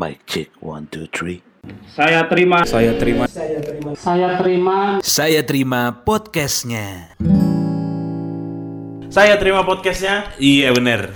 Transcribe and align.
Mic 0.00 0.24
check 0.24 0.48
one 0.64 0.88
two 0.88 1.04
three. 1.12 1.44
Saya 1.92 2.24
terima. 2.24 2.64
Saya 2.64 2.96
terima. 2.96 3.28
Saya 3.28 4.40
terima 4.40 4.96
Saya 5.04 5.40
terima 5.44 5.92
podcastnya. 5.92 7.12
Saya 9.12 9.36
terima 9.36 9.60
podcastnya. 9.60 10.24
Iya 10.40 10.72
bener. 10.72 11.12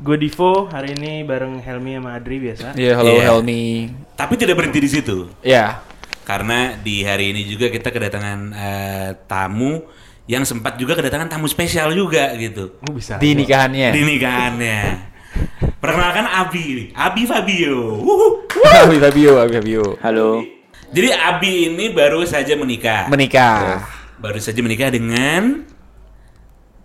Gue 0.00 0.16
Divo 0.16 0.72
hari 0.72 0.96
ini 0.96 1.20
bareng 1.20 1.60
Helmi 1.60 2.00
sama 2.00 2.16
Adri 2.16 2.40
biasa. 2.40 2.72
Iya, 2.80 2.96
halo 2.96 3.12
Iya. 3.12 3.24
Helmi. 3.28 3.92
Tapi 4.16 4.34
tidak 4.40 4.56
berhenti 4.56 4.80
di 4.80 4.88
situ. 4.88 5.28
Ya, 5.44 5.84
Karena 6.24 6.80
di 6.80 7.04
hari 7.04 7.36
ini 7.36 7.44
juga 7.44 7.68
kita 7.68 7.92
kedatangan 7.92 8.38
eh, 8.56 9.10
tamu 9.28 9.84
yang 10.24 10.48
sempat 10.48 10.80
juga 10.80 10.96
kedatangan 10.96 11.28
tamu 11.28 11.44
spesial 11.44 11.92
juga 11.92 12.32
gitu. 12.40 12.72
Oh 12.88 12.92
bisa. 12.96 13.20
di 13.20 13.36
nikahannya. 13.36 13.92
Di 13.92 14.00
nikahannya. 14.00 14.80
Perkenalkan 15.78 16.26
Abi, 16.26 16.90
Abi 16.92 17.22
Fabio. 17.24 17.98
Wuhu. 17.98 18.46
Abi 18.86 18.98
Fabio, 18.98 19.38
Abi 19.38 19.52
Fabio. 19.54 19.84
Halo. 20.00 20.42
Jadi 20.90 21.08
Abi 21.10 21.52
ini 21.70 21.92
baru 21.92 22.24
saja 22.24 22.56
menikah. 22.56 23.06
Menikah. 23.06 23.84
baru 24.18 24.42
saja 24.42 24.58
menikah 24.58 24.90
dengan 24.90 25.62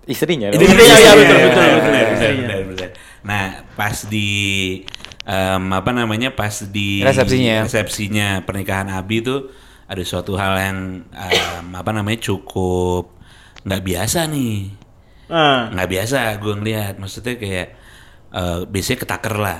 Istrinya 0.03 0.51
dong. 0.51 0.59
iya, 0.59 0.67
iya, 0.67 1.11
betul, 1.15 1.37
betul, 1.39 1.47
betul, 1.47 1.47
betul, 1.47 1.71
betul. 1.79 2.03
betul, 2.03 2.31
betul, 2.35 2.61
betul. 2.69 2.89
Nah, 3.23 3.45
pas 3.73 3.95
di 4.03 4.29
em, 5.23 5.63
apa 5.71 5.89
namanya? 5.89 6.29
Pas 6.29 6.51
di 6.67 6.99
Resepsinya. 6.99 7.63
resepsinya 7.63 8.27
pernikahan 8.43 8.91
Abi 8.91 9.23
itu 9.23 9.47
ada 9.87 10.03
suatu 10.03 10.35
hal 10.35 10.59
yang 10.59 10.79
em, 11.07 11.65
apa 11.71 11.95
namanya? 11.95 12.19
cukup 12.19 13.15
nggak 13.63 13.79
biasa 13.81 14.27
nih. 14.27 14.75
Ah, 15.31 15.71
Nggak 15.71 15.89
biasa 15.89 16.17
gue 16.35 16.53
ngeliat. 16.53 16.93
Maksudnya 16.99 17.39
kayak 17.39 17.67
eh, 18.33 18.59
biasanya 18.67 18.99
ketaker 19.01 19.35
lah. 19.37 19.59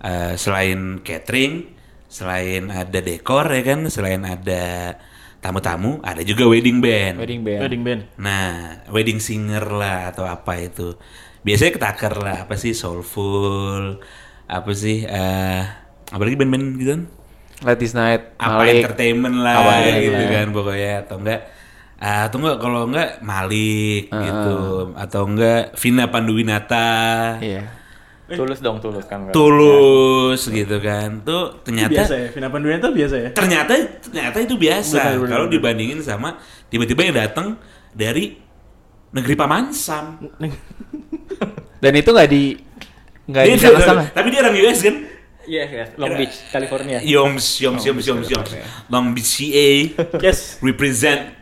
Eh, 0.00 0.32
selain 0.40 1.04
catering, 1.04 1.76
selain 2.08 2.72
ada 2.72 2.98
dekor 3.04 3.46
ya 3.52 3.62
kan, 3.62 3.84
selain 3.92 4.24
ada 4.24 4.96
tamu-tamu, 5.40 6.00
ada 6.00 6.20
juga 6.24 6.48
wedding 6.48 6.80
band. 6.80 7.16
Wedding 7.20 7.42
band. 7.44 7.60
wedding 7.64 7.82
band. 7.84 8.00
Nah, 8.16 8.80
wedding 8.88 9.20
singer 9.20 9.64
lah 9.68 10.12
atau 10.12 10.24
apa 10.24 10.56
itu. 10.56 10.96
Biasanya 11.40 11.72
ketaker 11.76 12.14
lah, 12.20 12.36
apa 12.44 12.54
sih 12.56 12.72
soulful, 12.72 14.00
apa 14.44 14.70
sih 14.76 15.04
eh 15.04 15.62
apa 16.10 16.22
lagi 16.22 16.36
band-band 16.36 16.64
gitu 16.76 16.90
kan? 16.96 17.02
Ladies 17.60 17.92
Night, 17.92 18.40
Apa 18.40 18.64
Malik. 18.64 18.80
entertainment 18.80 19.36
lah 19.36 19.54
Apa 19.60 19.72
gitu 19.84 20.16
entertainment. 20.16 20.32
kan 20.32 20.46
pokoknya 20.56 20.92
atau 21.04 21.16
enggak 21.20 21.40
ah, 22.00 22.20
atau 22.28 22.36
enggak 22.40 22.56
kalau 22.56 22.80
enggak 22.88 23.10
Malik 23.20 24.02
gitu 24.08 24.56
atau 24.96 25.22
enggak 25.28 25.62
Vina 25.76 26.04
Panduwinata. 26.08 26.88
Iya. 27.40 27.62
Tulus 28.36 28.58
dong, 28.62 28.78
tulus 28.78 29.04
kan. 29.10 29.30
Tulus 29.34 30.40
gitu 30.46 30.76
kan. 30.78 31.22
Tuh 31.26 31.58
ternyata 31.66 31.90
Biasa 31.90 32.14
ya. 32.14 32.28
Vina 32.30 32.48
itu 32.78 32.90
biasa 32.94 33.14
ya. 33.18 33.28
ternyata 33.34 33.72
ternyata 34.06 34.36
itu 34.38 34.54
biasa 34.54 35.18
kalau 35.26 35.46
dibandingin 35.50 35.98
sama 36.04 36.38
tiba-tiba 36.70 37.02
yang 37.10 37.16
datang 37.16 37.58
dari 37.90 38.38
negeri 39.10 39.34
Pamansam. 39.34 40.22
Dan 41.82 41.92
itu 41.96 42.10
nggak 42.12 42.28
di 42.30 42.42
nggak 43.26 43.44
Dia 43.46 43.54
di 43.56 43.60
sana 43.62 43.78
sana. 43.80 44.02
Tapi 44.12 44.26
dia 44.30 44.40
orang 44.44 44.54
US 44.60 44.80
kan? 44.84 44.96
Iya, 45.50 45.64
yes, 45.66 45.88
Long 45.98 46.14
Beach, 46.14 46.36
California. 46.52 46.98
Yoms, 47.02 47.58
Yoms, 47.58 47.82
Yoms, 47.82 48.04
Yoms, 48.06 48.26
Yoms. 48.30 48.50
Long 48.86 49.10
Beach 49.16 49.26
CA 49.26 49.70
Yes. 50.22 50.60
represent 50.62 51.39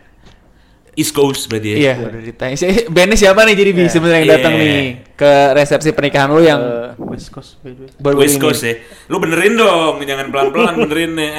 East 0.99 1.15
Coast 1.15 1.47
berarti 1.47 1.69
ya. 1.71 1.77
Iya, 1.79 1.95
udah 2.03 2.21
ditanya. 2.21 2.55
Si- 2.55 2.87
Bandnya 2.89 3.15
siapa 3.17 3.41
nih 3.41 3.55
jadi 3.55 3.71
bi 3.71 3.87
sebenarnya 3.87 4.19
yang 4.19 4.31
datang 4.35 4.53
Iya. 4.53 4.63
nih 4.65 4.87
ke 5.15 5.31
resepsi 5.55 5.91
pernikahan 5.91 6.27
lu 6.27 6.43
yang 6.43 6.59
Eh, 6.59 6.91
West 7.01 7.31
Coast 7.31 7.63
baru 7.97 8.19
West 8.19 8.35
ini? 8.35 8.43
Coast 8.43 8.63
ya. 8.63 8.75
Lu 9.07 9.17
benerin 9.17 9.55
dong, 9.55 10.03
jangan 10.03 10.27
pelan-pelan 10.29 10.75
benerin 10.83 11.13
ya. 11.15 11.31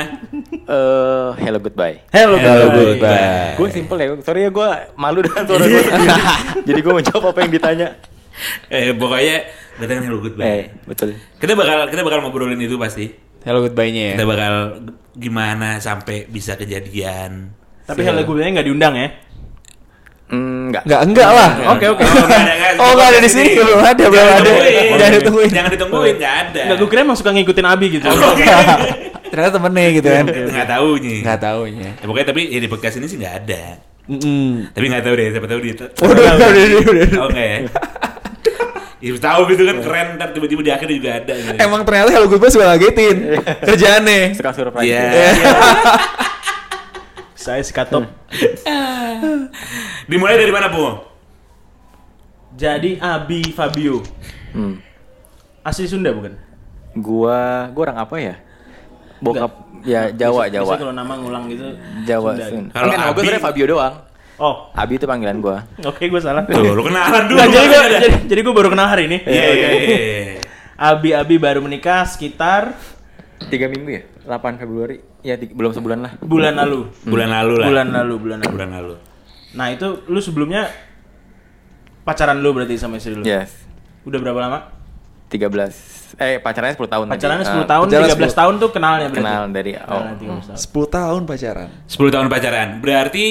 eh, 0.65 1.29
hello 1.37 1.59
goodbye. 1.59 1.99
Hello, 2.09 2.35
Hello, 2.35 2.65
guys. 2.65 2.79
goodbye. 2.89 3.51
Gue 3.55 3.67
simple 3.69 3.97
ya, 3.97 4.07
sorry 4.21 4.41
ya 4.41 4.49
gue 4.49 4.67
malu 4.95 5.19
dengan 5.19 5.43
suara 5.43 5.63
gue. 5.63 5.83
Jadi 6.67 6.79
gue 6.79 6.93
menjawab 6.95 7.23
apa 7.27 7.39
yang 7.39 7.51
ditanya. 7.51 7.87
Eh 8.67 8.93
pokoknya 8.93 9.37
datangin 9.75 10.03
hello 10.05 10.19
goodbye. 10.19 10.47
Eh, 10.47 10.63
betul. 10.83 11.19
Kita 11.35 11.51
bakal 11.53 11.87
kita 11.87 12.01
bakal 12.01 12.19
ngobrolin 12.21 12.57
itu 12.57 12.75
pasti. 12.75 13.11
Hello 13.39 13.59
goodbye-nya 13.61 14.03
ya. 14.05 14.13
Kita 14.15 14.25
bakal 14.25 14.53
gimana 15.13 15.79
sampai 15.79 16.23
bisa 16.25 16.55
kejadian. 16.55 17.55
Tapi 17.83 18.03
Hello 18.03 18.21
Goodbye 18.21 18.51
nggak 18.51 18.63
diundang 18.63 18.93
ya. 18.93 19.09
Enggak. 20.29 20.85
Enggak, 20.85 21.01
enggak 21.09 21.29
lah. 21.33 21.49
Oke, 21.73 21.85
oke. 21.89 22.01
Oh, 22.77 22.91
nggak 22.93 23.07
ada. 23.09 23.17
Oh, 23.17 23.21
di 23.25 23.29
sini. 23.29 23.57
Belum 23.57 23.81
ada, 23.81 24.03
belum 24.05 24.27
ada. 24.29 24.51
Jangan 24.93 25.13
ditungguin. 25.17 25.49
Jangan 25.49 25.69
ditungguin, 25.73 26.15
nggak 26.21 26.35
ada. 26.45 26.61
Enggak, 26.69 26.77
gue 26.77 26.89
kira 26.93 27.01
emang 27.01 27.17
suka 27.17 27.29
ngikutin 27.33 27.65
Abi 27.65 27.85
gitu. 27.97 28.05
Iya. 28.05 28.57
Ternyata 29.29 29.51
temennya 29.57 29.89
gitu 29.97 30.09
kan. 30.09 30.25
Nggak 30.29 30.67
tahu 30.69 30.89
nih. 31.01 31.19
Nggak 31.25 31.39
taunya. 31.41 31.89
Ya, 31.97 32.05
pokoknya 32.05 32.27
tapi 32.29 32.41
ya, 32.49 32.59
di 32.61 32.69
podcast 32.69 32.95
ini 33.01 33.05
sih 33.09 33.17
nggak 33.17 33.35
ada. 33.45 33.63
Mm-mm. 34.09 34.73
Tapi 34.73 34.85
nggak 34.89 35.03
tahu 35.05 35.13
deh, 35.17 35.27
siapa 35.33 35.47
tahu 35.49 35.59
dia. 35.61 35.73
Udah, 36.01 36.31
udah, 36.33 36.63
udah. 36.81 37.07
Oke. 37.29 37.49
Ya 38.99 39.15
tahu 39.15 39.41
gitu 39.55 39.63
kan 39.63 39.77
keren 39.79 40.07
ntar 40.19 40.35
tiba-tiba 40.35 40.59
di 40.59 40.71
akhirnya 40.75 40.95
juga 40.99 41.09
ada 41.23 41.33
gitu. 41.39 41.55
Emang 41.55 41.87
ternyata 41.87 42.09
Hello 42.11 42.27
Goodbye 42.27 42.51
suka 42.51 42.67
ngagetin 42.67 43.17
kerjaannya. 43.69 44.35
Suka 44.35 44.51
surprise. 44.51 44.83
Iya. 44.83 45.07
Saya 47.49 47.65
si 47.65 47.73
Katop. 47.73 48.05
Dimulai 50.09 50.37
dari 50.37 50.53
mana, 50.53 50.69
Bu? 50.69 51.01
Jadi 52.53 53.01
Abi 53.01 53.41
Fabio. 53.49 54.05
Hmm. 54.53 54.77
Asli 55.65 55.89
Sunda 55.89 56.13
bukan? 56.13 56.37
Gua, 56.93 57.65
gua 57.73 57.81
orang 57.89 57.97
apa 57.99 58.15
ya? 58.21 58.35
Bokap 59.17 59.49
ya 59.81 60.13
Jawa, 60.13 60.45
Biasa- 60.45 60.53
Jawa. 60.53 60.65
biasa 60.67 60.77
kalau 60.77 60.93
nama 60.93 61.13
ngulang 61.17 61.43
gitu. 61.49 61.65
Jawa. 62.05 62.37
Sunda. 62.37 62.45
Sun. 62.45 62.65
Kalau 62.69 62.85
Enggak, 62.85 62.99
nama 62.99 63.01
gue 63.01 63.09
Abi- 63.09 63.25
sebenarnya 63.25 63.41
Fabio 63.41 63.65
doang. 63.65 63.95
Oh, 64.39 64.55
Abi 64.71 64.93
itu 64.95 65.05
panggilan 65.09 65.37
gua. 65.41 65.57
oke 65.81 66.03
gue 66.05 66.21
salah. 66.21 66.45
Tuh, 66.45 66.61
lu 66.69 66.85
kenalan 66.85 67.23
dulu. 67.25 67.33
Nggak, 67.33 67.49
jadi 67.49 67.65
gue 67.65 67.79
Ada. 67.81 67.97
jadi, 67.97 68.17
jadi 68.29 68.39
gue 68.39 68.53
baru 68.53 68.69
kenal 68.69 68.87
hari 68.87 69.09
ini. 69.09 69.17
Iya, 69.25 69.45
iya, 69.49 69.69
iya. 69.73 69.97
Abi 70.77 71.09
Abi 71.11 71.35
baru 71.35 71.59
menikah 71.59 72.05
sekitar 72.05 72.77
Tiga 73.39 73.65
minggu 73.65 73.89
ya? 73.89 74.03
8 74.29 74.37
Februari. 74.55 75.01
Ya, 75.19 75.33
di- 75.33 75.49
belum 75.49 75.73
sebulan 75.73 75.99
lah. 75.99 76.11
bulan 76.21 76.53
lalu. 76.53 76.85
Bulan 77.01 77.29
lalu 77.31 77.53
lah. 77.57 77.67
Bulan 77.67 77.87
lalu, 77.89 78.13
bulan 78.19 78.37
lalu. 78.39 78.53
Bulan 78.53 78.69
lalu. 78.71 78.93
Nah 79.51 79.67
itu 79.67 80.05
lu 80.05 80.19
sebelumnya 80.19 80.69
pacaran 82.03 82.37
lu 82.37 82.53
berarti 82.53 82.77
sama 82.77 82.97
istri 82.97 83.13
lu? 83.13 83.25
Yes. 83.25 83.49
Udah 84.03 84.19
berapa 84.19 84.37
lama? 84.39 84.59
13 85.29 86.17
eh 86.17 86.37
pacarannya 86.37 86.73
10 86.73 86.89
tahun 86.89 87.05
tadi. 87.05 87.13
Pacarannya 87.15 87.45
10 87.45 87.53
Ah, 87.55 87.67
tahun, 87.67 87.85
pacaran 87.87 88.09
13 88.11 88.33
tahun 88.35 88.53
tuh 88.57 88.69
kenalnya 88.69 89.07
berarti? 89.07 89.19
kenal 89.21 89.43
dari 89.49 89.71
oh. 89.73 89.85
Kenal 89.85 90.15
13 90.15 90.45
tahun. 90.47 90.57
10 90.57 90.85
tahun 90.89 91.21
pacaran. 91.25 91.69
10 91.85 92.09
tahun 92.09 92.27
pacaran. 92.27 92.67
Berarti 92.79 93.25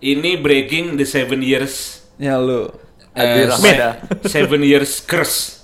ini 0.00 0.30
breaking 0.36 0.94
the 0.94 1.06
seven 1.06 1.42
years 1.42 2.02
Ya 2.14 2.38
lu. 2.38 2.70
eh, 3.14 3.46
se- 3.48 3.94
seven 4.24 4.62
years 4.62 4.98
curse. 5.00 5.57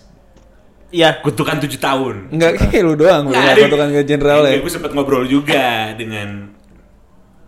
Iya. 0.95 1.09
Kutukan 1.27 1.59
7 1.59 1.75
tahun. 1.75 2.15
Enggak 2.31 2.53
kayak 2.63 2.83
lu 2.87 2.95
doang, 2.95 3.27
enggak 3.27 3.67
kutukan 3.67 3.89
ke 3.91 4.03
general 4.07 4.41
ya. 4.47 4.63
Gue 4.63 4.71
sempet 4.71 4.91
ngobrol 4.95 5.27
juga 5.27 5.91
dengan 5.99 6.55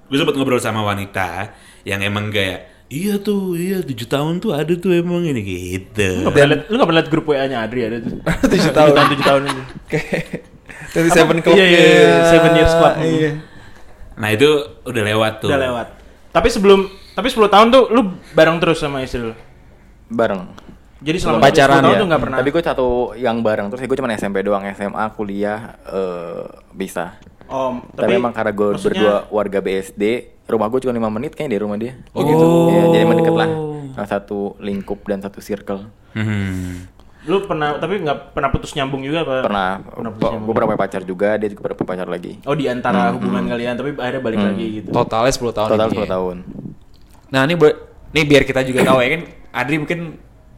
gue 0.06 0.18
sempet 0.18 0.34
ngobrol 0.34 0.58
sama 0.58 0.82
wanita 0.82 1.54
yang 1.86 2.02
emang 2.02 2.30
kayak 2.30 2.74
iya 2.86 3.18
tuh, 3.18 3.54
iya 3.58 3.82
7 3.82 3.94
tahun 4.06 4.38
tuh 4.38 4.54
ada 4.54 4.74
tuh 4.74 4.94
emang 4.94 5.22
ini 5.22 5.42
gitu. 5.42 6.22
Lu 6.22 6.30
nggak 6.30 6.34
pernah 6.34 6.48
liat, 6.50 6.62
lu 6.66 6.74
nggak 6.74 6.88
pernah 6.90 7.00
liat 7.02 7.10
grup 7.10 7.26
WA-nya 7.30 7.58
Adri 7.62 7.80
ada 7.86 7.98
tuh? 8.02 8.18
7 8.50 8.74
tahun. 8.74 8.94
7 9.14 9.30
tahun 9.30 9.42
itu. 9.46 9.62
Kayak 9.94 10.24
dari 10.94 11.08
Seven 11.12 11.38
Club. 11.42 11.54
Iya, 11.54 11.66
iya, 11.66 11.82
iya, 11.86 12.14
Seven 12.30 12.52
Years 12.58 12.74
Club. 12.74 12.94
Iya. 13.02 13.30
Nah 14.16 14.28
itu 14.32 14.48
udah 14.86 15.02
lewat 15.06 15.32
tuh. 15.44 15.48
Udah 15.50 15.60
lewat. 15.60 15.86
Tapi 16.32 16.48
sebelum 16.50 16.80
tapi 17.16 17.28
10 17.32 17.48
tahun 17.48 17.66
tuh 17.72 17.84
lu 17.94 18.00
bareng 18.36 18.58
terus 18.60 18.80
sama 18.82 19.02
istri 19.02 19.22
lu. 19.22 19.34
bareng. 20.06 20.46
Jadi 20.96 21.18
selama 21.18 21.38
Pacaran 21.38 21.76
10 21.76 21.82
tahun 21.82 21.92
ya? 21.92 22.00
tuh 22.00 22.08
pernah. 22.18 22.36
Tapi 22.40 22.48
gue 22.48 22.62
satu 22.62 22.86
yang 23.14 23.36
bareng 23.38 23.66
terus 23.68 23.80
gue 23.80 23.96
cuma 23.96 24.08
SMP 24.10 24.40
doang, 24.40 24.64
SMA, 24.70 25.04
kuliah 25.12 25.76
eh 25.84 26.42
bisa. 26.70 27.20
Oh, 27.46 27.78
Tapi, 27.94 28.16
emang 28.16 28.34
karena 28.34 28.50
gue 28.50 28.74
maksudnya- 28.74 29.22
berdua 29.22 29.30
warga 29.30 29.58
BSD, 29.60 30.02
rumah 30.44 30.66
gue 30.66 30.80
cuma 30.80 30.90
5 30.92 31.06
menit 31.12 31.30
kayaknya 31.30 31.52
dari 31.52 31.62
rumah 31.62 31.78
dia. 31.78 31.94
Oh, 32.10 32.20
gitu. 32.20 32.46
Ya, 32.68 32.82
jadi 32.90 33.04
emang 33.04 33.18
deket 33.18 33.34
lah. 33.34 33.50
Nah, 33.92 34.04
Satu 34.04 34.58
lingkup 34.58 35.04
dan 35.04 35.20
satu 35.20 35.38
circle. 35.38 35.86
Hmm. 36.10 36.90
Lu 37.22 37.42
pernah 37.42 37.74
tapi 37.74 37.98
nggak 37.98 38.32
pernah 38.32 38.50
putus 38.50 38.70
nyambung 38.72 39.00
juga 39.00 39.22
apa? 39.22 39.42
Pernah, 39.42 39.70
Pernah 39.84 40.10
putus 40.12 40.26
nyambung. 40.28 40.42
gue 40.42 40.54
pernah 40.54 40.68
punya 40.68 40.80
pacar 40.80 41.02
juga, 41.02 41.28
dia 41.36 41.48
juga 41.48 41.60
pernah 41.60 41.76
punya 41.76 41.90
pacar 41.92 42.08
lagi. 42.08 42.32
Oh, 42.42 42.54
di 42.54 42.66
antara 42.66 43.12
hubungan 43.12 43.44
kalian 43.44 43.74
tapi 43.74 43.90
akhirnya 43.94 44.22
balik 44.22 44.40
lagi 44.42 44.66
gitu. 44.76 44.88
Totalnya 44.90 45.30
10 45.30 45.52
tahun. 45.52 45.68
Total 45.70 45.86
ini 45.86 45.94
10 45.94 46.00
ya. 46.00 46.08
tahun. 46.08 46.36
Nah, 47.28 47.40
ini 47.42 47.54
bu- 47.54 47.78
nih 48.10 48.24
biar 48.24 48.42
kita 48.42 48.60
juga 48.62 48.80
tahu 48.82 48.98
ya 49.00 49.08
kan 49.12 49.22
Adri 49.52 49.76
mungkin 49.76 49.98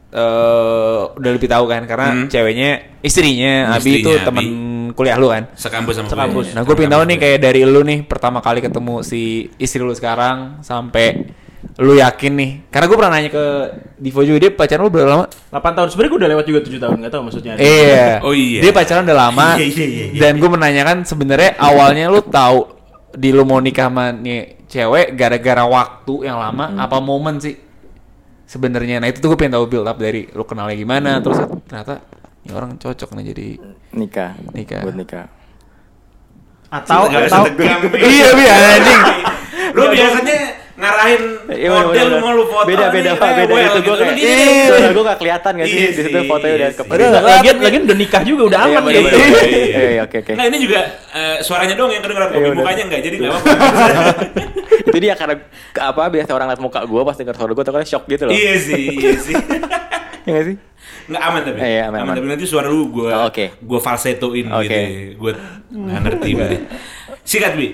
eh 0.09 0.99
udah 1.11 1.31
lebih 1.31 1.45
tahu 1.45 1.65
kan 1.65 1.85
karena 1.85 2.07
Hmm. 2.11 2.27
ceweknya 2.27 2.69
istrinya 2.99 3.71
Abi 3.71 4.01
itu 4.01 4.09
Istrinya 4.09 4.25
temen 4.25 4.43
Abi. 4.43 4.57
kuliah 4.91 5.15
lu 5.15 5.27
kan. 5.27 5.43
Sekampus 5.53 5.95
sama 5.95 6.09
Sekampus. 6.09 6.45
gue. 6.47 6.55
Nah, 6.55 6.63
gue 6.63 6.73
pengen 6.73 6.91
tahu 6.91 7.03
nih 7.05 7.17
kayak 7.17 7.37
dari 7.39 7.61
lu 7.61 7.81
nih 7.81 7.99
pertama 8.01 8.39
kali 8.39 8.59
ketemu 8.59 9.01
si 9.01 9.21
istri 9.55 9.79
lu 9.79 9.93
sekarang 9.93 10.59
sampai 10.59 11.29
lu 11.77 11.93
yakin 11.93 12.33
nih? 12.33 12.51
Karena 12.67 12.85
gue 12.85 12.97
pernah 12.97 13.13
nanya 13.13 13.29
ke 13.29 13.45
Divo 13.95 14.23
juga 14.23 14.39
dia 14.39 14.49
pacaran 14.49 14.81
lu 14.81 14.89
berapa 14.89 15.07
lama? 15.07 15.25
8 15.51 15.77
tahun 15.77 15.87
sebenarnya 15.87 16.09
gue 16.09 16.19
udah 16.19 16.31
lewat 16.31 16.45
juga 16.47 16.59
7 16.63 16.79
tahun 16.79 16.95
nggak 16.97 17.11
tahu 17.11 17.21
maksudnya. 17.23 17.53
Iya. 17.55 18.07
Oh 18.21 18.33
iya. 18.33 18.59
Dia 18.59 18.71
pacaran 18.71 19.03
udah 19.03 19.17
lama. 19.21 19.47
Iya, 19.55 19.67
iya, 19.67 19.85
iya, 19.85 20.05
iya. 20.09 20.19
Dan 20.19 20.33
gue 20.35 20.49
menanyakan 20.49 20.97
sebenarnya 21.03 21.53
awalnya 21.55 22.09
lu 22.09 22.21
tahu 22.23 22.59
di 23.11 23.29
lu 23.29 23.43
mau 23.43 23.59
nikah 23.59 23.87
sama 23.87 24.09
nih 24.11 24.57
cewek 24.65 25.13
gara-gara 25.13 25.63
waktu 25.63 26.13
yang 26.23 26.37
lama 26.37 26.65
Hmm. 26.67 26.79
apa 26.79 26.97
momen 26.97 27.37
sih? 27.37 27.55
Sebenarnya. 28.49 28.97
Nah, 28.97 29.13
itu 29.13 29.21
tuh 29.21 29.29
gue 29.29 29.37
pengen 29.37 29.61
tahu 29.61 29.69
build 29.69 29.85
up 29.85 30.01
dari 30.01 30.25
lu 30.33 30.41
kenalnya 30.41 30.73
gimana 30.73 31.21
terus 31.21 31.37
ternyata 31.69 32.01
ini 32.41 32.51
orang 32.57 32.81
cocok 32.81 33.13
nih 33.13 33.25
jadi 33.29 33.47
Nikah. 33.93 34.31
Nikah. 34.57 34.81
Buat 34.89 34.97
nikah. 34.97 35.25
Atau 36.73 37.09
atau. 37.09 37.45
Iya, 38.09 38.27
iya 38.33 38.55
anjing. 38.77 39.01
Lu 39.77 39.83
biasanya 39.93 40.37
ngarahin 40.79 41.21
Iya, 41.49 41.69
model 41.75 42.07
bener, 42.07 42.19
mau 42.19 42.31
lu 42.31 42.45
foto 42.47 42.63
Beda, 42.63 42.87
beda, 42.87 43.11
nih, 43.11 43.19
Pak, 43.19 43.29
beda 43.29 43.43
rewel 43.45 43.59
gitu. 43.69 43.79
Gue 43.81 43.91
Lu 43.91 43.99
kayak, 43.99 44.15
eh, 44.15 44.65
suara 44.65 44.89
gue 44.89 45.03
gak 45.03 45.17
kelihatan 45.19 45.51
gak 45.53 45.67
sih? 45.67 45.75
Iya 45.75 45.87
Di 45.87 45.93
situ 45.93 46.09
sih, 46.09 46.23
fotonya 46.25 46.53
udah 46.55 46.59
iya 46.61 46.69
ke 46.71 46.81
sih. 46.81 46.95
Udah, 46.95 47.09
lagian 47.21 47.55
lagian 47.59 47.81
udah 47.83 47.97
nikah 47.97 48.21
juga 48.23 48.41
udah 48.47 48.59
Iya, 48.61 48.77
aman 48.79 48.89
gitu. 48.89 49.07
Iya, 49.11 49.27
iya. 49.43 49.79
Iya, 49.89 50.01
oke, 50.01 50.17
oke. 50.19 50.31
Nah 50.33 50.45
ini 50.47 50.57
juga 50.57 50.79
eh, 51.11 51.37
suaranya 51.41 51.75
doang 51.75 51.91
yang 51.91 52.01
kedengeran 52.01 52.27
Iya, 52.29 52.39
bener. 52.39 52.55
mukanya 52.55 52.83
enggak 52.87 53.01
jadi 53.01 53.15
enggak 53.17 53.31
apa-apa. 53.35 53.53
Itu 54.89 54.97
dia 54.97 55.13
karena 55.13 55.33
apa 55.75 56.01
biasa 56.07 56.29
orang 56.31 56.47
liat 56.49 56.61
muka 56.63 56.79
gue 56.81 57.01
pas 57.03 57.15
denger 57.15 57.35
suara 57.35 57.51
gue 57.51 57.63
tuh 57.63 57.73
kan 57.73 57.83
shock 57.83 58.03
gitu 58.07 58.23
loh. 58.25 58.33
iya 58.33 58.53
sih, 58.55 58.83
iya 58.89 59.13
sih. 59.15 59.35
Iya 60.19 60.35
gak 60.35 60.45
sih? 60.45 60.55
Enggak 61.09 61.23
aman 61.25 61.41
tapi. 61.41 61.57
Iya, 61.59 61.81
aman, 61.89 61.99
aman. 62.03 62.13
Tapi 62.13 62.27
nanti 62.29 62.45
suara 62.45 62.67
lu 62.67 62.87
gua 62.87 63.09
Oh, 63.09 63.23
oke. 63.27 63.45
gua 63.59 63.79
falsetoin 63.81 64.45
Oke. 64.47 64.61
gitu. 64.61 64.79
Gua 65.17 65.31
nggak 65.67 65.99
ngerti 66.05 66.29
berarti. 66.37 66.57
Sikat, 67.23 67.53
Bi. 67.55 67.67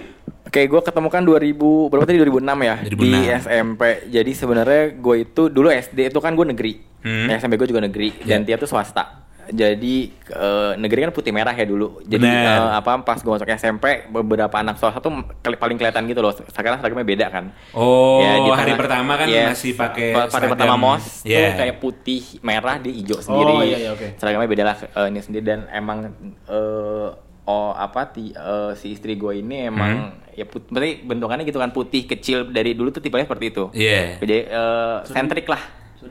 Oke, 0.55 0.71
gue 0.71 0.81
ketemu 0.81 1.07
kan 1.11 1.19
2000 1.19 1.51
berapa 1.91 2.05
tadi 2.05 2.15
2006 2.17 2.47
ya 2.63 2.75
2006. 2.79 2.95
di 2.95 3.11
SMP. 3.27 3.81
Jadi 4.07 4.31
sebenarnya 4.31 4.83
gue 4.95 5.15
itu 5.21 5.51
dulu 5.51 5.67
SD 5.67 6.07
itu 6.07 6.19
kan 6.23 6.31
gue 6.31 6.47
negeri, 6.47 6.73
Hmm. 7.03 7.27
SMP 7.29 7.59
gue 7.59 7.67
juga 7.67 7.83
negeri 7.83 8.23
dan 8.23 8.41
dia 8.41 8.55
tuh 8.55 8.63
swasta. 8.65 9.27
Jadi 9.45 9.95
eh, 10.25 10.71
negeri 10.75 10.99
kan 11.01 11.11
putih 11.11 11.29
merah 11.29 11.51
ya 11.51 11.61
dulu. 11.61 11.99
Jadi 12.01 12.23
eh, 12.23 12.47
apa 12.71 12.97
pas 12.99 13.19
gue 13.19 13.27
masuk 13.27 13.51
SMP 13.51 14.07
beberapa 14.07 14.55
anak 14.55 14.79
swasta 14.79 14.97
tuh 14.97 15.11
keli- 15.37 15.59
paling 15.59 15.75
kelihatan 15.75 16.07
gitu 16.07 16.17
loh. 16.19 16.31
Sekarang 16.31 16.79
seragamnya 16.79 17.03
beda 17.05 17.27
kan. 17.27 17.51
Oh, 17.69 18.23
Ya, 18.23 18.39
di 18.39 18.47
hari 18.49 18.71
tengah- 18.71 18.79
pertama 18.79 19.11
kan 19.13 19.27
Yes. 19.27 19.47
masih 19.51 19.71
pakai 19.75 20.07
Pa- 20.09 20.19
Hari 20.23 20.31
seragam. 20.31 20.51
pertama 20.55 20.75
mos 20.79 21.03
tuh 21.19 21.27
Iya. 21.27 21.51
kayak 21.53 21.75
putih 21.77 22.23
merah 22.39 22.79
di 22.79 22.95
hijau 22.95 23.19
sendiri. 23.19 23.51
Oh, 23.51 23.59
iya, 23.61 23.77
iya, 23.77 23.89
oke. 23.91 24.15
Seragamnya 24.15 24.47
beda 24.47 24.63
lah 24.63 24.75
eh, 24.79 25.07
ini 25.11 25.19
sendiri 25.19 25.43
dan 25.43 25.67
emang 25.69 26.15
eh, 26.47 27.09
oh 27.45 27.71
apa 27.71 28.09
ti, 28.09 28.29
eh, 28.29 28.71
si 28.73 28.91
istri 28.91 29.15
gue 29.15 29.39
ini 29.39 29.69
emang 29.69 29.93
Hmm. 30.11 30.33
ya 30.33 30.43
put, 30.43 30.67
berarti 30.67 31.01
bentukannya 31.01 31.45
gitu 31.45 31.57
kan 31.57 31.69
putih 31.69 32.03
kecil 32.03 32.49
dari 32.49 32.73
dulu 32.73 32.89
tuh 32.89 32.99
tipenya 32.99 33.23
seperti 33.23 33.45
itu. 33.49 33.63
Iya. 33.71 34.19
Jadi 34.19 34.37
eh, 34.45 34.97
sentrik 35.05 35.45
lah. 35.45 35.61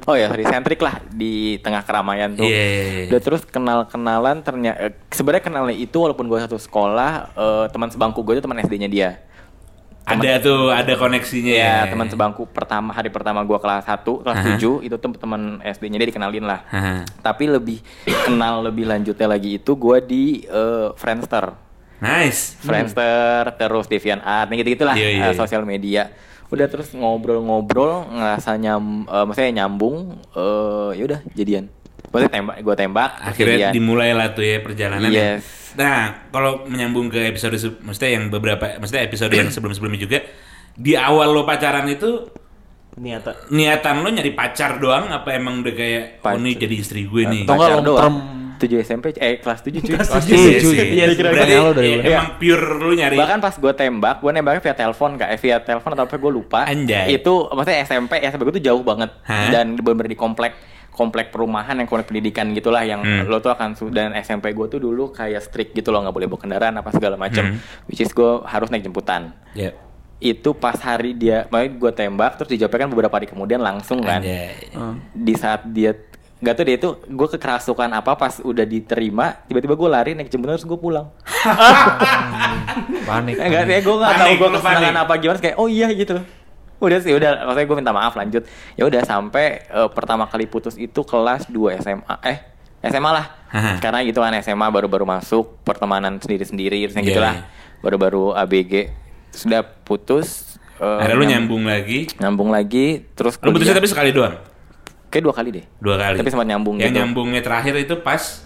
Oh 0.07 0.19
ya, 0.19 0.27
sorry, 0.27 0.43
sentrik 0.43 0.83
lah 0.83 0.99
di 1.07 1.55
tengah 1.63 1.87
keramaian 1.87 2.35
tuh. 2.35 2.43
Iya, 2.43 2.65
iya, 2.67 2.83
iya. 2.83 3.05
Udah 3.15 3.21
terus 3.23 3.43
kenal-kenalan 3.47 4.43
ternyata 4.43 4.91
sebenarnya 5.07 5.45
kenalnya 5.45 5.77
itu 5.77 5.95
walaupun 5.95 6.27
gue 6.27 6.39
satu 6.41 6.59
sekolah 6.59 7.31
eh, 7.35 7.65
teman 7.71 7.91
sebangku 7.91 8.23
gue 8.23 8.39
itu 8.39 8.43
teman 8.43 8.59
SD-nya 8.59 8.91
dia. 8.91 9.11
Ada 10.05 10.37
tuh, 10.37 10.69
ada 10.69 10.93
koneksinya 11.01 11.53
Ya, 11.57 11.89
teman 11.89 12.05
sebangku 12.13 12.45
pertama 12.45 12.93
hari 12.93 13.09
pertama 13.09 13.41
gua 13.41 13.57
kelas 13.57 13.89
1, 13.89 14.05
kelas 14.05 14.37
Aha. 14.37 14.61
7 14.61 14.85
itu 14.85 14.97
tuh 15.01 15.17
teman 15.17 15.65
SD-nya 15.65 15.97
dia 15.97 16.09
dikenalin 16.13 16.45
lah. 16.45 16.61
Haha. 16.69 17.09
Tapi 17.25 17.49
lebih 17.49 17.81
kenal 18.29 18.61
lebih 18.61 18.85
lanjutnya 18.85 19.25
lagi 19.25 19.57
itu 19.57 19.73
gua 19.73 20.05
di 20.05 20.45
eh, 20.45 20.89
Friendster. 21.01 21.57
Nice. 22.05 22.61
Friendster 22.61 23.49
terus 23.57 23.89
DeviantArt 23.89 24.53
gitu-gitulah 24.53 24.93
Iya, 24.93 25.09
iya, 25.09 25.23
eh, 25.25 25.33
iya. 25.33 25.37
sosial 25.37 25.65
media. 25.65 26.13
Udah 26.53 26.69
terus 26.69 26.93
ngobrol-ngobrol 26.93 28.05
ngerasa 28.13 28.61
nyam 28.61 29.09
eh, 29.09 29.25
maksudnya 29.25 29.65
nyambung 29.65 30.21
eh 30.37 31.01
yaudah 31.01 31.25
jadian. 31.33 31.73
Maksudnya 32.17 32.33
tembak 32.33 32.57
gua 32.61 32.75
tembak 32.75 33.11
Akhirnya 33.19 33.57
jadian. 33.61 33.73
dimulai 33.73 34.11
lah 34.11 34.31
tuh 34.31 34.43
ya 34.43 34.59
perjalanan. 34.59 35.09
ya. 35.09 35.19
Yes. 35.35 35.43
Nah, 35.75 36.01
kalau 36.29 36.63
menyambung 36.65 37.07
ke 37.09 37.27
episode, 37.27 37.59
maksudnya 37.81 38.11
yang 38.13 38.31
beberapa, 38.31 38.79
maksudnya 38.79 39.03
episode 39.03 39.31
yang 39.31 39.51
sebelum-sebelumnya 39.51 40.01
juga, 40.01 40.19
di 40.73 40.95
awal 40.95 41.29
lo 41.29 41.43
pacaran 41.43 41.83
itu 41.85 42.31
Niatan. 42.95 43.35
niatan 43.51 43.95
lo 43.99 44.09
nyari 44.09 44.31
pacar 44.31 44.79
doang 44.79 45.11
apa 45.11 45.35
emang 45.35 45.59
udah 45.61 45.75
kayak 45.75 46.05
oh 46.17 46.31
Pacar. 46.31 46.39
ini 46.39 46.51
jadi 46.55 46.75
istri 46.79 47.03
gue 47.05 47.27
nih? 47.27 47.43
Atau 47.43 47.53
nggak 47.53 47.59
Pacar 47.61 47.75
long 47.75 47.85
doang. 47.85 48.03
term? 48.07 48.17
7 48.55 48.71
SMP 48.81 49.11
eh 49.19 49.43
kelas 49.43 49.61
7 49.61 49.75
cuy. 49.75 49.93
Kelas 49.93 50.09
Kelas 50.09 50.25
tujuh. 50.25 50.39
Iya 50.39 50.59
cuy. 50.63 50.71
sih. 50.71 50.79
Iya, 50.95 51.05
Berarti 51.05 51.17
kira-kira 51.19 51.59
lo 51.61 51.73
dari 51.75 51.91
ya, 51.91 52.07
emang 52.09 52.29
pure 52.39 52.65
lu 52.79 52.93
nyari. 52.95 53.17
Bahkan 53.19 53.39
pas 53.43 53.55
gue 53.59 53.73
tembak, 53.75 54.17
gue 54.23 54.31
nembaknya 54.31 54.61
via 54.63 54.77
telepon 54.79 55.11
kak, 55.19 55.29
eh, 55.29 55.41
via 55.43 55.57
telepon 55.59 55.91
atau 55.91 56.05
apa 56.07 56.15
gue 56.15 56.33
lupa. 56.33 56.61
Anjay. 56.65 57.07
Itu 57.13 57.51
maksudnya 57.51 57.83
SMP, 57.83 58.23
SMP 58.23 58.43
gue 58.45 58.55
tuh 58.55 58.65
jauh 58.65 58.81
banget 58.81 59.11
Hah? 59.23 59.51
dan 59.51 59.75
bener-bener 59.75 60.07
di 60.07 60.17
komplek 60.17 60.55
komplek 60.95 61.29
perumahan 61.29 61.75
yang 61.75 61.85
komplek 61.85 62.07
pendidikan 62.07 62.49
gitulah 62.51 62.81
yang 62.81 63.03
Hmm. 63.03 63.27
lo 63.27 63.39
tuh 63.39 63.51
akan 63.51 63.75
su- 63.75 63.91
dan 63.91 64.15
SMP 64.15 64.51
gue 64.51 64.67
tuh 64.69 64.79
dulu 64.79 65.11
kayak 65.11 65.43
strict 65.43 65.75
gitu 65.75 65.91
loh 65.91 66.01
nggak 66.01 66.15
boleh 66.15 66.27
bawa 66.27 66.41
kendaraan 66.41 66.75
apa 66.75 66.89
segala 66.89 67.15
macam 67.15 67.43
Hmm. 67.45 67.59
which 67.85 67.99
is 67.99 68.09
gue 68.09 68.23
harus 68.45 68.69
naik 68.69 68.83
jemputan 68.83 69.35
Ya. 69.53 69.75
itu 70.17 70.51
pas 70.53 70.79
hari 70.79 71.13
dia 71.13 71.45
makanya 71.47 71.71
gue 71.77 71.93
tembak 71.93 72.33
terus 72.37 72.49
dijawabnya 72.49 72.81
kan 72.81 72.91
beberapa 72.91 73.13
hari 73.13 73.27
kemudian 73.27 73.59
langsung 73.59 73.99
kan 74.01 74.19
Anjay. 74.19 74.71
di 75.13 75.35
saat 75.35 75.67
dia 75.67 75.99
nggak 76.37 76.55
tuh 76.55 76.65
dia 76.65 76.77
itu 76.77 76.89
gue 77.05 77.29
kekerasukan 77.31 77.91
apa 77.91 78.15
pas 78.15 78.39
udah 78.39 78.65
diterima 78.65 79.43
tiba-tiba 79.43 79.75
gue 79.75 79.89
lari 79.89 80.11
naik 80.13 80.29
jemputan 80.29 80.55
terus 80.55 80.65
gue 80.65 80.77
pulang 80.77 81.09
Panik. 83.05 83.37
Eh, 83.37 83.45
Enggak, 83.45 83.63
ya 83.67 83.81
gue 83.81 83.95
nggak 83.95 84.13
tahu 84.13 84.25
Panik, 84.25 84.37
gue 84.37 84.49
kesenangan 84.51 84.81
panik. 84.87 85.05
apa 85.05 85.13
gimana 85.17 85.39
kayak 85.39 85.57
oh 85.57 85.69
iya 85.69 85.89
gitu. 85.91 86.17
Udah 86.85 86.99
sih 86.99 87.11
udah 87.11 87.31
maksudnya 87.43 87.67
gue 87.67 87.77
minta 87.77 87.91
maaf 87.91 88.13
lanjut. 88.13 88.43
Ya 88.75 88.85
udah 88.85 89.03
sampai 89.03 89.47
eh, 89.65 89.89
pertama 89.91 90.25
kali 90.25 90.45
putus 90.45 90.77
itu 90.77 91.01
kelas 91.01 91.49
2 91.49 91.57
SMA. 91.79 92.17
Eh 92.23 92.39
SMA 92.85 93.11
lah. 93.11 93.27
Karena 93.79 94.03
gitu 94.03 94.19
kan 94.19 94.35
SMA 94.39 94.69
baru-baru 94.69 95.03
masuk 95.03 95.63
pertemanan 95.63 96.19
sendiri-sendiri 96.19 96.77
terus 96.83 96.95
yang 96.95 97.03
Iya, 97.03 97.11
gitulah. 97.11 97.35
iya. 97.35 97.45
Baru-baru 97.81 98.25
ABG 98.35 98.93
sudah 99.31 99.65
putus 99.65 100.61
eh, 100.75 100.85
Akhirnya 100.85 101.17
lu 101.17 101.25
nyambung 101.25 101.65
lagi. 101.65 102.13
nyambung 102.17 102.51
lagi 102.51 103.09
terus 103.11 103.41
Lu 103.41 103.51
putusnya 103.51 103.73
tapi 103.73 103.89
sekali 103.89 104.13
doang. 104.13 104.37
kayak 105.07 105.25
dua 105.25 105.33
kali 105.33 105.49
deh. 105.51 105.65
Dua 105.79 105.97
kali. 105.97 106.19
Tapi 106.19 106.29
sempat 106.29 106.45
nyambung 106.45 106.77
Yang 106.77 106.91
gitu. 106.91 106.99
nyambungnya 107.01 107.41
terakhir 107.41 107.75
itu 107.79 107.95
pas 107.99 108.44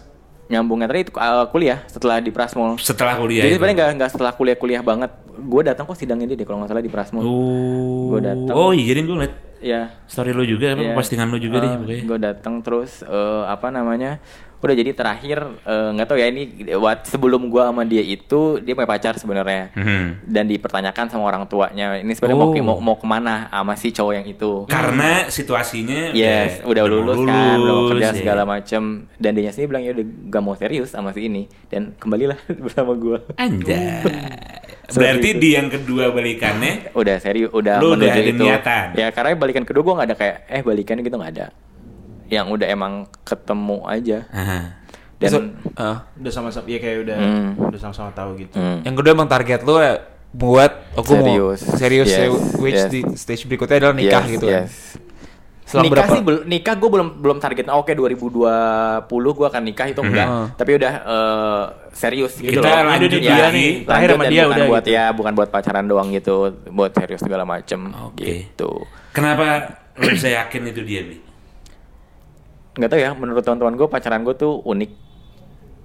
Nyambungnya 0.49 0.87
tadi 0.87 1.01
itu 1.03 1.13
eh, 1.13 1.47
kuliah 1.49 1.79
setelah 1.85 2.17
di 2.19 2.31
Prasmul. 2.31 2.81
setelah 2.81 3.15
kuliah. 3.15 3.45
Jadi 3.45 3.55
sebenarnya 3.55 3.77
nggak 3.77 3.91
nggak 3.97 4.11
setelah 4.11 4.33
kuliah-kuliah 4.33 4.81
banget. 4.81 5.11
Gue 5.39 5.63
datang 5.63 5.85
kok 5.85 5.95
sidangnya 5.95 6.27
dia 6.27 6.37
deh 6.37 6.45
kalau 6.45 6.59
nggak 6.59 6.71
salah 6.71 6.81
di 6.81 6.89
Prasmul. 6.89 7.23
Oh. 7.23 8.11
Gua 8.11 8.21
datang. 8.21 8.55
Oh 8.55 8.73
iya, 8.73 8.85
jadi 8.89 9.01
gue 9.03 9.15
ngeliat 9.15 9.35
Ya. 9.59 9.91
story 10.07 10.31
lu 10.31 10.47
juga, 10.47 10.71
apa 10.73 10.81
Iya. 10.81 10.95
postingan 10.95 11.29
lu 11.29 11.39
juga 11.39 11.59
deh 11.59 11.71
pokoknya. 11.77 12.03
Gue 12.07 12.19
datang 12.19 12.55
terus 12.63 13.03
eh, 13.03 13.43
apa 13.45 13.69
namanya? 13.69 14.23
Udah 14.59 14.75
jadi 14.75 14.91
terakhir 14.91 15.39
eh, 15.61 15.89
nggak 15.93 16.07
tahu 16.07 16.19
ya 16.19 16.27
ini 16.27 16.43
what 16.75 17.03
sebelum 17.03 17.47
gua 17.47 17.71
sama 17.71 17.83
dia 17.83 18.01
itu 18.01 18.59
dia 18.59 18.75
punya 18.75 18.87
pacar 18.87 19.15
sebenarnya. 19.15 19.71
Mhm. 19.73 20.27
Dan 20.27 20.45
dipertanyakan 20.47 21.07
sama 21.09 21.25
orang 21.25 21.47
tuanya. 21.47 21.97
Ini 21.97 22.11
sebenarnya 22.11 22.37
mau, 22.37 22.51
Oh. 22.51 22.65
mau 22.65 22.77
mau 22.81 22.97
ke 22.97 23.05
mana 23.05 23.47
sama 23.47 23.75
si 23.75 23.89
cowok 23.89 24.13
yang 24.15 24.27
itu. 24.27 24.67
Karena 24.67 25.29
situasinya 25.29 26.11
Yes, 26.11 26.61
udah, 26.63 26.83
mau 26.83 26.91
lulus, 26.91 27.23
kan, 27.23 27.57
udah 27.57 27.77
kerja 27.89 28.07
ya. 28.07 28.13
segala 28.13 28.43
macem 28.43 28.83
Dan 29.15 29.33
dia 29.33 29.49
sendiri 29.49 29.69
bilang 29.69 29.83
ya 29.83 29.93
udah 29.93 30.05
gak 30.29 30.43
mau 30.43 30.55
serius 30.55 30.91
sama 30.91 31.11
si 31.11 31.25
ini 31.25 31.47
Dan 31.67 31.95
kembalilah 31.95 32.35
bersama 32.65 32.93
gua 32.93 33.23
Anjay. 33.35 34.03
Berarti 34.89 35.37
di 35.37 35.53
yang 35.53 35.69
kedua 35.69 36.11
balikannya 36.11 36.91
Udah 36.93 37.17
serius, 37.19 37.53
udah 37.53 37.77
Lu 37.77 37.93
udah 37.93 38.09
ada 38.09 38.23
itu 38.23 38.41
niatan? 38.41 38.87
Ya 38.97 39.09
karena 39.11 39.37
balikan 39.37 39.63
kedua 39.63 39.83
gua 39.83 39.95
gak 39.99 40.09
ada 40.09 40.17
kayak 40.17 40.37
Eh 40.49 40.63
balikan 40.63 40.97
gitu 40.99 41.15
gak 41.15 41.33
ada 41.35 41.47
Yang 42.29 42.47
udah 42.51 42.67
emang 42.69 42.93
ketemu 43.23 43.79
aja 43.85 44.19
Aha. 44.31 44.61
Dan 45.17 45.29
So- 45.29 45.51
ah. 45.75 46.07
Udah 46.15 46.31
sama-sama 46.31 46.65
ya 46.65 46.79
kayak 46.79 46.99
udah 47.03 47.17
Hmm. 47.17 47.51
udah 47.59 47.81
sama-sama 47.81 48.11
tahu 48.13 48.39
gitu. 48.39 48.55
Hmm. 48.55 48.81
Yang 48.83 48.95
kedua 48.97 49.13
emang 49.13 49.27
target 49.27 49.61
lu 49.61 49.75
ya 49.77 49.99
buat 50.29 50.73
aku 50.95 51.09
Serius. 51.11 51.61
mau 51.65 51.75
serius 51.75 52.07
Yes, 52.07 52.19
ya, 52.19 52.27
which 52.59 52.77
yes. 52.77 52.87
di 52.87 53.01
stage 53.15 53.43
berikutnya 53.45 53.77
adalah 53.79 53.97
nikah 53.97 54.23
Yes, 54.23 54.31
gitu 54.31 54.47
kan. 54.47 54.63
yes. 54.63 54.75
Selang 55.65 55.85
nikah 55.85 55.95
berapa? 55.99 56.13
sih 56.15 56.21
belum 56.23 56.41
nikah 56.45 56.75
gue 56.77 56.91
belum 56.91 57.09
belum 57.19 57.39
target 57.39 57.65
oke 57.67 57.93
2020 57.93 58.49
gue 59.11 59.47
akan 59.47 59.63
nikah 59.63 59.87
itu 59.87 60.01
enggak 60.01 60.25
Mhm. 60.27 60.47
tapi 60.55 60.71
udah 60.75 60.93
eh, 61.03 61.65
serius 61.93 62.33
gitu 62.37 62.57
Kita 62.57 62.69
loh 62.79 62.89
lanjut 62.89 63.11
Ya, 63.11 63.19
dia 63.19 63.47
nih. 63.51 63.71
lanjut 63.75 63.85
Terakhir 63.85 64.09
sama 64.11 64.23
dan 64.23 64.31
dia 64.31 64.43
bukan 64.43 64.53
udah 64.55 64.67
buat 64.67 64.83
gitu. 64.83 64.95
ya 64.95 65.05
bukan 65.11 65.33
buat 65.35 65.49
pacaran 65.51 65.85
doang 65.85 66.09
gitu 66.11 66.37
buat 66.69 66.91
serius 66.91 67.21
segala 67.21 67.45
macem 67.45 67.81
Oke. 68.03 68.25
gitu 68.47 68.71
Kenapa 69.11 69.45
lu 69.95 70.09
bisa 70.09 70.29
yakin 70.31 70.63
itu 70.69 70.81
dia 70.83 71.01
nih? 71.03 71.19
Nggak 72.79 72.89
tahu 72.89 73.01
ya 73.01 73.11
menurut 73.13 73.43
teman-teman 73.43 73.75
gue 73.75 73.89
pacaran 73.89 74.23
gue 74.23 74.35
tuh 74.35 74.63
unik 74.63 74.91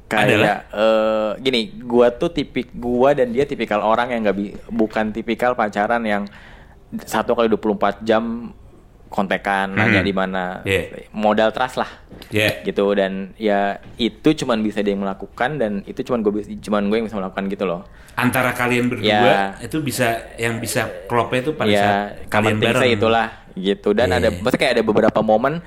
kayak 0.05 0.69
eh, 0.69 1.31
gini 1.39 1.62
gue 1.75 2.07
tuh 2.13 2.29
tipik 2.29 2.69
gue 2.71 3.09
dan 3.12 3.27
dia 3.27 3.43
tipikal 3.43 3.81
orang 3.81 4.09
yang 4.09 4.21
nggak 4.21 4.35
bi- 4.35 4.55
bukan 4.67 5.09
tipikal 5.09 5.53
pacaran 5.53 6.03
yang 6.03 6.29
satu 7.00 7.33
kali 7.33 7.50
24 7.50 7.73
jam 8.01 8.53
kontekan 9.07 9.69
nanya 9.71 10.01
Mhm. 10.01 10.07
di 10.07 10.13
mana 10.13 10.43
Yeah. 10.63 11.09
modal 11.12 11.50
trust 11.50 11.77
lah 11.77 11.89
Ya. 12.29 12.62
gitu 12.62 12.85
dan 12.91 13.33
ya 13.35 13.77
itu 13.95 14.33
cuman 14.35 14.57
bisa 14.59 14.81
dia 14.81 14.89
yang 14.91 15.01
melakukan 15.01 15.57
dan 15.57 15.71
itu 15.83 16.01
cuman 16.03 16.21
gue 16.21 16.31
cuman 16.59 16.81
gue 16.83 16.97
yang 16.97 17.07
bisa 17.07 17.17
melakukan 17.17 17.45
gitu 17.47 17.65
loh 17.65 17.81
Antara 18.15 18.53
kalian 18.53 18.85
berdua 18.88 19.09
Ya. 19.25 19.57
itu 19.59 19.81
bisa 19.81 20.29
yang 20.35 20.57
bisa 20.57 20.85
klopnya 21.03 21.41
itu 21.41 21.51
pada 21.51 21.65
ya 21.67 21.81
saat 21.81 22.29
kalian 22.29 22.57
bareng. 22.59 22.89
itulah 22.91 23.27
gitu 23.51 23.93
dan 23.93 24.09
Iya. 24.09 24.17
ada 24.19 24.29
maksudnya 24.31 24.59
kayak 24.59 24.73
ada 24.75 24.83
beberapa 24.83 25.19
momen 25.21 25.62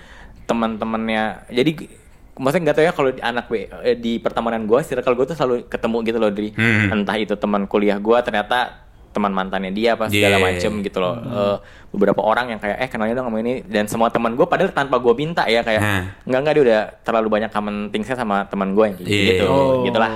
teman-temannya 0.46 1.22
jadi 1.48 1.70
maksudnya 2.34 2.62
nggak 2.64 2.76
tahu 2.76 2.84
ya 2.84 2.92
kalau 2.92 3.10
di 3.10 3.20
anak 3.20 3.44
gue 3.46 3.60
eh, 3.82 3.94
di 3.94 4.16
pertemanan 4.16 4.62
gue 4.62 4.80
circle 4.80 5.14
gue 5.14 5.26
tuh 5.26 5.34
selalu 5.34 5.56
ketemu 5.66 5.96
gitu 6.02 6.18
loh 6.18 6.30
dari 6.30 6.50
Hmm. 6.50 6.94
entah 6.94 7.16
itu 7.16 7.34
teman 7.34 7.64
kuliah 7.64 7.96
gue 7.96 8.18
ternyata 8.20 8.86
teman 9.10 9.32
mantannya 9.32 9.70
dia 9.70 9.96
apa 9.96 10.06
segala 10.06 10.36
Yeah. 10.36 10.44
macem 10.46 10.72
gitu 10.80 10.98
loh 10.98 11.16
Eh, 11.16 11.56
beberapa 11.90 12.20
orang 12.20 12.52
yang 12.52 12.60
kayak 12.60 12.76
eh 12.76 12.86
kenalnya 12.86 13.16
dong 13.16 13.26
sama 13.26 13.40
ini 13.40 13.64
dan 13.64 13.86
semua 13.86 14.06
teman 14.06 14.32
gue 14.32 14.44
padahal 14.44 14.68
tanpa 14.70 14.96
gue 14.96 15.14
minta 15.14 15.42
ya 15.46 15.60
kayak 15.60 15.80
Hah. 15.80 16.02
nggak 16.22 16.40
nggak 16.42 16.54
dia 16.54 16.62
udah 16.62 16.80
terlalu 17.00 17.28
banyak 17.30 17.48
common 17.48 17.88
thingsnya 17.88 18.12
sama 18.14 18.44
teman 18.44 18.70
gue 18.70 18.84
yang 18.84 18.94
kayak 18.94 19.08
Iya. 19.08 19.24
gitu 19.32 19.44
Oh. 19.46 19.80
gitulah 19.82 20.10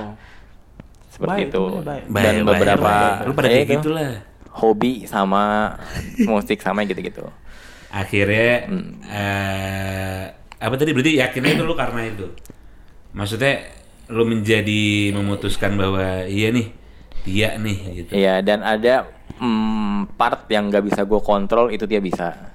seperti 1.09 1.33
Baik, 1.35 1.49
itu 1.49 1.63
baik. 1.81 2.03
Baik, 2.07 2.23
dan 2.23 2.35
baik, 2.37 2.45
beberapa 2.47 2.91
baik. 2.93 3.25
Lu 3.25 3.31
pada 3.33 3.47
ya 3.47 3.51
kayak 3.51 3.65
itu, 3.65 3.73
gitu 3.75 3.89
lah. 3.91 4.11
hobi 4.53 4.93
sama 5.05 5.43
musik 6.29 6.59
sama 6.59 6.83
gitu-gitu 6.83 7.25
Akhirnya 7.91 8.51
Hmm. 8.65 8.91
eh 9.03 10.23
apa 10.57 10.73
tadi 10.75 10.91
berarti 10.91 11.17
yakinnya 11.17 11.51
itu 11.53 11.63
lu 11.63 11.75
karena 11.75 12.01
itu. 12.05 12.25
Maksudnya 13.11 13.67
lu 14.07 14.23
menjadi 14.23 14.83
memutuskan 15.11 15.75
bahwa 15.75 16.23
iya 16.23 16.49
nih 16.49 16.67
dia 17.21 17.55
nih 17.55 17.77
gitu. 17.93 18.09
Iya 18.11 18.39
dan 18.39 18.59
ada 18.61 19.07
mm, 19.35 20.15
part 20.15 20.47
yang 20.47 20.67
nggak 20.67 20.83
bisa 20.83 21.01
gue 21.03 21.19
kontrol 21.19 21.69
itu 21.69 21.83
dia 21.83 21.99
bisa 21.99 22.49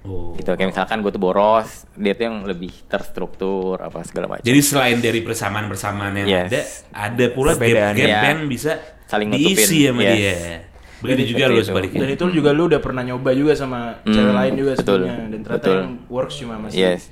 Oh. 0.00 0.32
gitu 0.32 0.56
kayak 0.56 0.72
misalkan 0.72 1.04
gue 1.04 1.12
tuh 1.12 1.20
boros 1.20 1.84
dia 1.92 2.16
tuh 2.16 2.24
yang 2.24 2.48
lebih 2.48 2.72
terstruktur 2.88 3.76
apa 3.76 4.00
segala 4.00 4.32
macam 4.32 4.48
Jadi 4.48 4.60
selain 4.64 4.96
dari 4.96 5.20
persamaan-persamaan 5.20 6.14
yang 6.16 6.26
Yes. 6.26 6.48
ada, 6.48 6.60
ada 7.12 7.24
pula 7.28 7.52
Perbedaan, 7.52 7.92
gap-gap 7.92 8.08
ya. 8.08 8.20
yang 8.32 8.48
bisa 8.48 8.80
Saling 9.04 9.28
diisi 9.28 9.60
nutupin. 9.84 9.92
sama 9.92 10.00
Yes. 10.00 10.16
dia. 10.16 10.36
Begitu 11.00 11.32
juga 11.32 11.44
lu 11.46 11.60
sebaliknya. 11.60 12.00
Dan 12.00 12.10
itu 12.10 12.24
juga 12.30 12.50
lu 12.50 12.62
udah 12.66 12.78
pernah 12.78 13.02
nyoba 13.02 13.30
juga 13.32 13.52
sama 13.52 13.98
Hmm, 13.98 14.10
cewek 14.10 14.32
lain 14.32 14.52
juga 14.54 14.72
betul, 14.72 14.84
sebelumnya 15.00 15.16
dan 15.26 15.40
ternyata 15.40 15.56
betul. 15.58 15.76
yang 15.76 15.92
works 16.06 16.34
cuma 16.36 16.54
masih 16.58 16.78
yes 16.78 17.02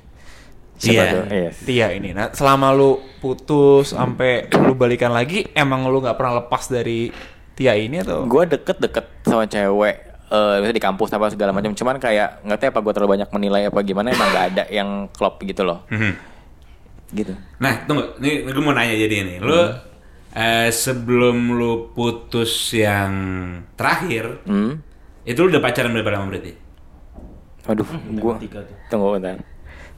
Siapa 0.75 1.03
Iya. 1.03 1.21
yes 1.27 1.55
Tia 1.61 1.87
ini. 1.91 2.09
Nah, 2.09 2.31
selama 2.31 2.71
lu 2.71 2.91
putus 3.19 3.91
sampai 3.91 4.47
lu 4.55 4.71
balikan 4.73 5.11
lagi, 5.11 5.43
emang 5.51 5.83
lu 5.83 5.99
nggak 5.99 6.15
pernah 6.15 6.39
lepas 6.39 6.65
dari 6.65 7.11
Tia 7.51 7.73
ini 7.73 7.99
atau? 7.99 8.23
gue 8.23 8.43
deket-deket 8.47 9.05
sama 9.21 9.43
cewek 9.43 9.95
eh 10.25 10.53
misalnya 10.55 10.71
di 10.71 10.85
kampus 10.85 11.09
apa 11.09 11.27
segala 11.27 11.49
macam 11.49 11.73
cuman 11.73 11.97
kayak 11.97 12.45
nggak 12.45 12.57
tahu 12.57 12.69
apa 12.69 12.79
gue 12.79 12.93
terlalu 12.93 13.11
banyak 13.11 13.29
menilai 13.29 13.61
apa 13.65 13.79
gimana 13.81 14.07
emang 14.09 14.29
nggak 14.29 14.45
ada 14.47 14.63
yang 14.69 14.89
klop 15.09 15.41
gitu 15.41 15.65
loh 15.65 15.83
Mhm. 15.89 16.13
gitu 17.11 17.33
Nah, 17.57 17.83
tunggu. 17.83 18.13
Ini 18.15 18.45
gue 18.45 18.61
mau 18.61 18.71
nanya 18.71 18.93
jadi 18.93 19.15
ini. 19.19 19.35
Lu 19.37 19.49
Hmm. 19.51 19.88
Eh, 20.35 20.69
sebelum 20.73 21.57
lu 21.57 21.93
putus 21.95 22.73
yang 22.75 23.13
terakhir, 23.73 24.43
hmm? 24.45 24.73
itu 25.25 25.39
lu 25.41 25.53
udah 25.53 25.61
pacaran 25.61 25.93
berapa 25.93 26.17
lama 26.17 26.33
berarti? 26.33 26.69
aduh 27.69 27.85
gue 27.85 28.33
tiga 28.49 28.65
tuh. 28.65 28.75
tunggu 28.89 29.21
bentar 29.21 29.37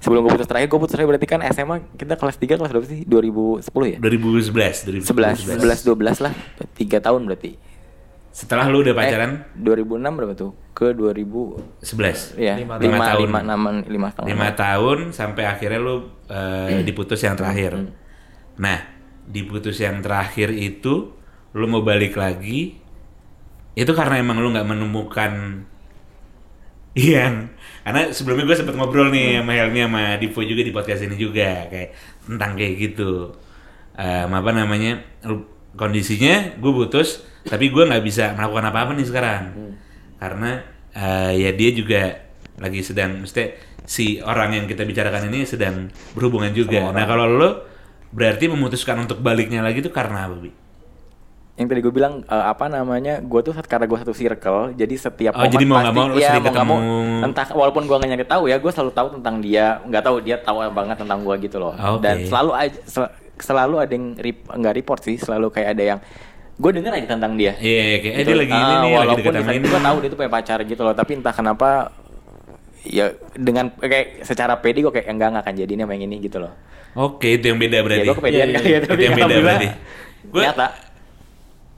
sebelum 0.03 0.27
gue 0.27 0.31
putus 0.35 0.47
terakhir 0.49 0.67
gue 0.67 0.79
putus 0.81 0.93
terakhir 0.97 1.09
berarti 1.15 1.27
kan 1.29 1.39
SMA 1.55 1.75
kita 1.95 2.19
kelas 2.19 2.35
3 2.35 2.59
kelas 2.59 2.71
berapa 2.75 2.87
sih 2.89 2.99
2010 3.07 3.95
ya 3.95 3.97
2011, 4.03 5.07
11 5.07 5.61
11 5.61 5.87
12 5.87 6.25
lah 6.25 6.33
3 6.59 7.05
tahun 7.07 7.23
berarti 7.31 7.51
Setelah 8.31 8.71
lu 8.71 8.79
udah 8.79 8.95
pacaran 8.95 9.43
eh, 9.43 9.59
2006 9.59 10.07
berapa 10.07 10.33
tuh 10.39 10.55
ke 10.71 10.95
2000 10.95 11.83
11. 11.83 12.39
ya 12.39 12.55
Lima 12.55 12.79
5 12.79 12.87
tahun. 13.11 13.27
5 13.27 13.91
6 13.91 13.91
5 13.91 14.15
tahun 14.15 14.27
lima 14.31 14.49
tahun 14.55 14.97
sampai 15.11 15.43
akhirnya 15.51 15.79
lu 15.83 16.07
eh, 16.31 16.79
diputus 16.87 17.19
yang 17.27 17.35
terakhir. 17.35 17.75
Hmm. 17.75 17.91
Nah, 18.55 18.87
diputus 19.31 19.79
yang 19.79 20.03
terakhir 20.03 20.51
itu 20.51 21.15
lu 21.55 21.65
mau 21.67 21.83
balik 21.83 22.19
lagi 22.19 22.75
itu 23.71 23.91
karena 23.95 24.19
emang 24.19 24.43
lu 24.43 24.51
nggak 24.51 24.67
menemukan 24.67 25.63
Ian 26.91 27.55
karena 27.81 28.11
sebelumnya 28.11 28.45
gue 28.45 28.57
sempet 28.59 28.75
ngobrol 28.75 29.09
nih 29.09 29.41
sama 29.41 29.51
Helmi 29.57 29.79
sama 29.81 30.03
Divo 30.21 30.41
juga 30.43 30.61
di 30.61 30.73
podcast 30.75 31.01
ini 31.07 31.15
juga 31.17 31.65
kayak 31.71 31.89
tentang 32.29 32.51
kayak 32.53 32.73
gitu. 32.77 33.33
Em, 33.97 34.29
apa 34.29 34.51
namanya 34.53 35.01
kondisinya 35.73 36.61
gue 36.61 36.71
putus 36.71 37.25
tapi 37.47 37.73
gue 37.73 37.83
nggak 37.89 38.03
bisa 38.05 38.37
melakukan 38.37 38.65
apa-apa 38.69 38.91
nih 38.93 39.07
sekarang. 39.07 39.43
Karena 40.21 40.61
eh, 40.93 41.31
ya 41.41 41.49
dia 41.57 41.69
juga 41.73 42.01
lagi 42.61 42.85
sedang 42.85 43.25
mesti 43.25 43.57
si 43.81 44.21
orang 44.21 44.61
yang 44.61 44.65
kita 44.69 44.85
bicarakan 44.85 45.33
ini 45.33 45.47
sedang 45.49 45.89
berhubungan 46.13 46.53
juga. 46.53 46.93
Nah 46.93 47.07
kalau 47.09 47.25
lo 47.25 47.70
berarti 48.11 48.45
memutuskan 48.45 48.99
untuk 48.99 49.19
baliknya 49.19 49.59
lagi 49.59 49.79
itu 49.79 49.89
karena 49.89 50.27
apa 50.27 50.35
bi? 50.37 50.51
yang 51.53 51.67
tadi 51.67 51.79
gue 51.79 51.93
bilang 51.93 52.23
eh, 52.23 52.45
apa 52.47 52.65
namanya 52.67 53.19
gue 53.19 53.39
tuh 53.41 53.53
karena 53.53 53.85
gue 53.85 53.97
satu 53.97 54.11
circle 54.11 54.73
jadi 54.73 54.95
setiap 54.97 55.33
Oh, 55.33 55.45
jadi 55.45 55.61
mau 55.61 55.77
nggak 55.77 55.93
mau 55.93 56.07
iya, 56.11 56.31
sering 56.31 56.41
mau 56.41 56.49
nggak 56.49 56.65
mau, 56.65 56.79
ketemu. 56.79 57.23
entah 57.23 57.47
walaupun 57.51 57.83
gue 57.85 57.95
nggak 57.95 58.09
nyari 58.09 58.25
tahu 58.25 58.43
ya 58.45 58.57
gue 58.57 58.71
selalu 58.71 58.91
tahu 58.91 59.07
tentang 59.13 59.35
dia 59.39 59.65
nggak 59.83 60.01
tahu 60.01 60.15
dia 60.19 60.35
tahu 60.37 60.57
banget 60.69 60.97
tentang 60.97 61.19
gue 61.21 61.35
gitu 61.39 61.57
loh 61.57 61.75
Oke. 61.75 62.01
dan 62.01 62.15
selalu 62.23 62.51
aja 62.55 62.79
sel- 62.83 63.13
selalu 63.37 63.75
ada 63.77 63.91
yang 63.91 64.05
rip, 64.15 64.37
nggak 64.47 64.73
report 64.75 65.01
sih 65.01 65.15
selalu 65.15 65.47
kayak 65.49 65.69
ada 65.71 65.83
yang 65.85 65.99
gue 66.55 66.71
denger 66.71 66.91
aja 66.93 67.07
tentang 67.09 67.33
dia 67.35 67.53
Iya, 67.53 67.81
iya, 67.85 67.97
kayak 67.99 68.05
eh, 68.07 68.17
Gitu. 68.17 68.27
dia 68.27 68.37
lagi 68.37 68.53
ini 68.53 68.63
Ah, 68.63 68.65
nih, 68.65 68.79
lagi 68.79 68.97
walaupun 68.97 69.31
misalnya 69.35 69.59
ini. 69.59 69.67
gue 69.67 69.81
tahu 69.83 69.97
dia 69.97 70.09
tuh 70.09 70.17
punya 70.17 70.31
pacar 70.31 70.59
gitu 70.63 70.81
loh 70.81 70.93
tapi 70.93 71.11
entah 71.13 71.35
kenapa 71.35 71.69
ya 72.81 73.05
dengan 73.31 73.65
kayak 73.75 74.07
secara 74.21 74.57
pede 74.57 74.81
gue 74.81 74.89
kayak 74.89 75.07
enggak 75.07 75.29
nggak 75.29 75.43
akan 75.43 75.55
jadi 75.55 75.71
ini 75.71 75.81
sama 75.83 75.93
yang 75.93 76.05
ini 76.07 76.15
gitu 76.19 76.37
loh 76.39 76.53
Oke, 76.93 77.27
itu 77.33 77.45
yang 77.45 77.57
beda 77.57 77.77
berarti. 77.79 78.01
ya 78.01 78.05
gue 78.05 78.15
kepedean 78.15 78.35
Iya, 78.43 78.53
kali 78.53 78.65
iya. 78.65 78.73
ya 78.73 78.79
tapi 78.81 78.91
Itu 78.91 79.01
yang 79.01 79.15
beda 79.17 79.35
berarti. 79.39 79.67
Gue 80.25 80.41
nyata 80.41 80.67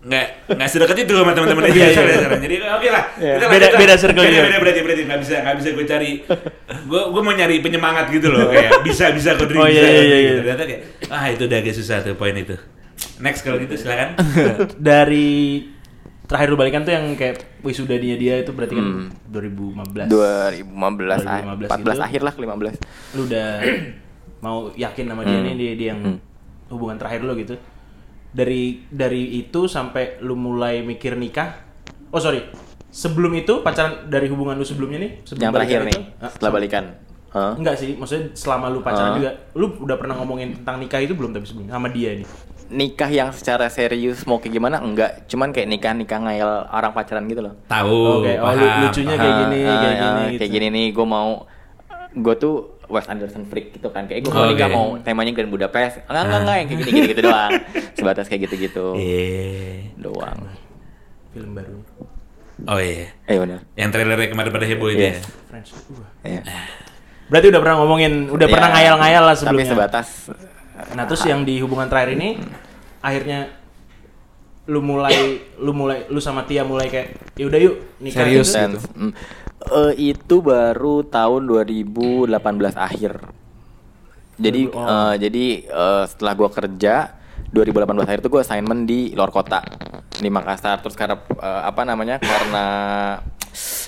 nggak 0.03 0.27
nggak 0.51 0.67
sedekat 0.67 0.97
itu 0.99 1.13
sama 1.15 1.31
teman-teman 1.31 1.63
sekarang. 1.71 2.41
Jadi 2.41 2.55
oke 2.59 2.87
lah. 2.89 3.03
Iya. 3.15 3.33
kita 3.33 3.45
Beda- 3.47 3.63
lah. 3.65 3.79
beda 3.79 3.93
circle 3.95 4.19
beda, 4.21 4.39
beda 4.43 4.57
berarti 4.59 4.79
berarti 4.83 5.01
nggak 5.05 5.19
bisa 5.21 5.33
nggak 5.39 5.55
bisa 5.55 5.69
gue 5.71 5.85
cari. 5.85 6.11
Gue 6.83 7.01
gue 7.07 7.21
mau 7.21 7.31
nyari 7.31 7.55
penyemangat 7.59 8.05
gitu 8.09 8.27
loh 8.27 8.49
kayak 8.49 8.83
bisa 8.83 9.05
bisa 9.09 9.29
kok 9.33 9.47
Oh, 9.49 9.63
iya, 9.63 9.79
bisa. 9.79 9.87
iya, 9.87 10.01
iya, 10.01 10.03
gitu. 10.03 10.19
iya. 10.19 10.33
Ternyata 10.41 10.63
kayak 10.65 10.81
ah 11.07 11.25
itu 11.29 11.43
udah 11.45 11.57
agak 11.57 11.73
susah 11.73 11.97
tuh 12.01 12.13
poin 12.13 12.33
itu. 12.33 12.55
Next 13.17 13.41
kalau 13.41 13.57
gitu 13.57 13.73
silakan. 13.75 14.19
Dari 14.91 15.31
terakhir 16.23 16.47
lu 16.49 16.57
balikan 16.57 16.81
tuh 16.81 16.91
yang 16.91 17.05
kayak 17.13 17.35
wisudanya 17.59 18.15
dia 18.15 18.35
itu 18.39 18.51
berarti 18.51 18.73
kan 18.73 18.83
Hmm. 18.83 19.07
2015. 19.29 20.07
2015, 20.07 20.67
ah, 21.21 21.39
2015 21.47 21.67
14 21.69 21.79
gitu. 21.79 22.01
akhir 22.01 22.21
lah 22.21 22.31
ke 22.31 22.39
15 22.41 22.75
Lu 23.13 23.21
udah 23.23 23.47
mau 24.43 24.67
yakin 24.69 25.07
sama 25.07 25.23
dia 25.23 25.33
Hmm. 25.33 25.45
nih 25.45 25.55
dia, 25.55 25.71
dia 25.73 25.87
yang 25.89 26.19
hubungan 26.67 26.99
terakhir 26.99 27.23
lu 27.23 27.33
gitu. 27.35 27.55
Dari 28.29 28.83
dari 28.85 29.39
itu 29.39 29.65
sampai 29.65 30.19
lu 30.19 30.35
mulai 30.35 30.81
mikir 30.81 31.15
nikah. 31.15 31.63
Oh 32.09 32.19
sorry. 32.19 32.43
Sebelum 32.89 33.33
itu 33.33 33.61
pacaran 33.61 34.05
dari 34.05 34.27
hubungan 34.27 34.53
lu 34.53 34.61
sebelumnya 34.61 34.99
nih, 34.99 35.11
sebelum 35.23 35.43
yang 35.43 35.53
terakhir 35.55 35.79
nih 35.81 35.95
itu, 35.95 36.01
ah, 36.19 36.29
setelah 36.29 36.37
sama- 36.43 36.57
balikan 36.59 36.85
Hah? 37.31 37.57
Enggak 37.57 37.75
sih, 37.75 37.97
maksudnya 37.97 38.29
selama 38.31 38.69
lu 38.69 38.79
pacaran 38.79 39.09
Ah. 39.09 39.17
juga, 39.17 39.29
lu 39.53 39.65
udah 39.79 39.97
pernah 39.97 40.13
ngomongin 40.13 40.53
tentang 40.53 40.77
nikah 40.77 41.01
itu 41.01 41.11
belum 41.11 41.31
tapi 41.31 41.41
sebelumnya 41.43 41.73
sama 41.73 41.89
dia 41.89 42.13
nih. 42.13 42.27
nikah 42.65 43.05
yang 43.07 43.29
secara 43.29 43.67
serius 43.67 44.23
mau 44.23 44.37
kayak 44.37 44.53
gimana 44.53 44.77
enggak 44.79 45.27
cuman 45.27 45.49
kayak 45.49 45.67
nikah 45.67 45.93
nikah 45.93 46.17
ngayal 46.19 46.65
orang 46.67 46.89
pacaran 46.89 47.25
gitu 47.25 47.41
loh 47.41 47.53
Tahu. 47.63 48.21
Oke, 48.21 48.33
oh, 48.35 48.49
lu- 48.49 48.65
paham, 48.65 48.81
lucunya 48.83 49.09
paham. 49.11 49.19
kayak 49.19 49.35
gini, 49.35 49.59
Ah, 49.59 49.67
kayak 49.67 49.83
ah, 49.83 49.93
gini, 49.93 50.01
ah, 50.01 50.25
gitu. 50.25 50.39
kayak 50.39 50.51
gini 50.51 50.67
nih 50.71 50.85
gue 50.89 51.05
mau 51.07 51.29
gue 52.15 52.35
tuh 52.35 52.55
Wes 52.93 53.05
Anderson 53.05 53.43
freak 53.43 53.73
gitu 53.73 53.89
kan 53.89 54.05
kayak 54.05 54.21
gue 54.21 54.29
mau 54.29 54.45
Oke. 54.45 54.53
nikah 54.53 54.69
mau 54.69 54.85
temanya 54.97 55.31
Grand 55.31 55.49
Budapest 55.49 56.05
enggak 56.05 56.23
enggak 56.23 56.39
enggak 56.39 56.55
yang 56.55 56.67
kayak 56.67 56.79
gini 56.79 56.91
gini 56.91 57.07
gitu 57.09 57.21
doang 57.23 57.51
sebatas 57.97 58.25
kayak 58.25 58.41
gitu 58.43 58.55
gitu 58.61 58.85
Iya. 58.93 59.97
doang 59.97 60.39
Film 61.29 61.51
baru. 61.51 61.81
Oh 62.63 62.77
iya. 62.77 63.09
eh 63.25 63.35
benar 63.35 63.65
Yang 63.73 63.89
trailernya 63.91 64.27
kemarin 64.29 64.51
pada 64.51 64.63
heboh 64.63 64.87
itu 64.87 65.03
ya. 65.03 65.13
French. 65.49 65.73
Iya. 66.21 66.41
Berarti 67.25 67.47
udah 67.49 67.59
pernah 67.59 67.75
ngomongin, 67.79 68.13
udah 68.29 68.47
pernah 68.47 68.69
Ya, 68.69 68.73
ngayal-ngayal 68.77 69.23
lah 69.23 69.33
tapi 69.33 69.41
sebelumnya. 69.41 69.67
sebatas 69.67 70.07
Nah, 70.93 71.03
terus 71.03 71.21
yang 71.23 71.41
di 71.41 71.57
hubungan 71.57 71.85
terakhir 71.85 72.13
ini 72.13 72.37
akhirnya 72.99 73.49
lu 74.63 74.79
mulai 74.79 75.11
lu 75.57 75.71
mulai 75.71 76.07
lu 76.07 76.17
sama 76.17 76.45
Tia 76.45 76.61
mulai 76.61 76.87
kayak 76.87 77.07
ya 77.33 77.45
udah 77.45 77.59
yuk 77.59 77.75
nikah 77.99 78.23
Serius, 78.23 78.47
gitu. 78.47 78.79
Eh, 79.63 80.11
itu 80.11 80.35
baru 80.43 81.07
tahun 81.07 81.47
2018 81.47 82.75
akhir. 82.75 83.13
Jadi 84.35 84.61
Oh. 84.73 84.81
eh, 84.83 85.15
jadi 85.21 85.45
eh, 85.63 86.03
setelah 86.09 86.33
gua 86.33 86.49
kerja 86.49 87.15
2018 87.53 88.09
akhir 88.09 88.19
itu 88.25 88.29
gua 88.33 88.41
assignment 88.41 88.83
di 88.83 89.13
luar 89.13 89.29
kota 89.29 89.61
di 90.17 90.27
Makassar. 90.27 90.81
Terus 90.81 90.97
karena 90.97 91.15
eh, 91.21 91.61
apa 91.63 91.81
namanya? 91.85 92.17
Karena 92.19 92.65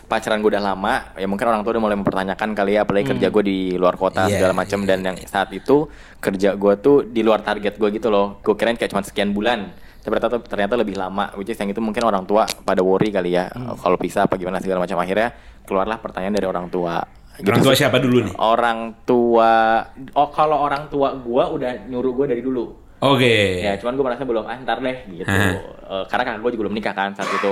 pacaran 0.06 0.38
gue 0.38 0.54
udah 0.54 0.62
lama, 0.62 1.18
ya 1.18 1.26
mungkin 1.26 1.50
orang 1.50 1.66
tua 1.66 1.74
udah 1.74 1.82
mulai 1.82 1.98
mempertanyakan 1.98 2.54
kali 2.54 2.78
ya, 2.78 2.86
apalagi 2.86 3.10
kerja 3.10 3.34
gue 3.34 3.44
di 3.44 3.60
luar 3.74 3.98
kota 3.98 4.30
Iya, 4.30 4.38
segala 4.38 4.54
macam 4.54 4.86
dan 4.86 5.02
yang 5.02 5.18
saat 5.26 5.50
itu 5.58 5.90
kerja 6.22 6.54
gue 6.54 6.74
tuh 6.78 7.02
di 7.10 7.26
luar 7.26 7.42
target 7.42 7.82
gue 7.82 7.90
gitu 7.90 8.14
loh. 8.14 8.38
Gue 8.46 8.54
kirain 8.54 8.78
kayak 8.78 8.94
cuma 8.94 9.02
sekian 9.02 9.34
bulan, 9.34 9.74
ternyata 10.06 10.38
ternyata 10.38 10.78
lebih 10.78 10.94
lama. 10.94 11.34
Which 11.34 11.50
is 11.50 11.58
yang 11.58 11.74
itu 11.74 11.82
mungkin 11.82 12.06
orang 12.06 12.30
tua 12.30 12.46
pada 12.46 12.86
worry 12.86 13.10
kali 13.10 13.34
ya, 13.34 13.50
kalau 13.82 13.98
bisa 13.98 14.30
apa 14.30 14.38
gimana 14.38 14.62
segala 14.62 14.86
macam. 14.86 15.02
Akhirnya 15.02 15.34
keluarlah 15.66 15.98
pertanyaan 15.98 16.34
dari 16.34 16.46
orang 16.46 16.70
tua. 16.70 17.02
Gitu 17.36 17.46
Orang 17.46 17.62
tua 17.62 17.76
siapa 17.76 18.00
dulu 18.00 18.24
nih? 18.24 18.36
Orang 18.38 18.80
tua, 19.04 19.84
oh 20.14 20.30
kalau 20.30 20.56
orang 20.58 20.88
tua 20.88 21.12
gue 21.14 21.44
udah 21.52 21.72
nyuruh 21.86 22.14
gue 22.16 22.26
dari 22.30 22.40
dulu. 22.40 22.72
Oke. 22.96 23.60
Ya, 23.60 23.76
cuman 23.76 23.94
gue 23.94 24.06
merasa 24.06 24.24
belum, 24.24 24.46
ah 24.46 24.56
ntar 24.58 24.80
deh 24.80 24.98
gitu. 25.12 25.28
Eh, 25.28 26.04
karena 26.08 26.24
kakak 26.24 26.40
gue 26.40 26.52
juga 26.54 26.62
belum 26.64 26.76
nikah 26.76 26.94
kan 26.94 27.12
saat 27.12 27.28
itu. 27.28 27.52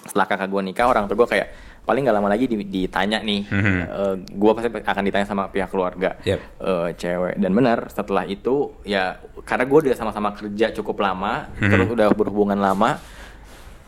Setelah 0.00 0.26
kakak 0.26 0.48
gue 0.48 0.62
nikah, 0.64 0.86
orang 0.86 1.04
tua 1.04 1.18
gue 1.18 1.28
kayak, 1.28 1.48
paling 1.84 2.04
nggak 2.04 2.16
lama 2.16 2.28
lagi 2.28 2.44
di- 2.44 2.64
ditanya 2.64 3.16
nih 3.18 3.48
Mhm. 3.48 3.76
Eh, 3.80 4.14
gua 4.36 4.52
pasti 4.52 4.68
akan 4.68 5.02
ditanya 5.02 5.24
sama 5.24 5.48
pihak 5.48 5.72
keluarga 5.72 6.20
Yep. 6.20 6.40
eh, 6.60 6.88
cewek 6.94 7.34
dan 7.36 7.48
benar 7.50 7.88
setelah 7.88 8.28
itu 8.28 8.76
ya 8.84 9.16
karena 9.40 9.64
gue 9.64 9.78
udah 9.88 9.96
sama-sama 9.96 10.36
kerja 10.36 10.68
cukup 10.76 11.00
lama 11.00 11.48
Mhm. 11.56 11.64
terus 11.64 11.88
udah 11.88 12.12
berhubungan 12.12 12.60
lama 12.60 13.00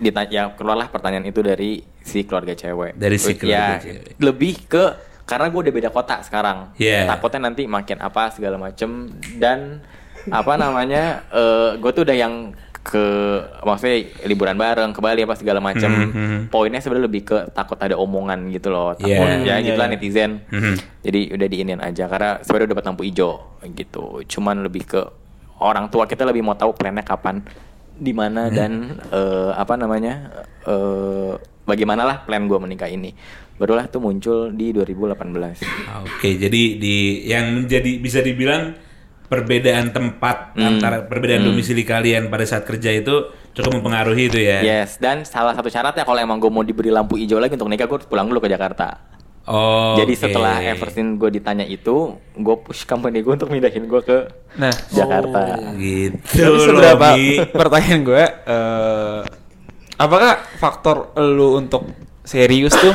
ditanya 0.01 0.33
ya 0.33 0.43
keluarlah 0.51 0.89
pertanyaan 0.89 1.25
itu 1.25 1.41
dari 1.41 1.71
si 2.01 2.25
keluarga 2.25 2.53
cewek 2.53 2.97
Dari 2.97 3.17
si 3.17 3.33
Terus 3.33 3.39
keluarga 3.39 3.77
ya, 3.77 3.79
cewek. 3.79 4.17
lebih 4.19 4.55
ke 4.67 4.85
karena 5.23 5.47
gue 5.47 5.61
udah 5.61 5.75
beda 5.77 5.91
kota 5.91 6.17
sekarang 6.21 6.73
Yeah. 6.75 7.07
takutnya 7.07 7.47
nanti 7.47 7.65
makin 7.65 8.01
apa 8.01 8.29
segala 8.31 8.57
macem 8.57 9.07
dan 9.37 9.85
apa 10.27 10.57
namanya 10.57 11.23
gue 11.81 11.91
tuh 11.91 12.03
udah 12.03 12.17
yang 12.17 12.35
ke 12.81 13.05
maksudnya 13.61 13.97
liburan 14.25 14.57
bareng 14.57 14.91
ke 14.91 14.99
Bali 14.99 15.21
apa 15.21 15.37
segala 15.37 15.61
macem 15.61 15.93
Mhm. 15.93 16.49
poinnya 16.49 16.81
sebenarnya 16.81 17.07
lebih 17.07 17.23
ke 17.23 17.39
takut 17.51 17.77
ada 17.77 17.93
omongan 17.95 18.49
gitu 18.49 18.69
loh 18.69 18.97
takut 18.97 19.13
Yeah. 19.13 19.45
ya 19.45 19.57
gitulah 19.61 19.85
Yeah, 19.85 19.87
yeah. 19.87 19.89
netizen 19.93 20.31
Mhm. 20.49 20.75
jadi 21.03 21.21
udah 21.31 21.47
diinin 21.47 21.79
aja 21.79 22.09
karena 22.09 22.41
sebenarnya 22.41 22.65
udah 22.65 22.75
dapat 22.75 22.87
lampu 22.87 23.03
hijau 23.05 23.33
gitu 23.71 24.05
cuman 24.27 24.65
lebih 24.65 24.89
ke 24.89 25.01
orang 25.61 25.87
tua 25.87 26.09
kita 26.09 26.25
lebih 26.25 26.41
mau 26.41 26.57
tahu 26.57 26.73
plannya 26.73 27.05
kapan 27.05 27.45
di 28.01 28.11
mana 28.11 28.49
dan 28.49 28.73
eh, 29.07 29.53
apa 29.53 29.77
namanya 29.77 30.33
eh 30.65 31.33
bagaimana 31.63 32.03
lah 32.03 32.17
plan 32.25 32.49
gue 32.49 32.57
menikah 32.57 32.89
ini. 32.89 33.13
Barulah 33.55 33.85
tuh 33.87 34.01
muncul 34.01 34.49
di 34.51 34.73
2018 34.73 35.21
Oke, 36.01 36.33
jadi 36.35 36.63
di 36.75 36.97
yang 37.29 37.61
menjadi 37.61 38.01
bisa 38.01 38.25
dibilang 38.25 38.73
perbedaan 39.29 39.93
tempat 39.93 40.57
Hmm. 40.57 40.67
antara 40.67 41.05
perbedaan 41.05 41.45
domisili 41.45 41.85
kalian 41.85 42.27
pada 42.27 42.43
saat 42.43 42.65
kerja 42.65 42.91
itu 42.91 43.15
cukup 43.53 43.79
mempengaruhi 43.79 44.27
itu 44.27 44.41
ya. 44.41 44.59
yes 44.59 44.97
dan 44.97 45.23
salah 45.23 45.55
satu 45.55 45.69
syaratnya 45.69 46.03
kalau 46.03 46.19
emang 46.19 46.41
gue 46.41 46.51
mau 46.51 46.65
diberi 46.65 46.91
lampu 46.91 47.15
hijau 47.15 47.39
lagi 47.39 47.55
untuk 47.55 47.69
nikah 47.69 47.87
gue 47.87 48.01
pulang 48.03 48.27
dulu 48.27 48.43
ke 48.43 48.49
Jakarta 48.49 48.99
Oh. 49.51 49.99
jadi 49.99 50.15
oke. 50.15 50.23
setelah 50.23 50.63
ever 50.63 50.89
since 50.89 51.19
gue 51.19 51.31
ditanya 51.33 51.67
itu 51.67 51.97
gue 52.33 52.57
push 52.63 52.87
company 52.87 53.19
gue 53.19 53.35
untuk 53.35 53.51
mindahin 53.51 53.85
gue 53.85 53.99
ke 54.01 54.19
Nah, 54.55 54.71
Jakarta 54.89 55.75
gitu 55.75 56.15
Tapi 56.23 56.47
loh, 56.47 56.63
seberapa 56.63 57.07
Bi. 57.15 57.43
pertanyaan 57.51 58.01
gue 58.01 58.25
eh 58.47 59.21
apakah 59.97 60.33
faktor 60.57 60.97
lu 61.19 61.59
untuk 61.59 61.83
serius 62.23 62.73
tuh 62.73 62.95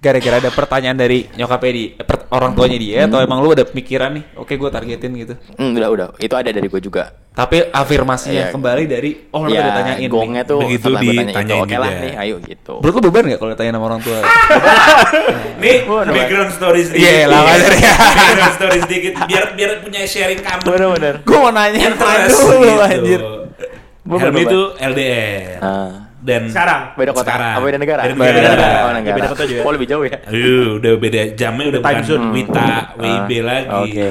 gara-gara 0.00 0.36
ada 0.38 0.48
pertanyaan 0.48 0.96
dari 0.96 1.28
nyokapnya 1.30 1.70
di 1.70 1.84
eh, 1.92 2.00
per- 2.00 2.24
orang 2.30 2.52
tuanya 2.52 2.74
dia 2.74 3.04
atau 3.04 3.20
emang 3.20 3.38
lu 3.38 3.52
ada 3.52 3.62
pikiran 3.62 4.10
nih 4.10 4.24
oke 4.34 4.48
gue 4.50 4.70
targetin 4.70 5.12
gitu 5.14 5.34
Hmm, 5.54 5.72
udah 5.72 5.88
udah 5.88 6.06
itu 6.16 6.32
ada 6.32 6.48
dari 6.48 6.66
gue 6.66 6.80
juga 6.80 7.12
tapi 7.30 7.60
afirmasinya 7.62 8.48
Iya. 8.48 8.50
kembali 8.50 8.84
dari 8.86 9.10
oh 9.28 9.44
lu 9.44 9.50
ya, 9.50 9.60
udah 9.60 9.64
ditanyain 9.70 10.00
nih. 10.00 10.08
gongnya 10.08 10.42
tuh 10.42 10.58
Begitu 10.58 10.80
setelah 10.82 10.98
gue 10.98 11.06
tanya 11.06 11.20
itu 11.20 11.30
ditanyain 11.30 11.60
oke 11.62 11.76
lah 11.76 11.90
juga. 11.90 12.00
nih 12.00 12.12
ayo 12.18 12.34
gitu 12.40 12.74
Menurut 12.80 12.94
lu 12.96 13.02
beban 13.02 13.22
gak 13.26 13.38
kalau 13.38 13.50
ditanya 13.50 13.70
sama 13.70 13.84
orang 13.86 14.00
tua? 14.00 14.18
Nih 15.62 15.76
background 15.86 16.50
story 16.50 16.80
sedikit. 16.82 17.04
Iya, 17.06 17.24
lah, 17.26 17.40
ya. 17.44 17.94
background 18.18 18.54
story 18.56 18.78
sedikit 18.80 19.12
biar 19.22 19.44
biar 19.52 19.70
punya 19.80 20.00
sharing 20.02 20.40
kamu. 20.40 20.62
bener-bener 20.64 21.14
gue 21.20 21.36
mau 21.36 21.52
nanya 21.52 21.86
dulu 22.26 22.56
gitu. 22.58 22.80
anjir. 22.82 23.20
Bener-bener. 24.00 24.48
itu 24.48 24.60
LDR. 24.80 25.60
Ah. 25.60 26.09
Dan 26.20 26.42
Sekarang? 26.46 26.92
beda 26.94 27.12
kota 27.12 27.24
Sekarang. 27.26 27.54
apa 27.56 27.64
beda 27.64 27.78
negara 27.78 28.00
Beda 28.02 28.12
Beda 28.12 28.28
negara. 28.30 28.52
negara. 28.52 28.68
Oh, 28.76 28.76
Ya, 28.86 28.94
negara. 28.94 29.16
beda 29.16 29.28
kota 29.28 29.44
juga. 29.44 29.60
oh 29.62 29.72
lebih 29.72 29.88
jauh 29.88 30.04
ya 30.04 30.16
Aduh, 30.22 30.68
udah 30.76 30.92
beda 30.94 31.20
jamnya 31.32 31.64
udah 31.66 31.80
Time 31.80 31.88
bukan 31.96 32.04
zone. 32.04 32.24
Wita, 32.30 32.68
WIB 32.94 33.30
Ah, 33.32 33.40
lagi. 33.42 33.72
oke. 33.72 34.08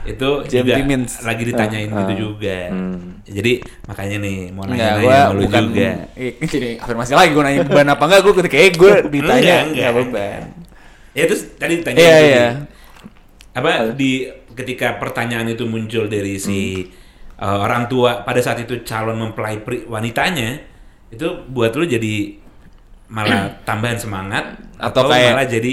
Itu 0.00 0.28
Jam 0.48 0.64
juga 0.64 0.74
Dimins. 0.74 1.12
lagi 1.20 1.42
ditanyain 1.44 1.86
Ah, 1.86 1.96
gitu 2.00 2.08
ah. 2.08 2.18
juga. 2.18 2.58
Hmm. 2.66 2.96
Jadi 3.22 3.52
makanya 3.84 4.16
nih 4.18 4.36
mau 4.48 4.64
gue 4.64 4.76
sama 4.80 5.30
lu 5.30 5.40
bukan 5.44 5.62
juga. 5.68 5.90
Ini 6.56 6.70
afirmasi 6.80 7.10
lagi 7.12 7.30
gue 7.30 7.42
nanya 7.42 7.60
beban 7.62 7.86
apa 7.86 8.02
enggak 8.02 8.20
gue 8.22 8.32
kayak 8.42 8.70
gue 8.74 8.92
ditanya 9.12 9.56
Enggak, 9.68 9.90
beban. 9.94 10.40
Ya 11.10 11.24
terus 11.26 11.42
tadi 11.54 11.72
ditanya 11.76 11.98
Iya, 11.98 12.08
gitu, 12.14 12.24
iya. 12.26 12.46
Di- 12.48 12.68
apa 13.50 13.70
di 13.92 14.10
ketika 14.50 14.96
pertanyaan 14.96 15.50
itu 15.50 15.66
muncul 15.66 16.06
dari 16.06 16.38
si 16.38 16.86
Hmm. 17.36 17.44
uh, 17.44 17.58
orang 17.60 17.84
tua 17.84 18.22
pada 18.22 18.38
saat 18.38 18.56
itu 18.58 18.80
calon 18.80 19.18
mempelai 19.18 19.60
pri- 19.60 19.84
wanitanya 19.84 20.69
itu 21.10 21.26
buat 21.46 21.72
lu 21.72 21.84
jadi 21.84 22.38
malah 23.06 23.50
tambahan 23.68 23.96
semangat 23.96 24.58
Atau 24.76 25.02
atau, 25.02 25.10
kayak- 25.10 25.30
malah 25.30 25.46
jadi 25.46 25.72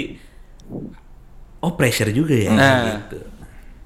oh 1.58 1.72
pressure 1.72 2.10
juga 2.10 2.34
ya 2.34 2.50
Nah. 2.50 2.82
gitu. 3.00 3.18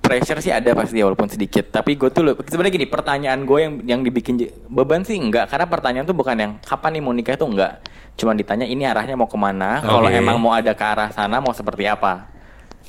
pressure 0.02 0.40
sih 0.40 0.50
ada 0.50 0.74
pasti 0.74 0.98
ya 0.98 1.06
walaupun 1.06 1.24
sedikit 1.26 1.70
tapi 1.70 1.94
gue 1.94 2.10
tuh 2.10 2.20
sebenarnya 2.42 2.74
gini 2.74 2.86
pertanyaan 2.86 3.40
gue 3.40 3.58
yang 3.58 3.72
yang 3.86 4.00
dibikin 4.02 4.34
beban 4.66 5.00
sih 5.00 5.14
enggak 5.14 5.46
karena 5.46 5.64
pertanyaan 5.64 6.04
tuh 6.04 6.12
bukan 6.12 6.34
yang 6.34 6.52
kapan 6.60 6.90
nih 6.92 7.02
mau 7.02 7.14
nikah 7.14 7.32
tuh 7.34 7.46
enggak 7.46 7.80
cuman 8.12 8.34
ditanya 8.34 8.66
ini 8.66 8.82
arahnya 8.82 9.14
mau 9.14 9.24
ke 9.24 9.36
mana 9.36 9.78
kalau 9.80 10.04
Oke. 10.04 10.18
emang 10.18 10.36
mau 10.36 10.50
ada 10.50 10.68
ke 10.70 10.82
arah 10.82 11.08
sana 11.08 11.38
mau 11.38 11.52
seperti 11.52 11.86
apa 11.86 12.28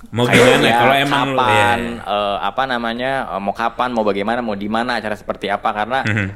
Mau 0.06 0.28
Kayak 0.28 0.36
gimana 0.36 0.68
ya, 0.68 0.76
kalau 0.76 0.96
emang 1.00 1.28
kapan 1.32 1.80
ya. 1.80 2.12
eh, 2.12 2.38
apa 2.44 2.64
namanya 2.66 3.12
eh, 3.30 3.40
mau 3.40 3.54
kapan 3.54 3.90
mau 3.90 4.04
bagaimana 4.04 4.40
mau 4.42 4.52
di 4.54 4.68
mana 4.68 4.92
acara 4.94 5.16
seperti 5.16 5.48
apa 5.48 5.70
karena 5.70 6.00
Mhm. 6.04 6.28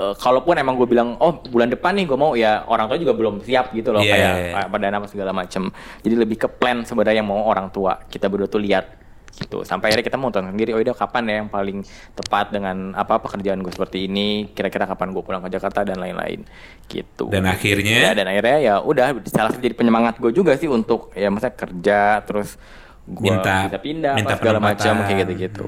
Eh, 0.00 0.14
kalaupun 0.16 0.56
emang 0.56 0.74
gue 0.74 0.88
bilang 0.88 1.14
oh 1.16 1.44
bulan 1.44 1.68
depan 1.68 1.92
nih 1.92 2.08
gue 2.08 2.16
mau 2.16 2.32
ya 2.32 2.64
orang 2.64 2.88
tua 2.88 2.96
juga 2.96 3.12
belum 3.12 3.44
siap 3.44 3.70
gitu 3.70 3.92
loh 3.92 4.00
Iya. 4.00 4.10
kayak 4.10 4.32
eh, 4.56 4.66
pada 4.66 4.86
apa 4.90 5.06
segala 5.06 5.30
macem. 5.30 5.68
Jadi 6.00 6.14
lebih 6.16 6.36
ke 6.36 6.48
plan 6.48 6.80
sebenarnya 6.82 7.20
yang 7.20 7.28
mau 7.28 7.44
orang 7.44 7.68
tua 7.68 8.00
kita 8.08 8.26
berdua 8.26 8.48
tuh 8.48 8.58
lihat 8.58 8.96
gitu. 9.30 9.62
Sampai 9.62 9.88
akhirnya 9.88 10.04
kita 10.04 10.18
mau 10.18 10.28
tonton 10.28 10.52
sendiri 10.52 10.72
oh 10.72 10.80
udah 10.80 10.92
kapan 10.92 11.22
ya 11.24 11.34
yang 11.40 11.48
paling 11.48 11.80
tepat 12.12 12.50
dengan 12.50 12.92
apa 12.92 13.20
pekerjaan 13.20 13.60
gue 13.60 13.70
seperti 13.70 14.04
ini? 14.04 14.50
Kira-kira 14.50 14.84
kapan 14.84 15.12
gue 15.12 15.22
pulang 15.22 15.40
ke 15.40 15.48
Jakarta? 15.48 15.84
Dan 15.84 15.96
lain-lain 15.96 16.44
gitu. 16.88 17.30
Dan 17.30 17.46
akhirnya? 17.46 18.10
ya, 18.10 18.12
dan 18.12 18.26
akhirnya 18.26 18.58
ya 18.58 18.74
udah 18.80 19.16
salah 19.28 19.48
satu 19.48 19.60
jadi 19.60 19.76
penyemangat 19.76 20.18
gue 20.18 20.32
juga 20.32 20.56
sih 20.56 20.66
untuk 20.66 21.12
ya 21.14 21.28
masa 21.28 21.52
kerja 21.52 22.20
terus 22.26 22.58
gue 23.06 23.26
Minta- 23.26 23.66
bisa 23.70 23.80
pindah 23.80 24.12
minta 24.14 24.34
apa 24.36 24.40
segala 24.44 24.58
macam 24.60 24.92
kayak 25.04 25.18
gitu-gitu. 25.24 25.66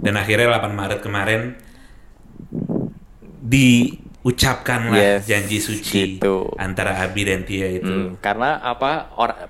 Dan 0.00 0.14
akhirnya 0.16 0.46
8 0.56 0.70
Maret 0.72 1.00
kemarin 1.02 1.40
diucapkanlah 3.40 4.96
Yes, 4.96 5.20
janji 5.24 5.58
suci 5.58 6.00
gitu. 6.16 6.52
antara 6.56 6.92
Abi 6.94 7.24
dan 7.24 7.42
Tia 7.42 7.68
itu. 7.72 7.86
Hmm, 7.86 8.08
karena 8.16 8.58
apa 8.58 9.10
or, 9.14 9.30
eh, 9.32 9.48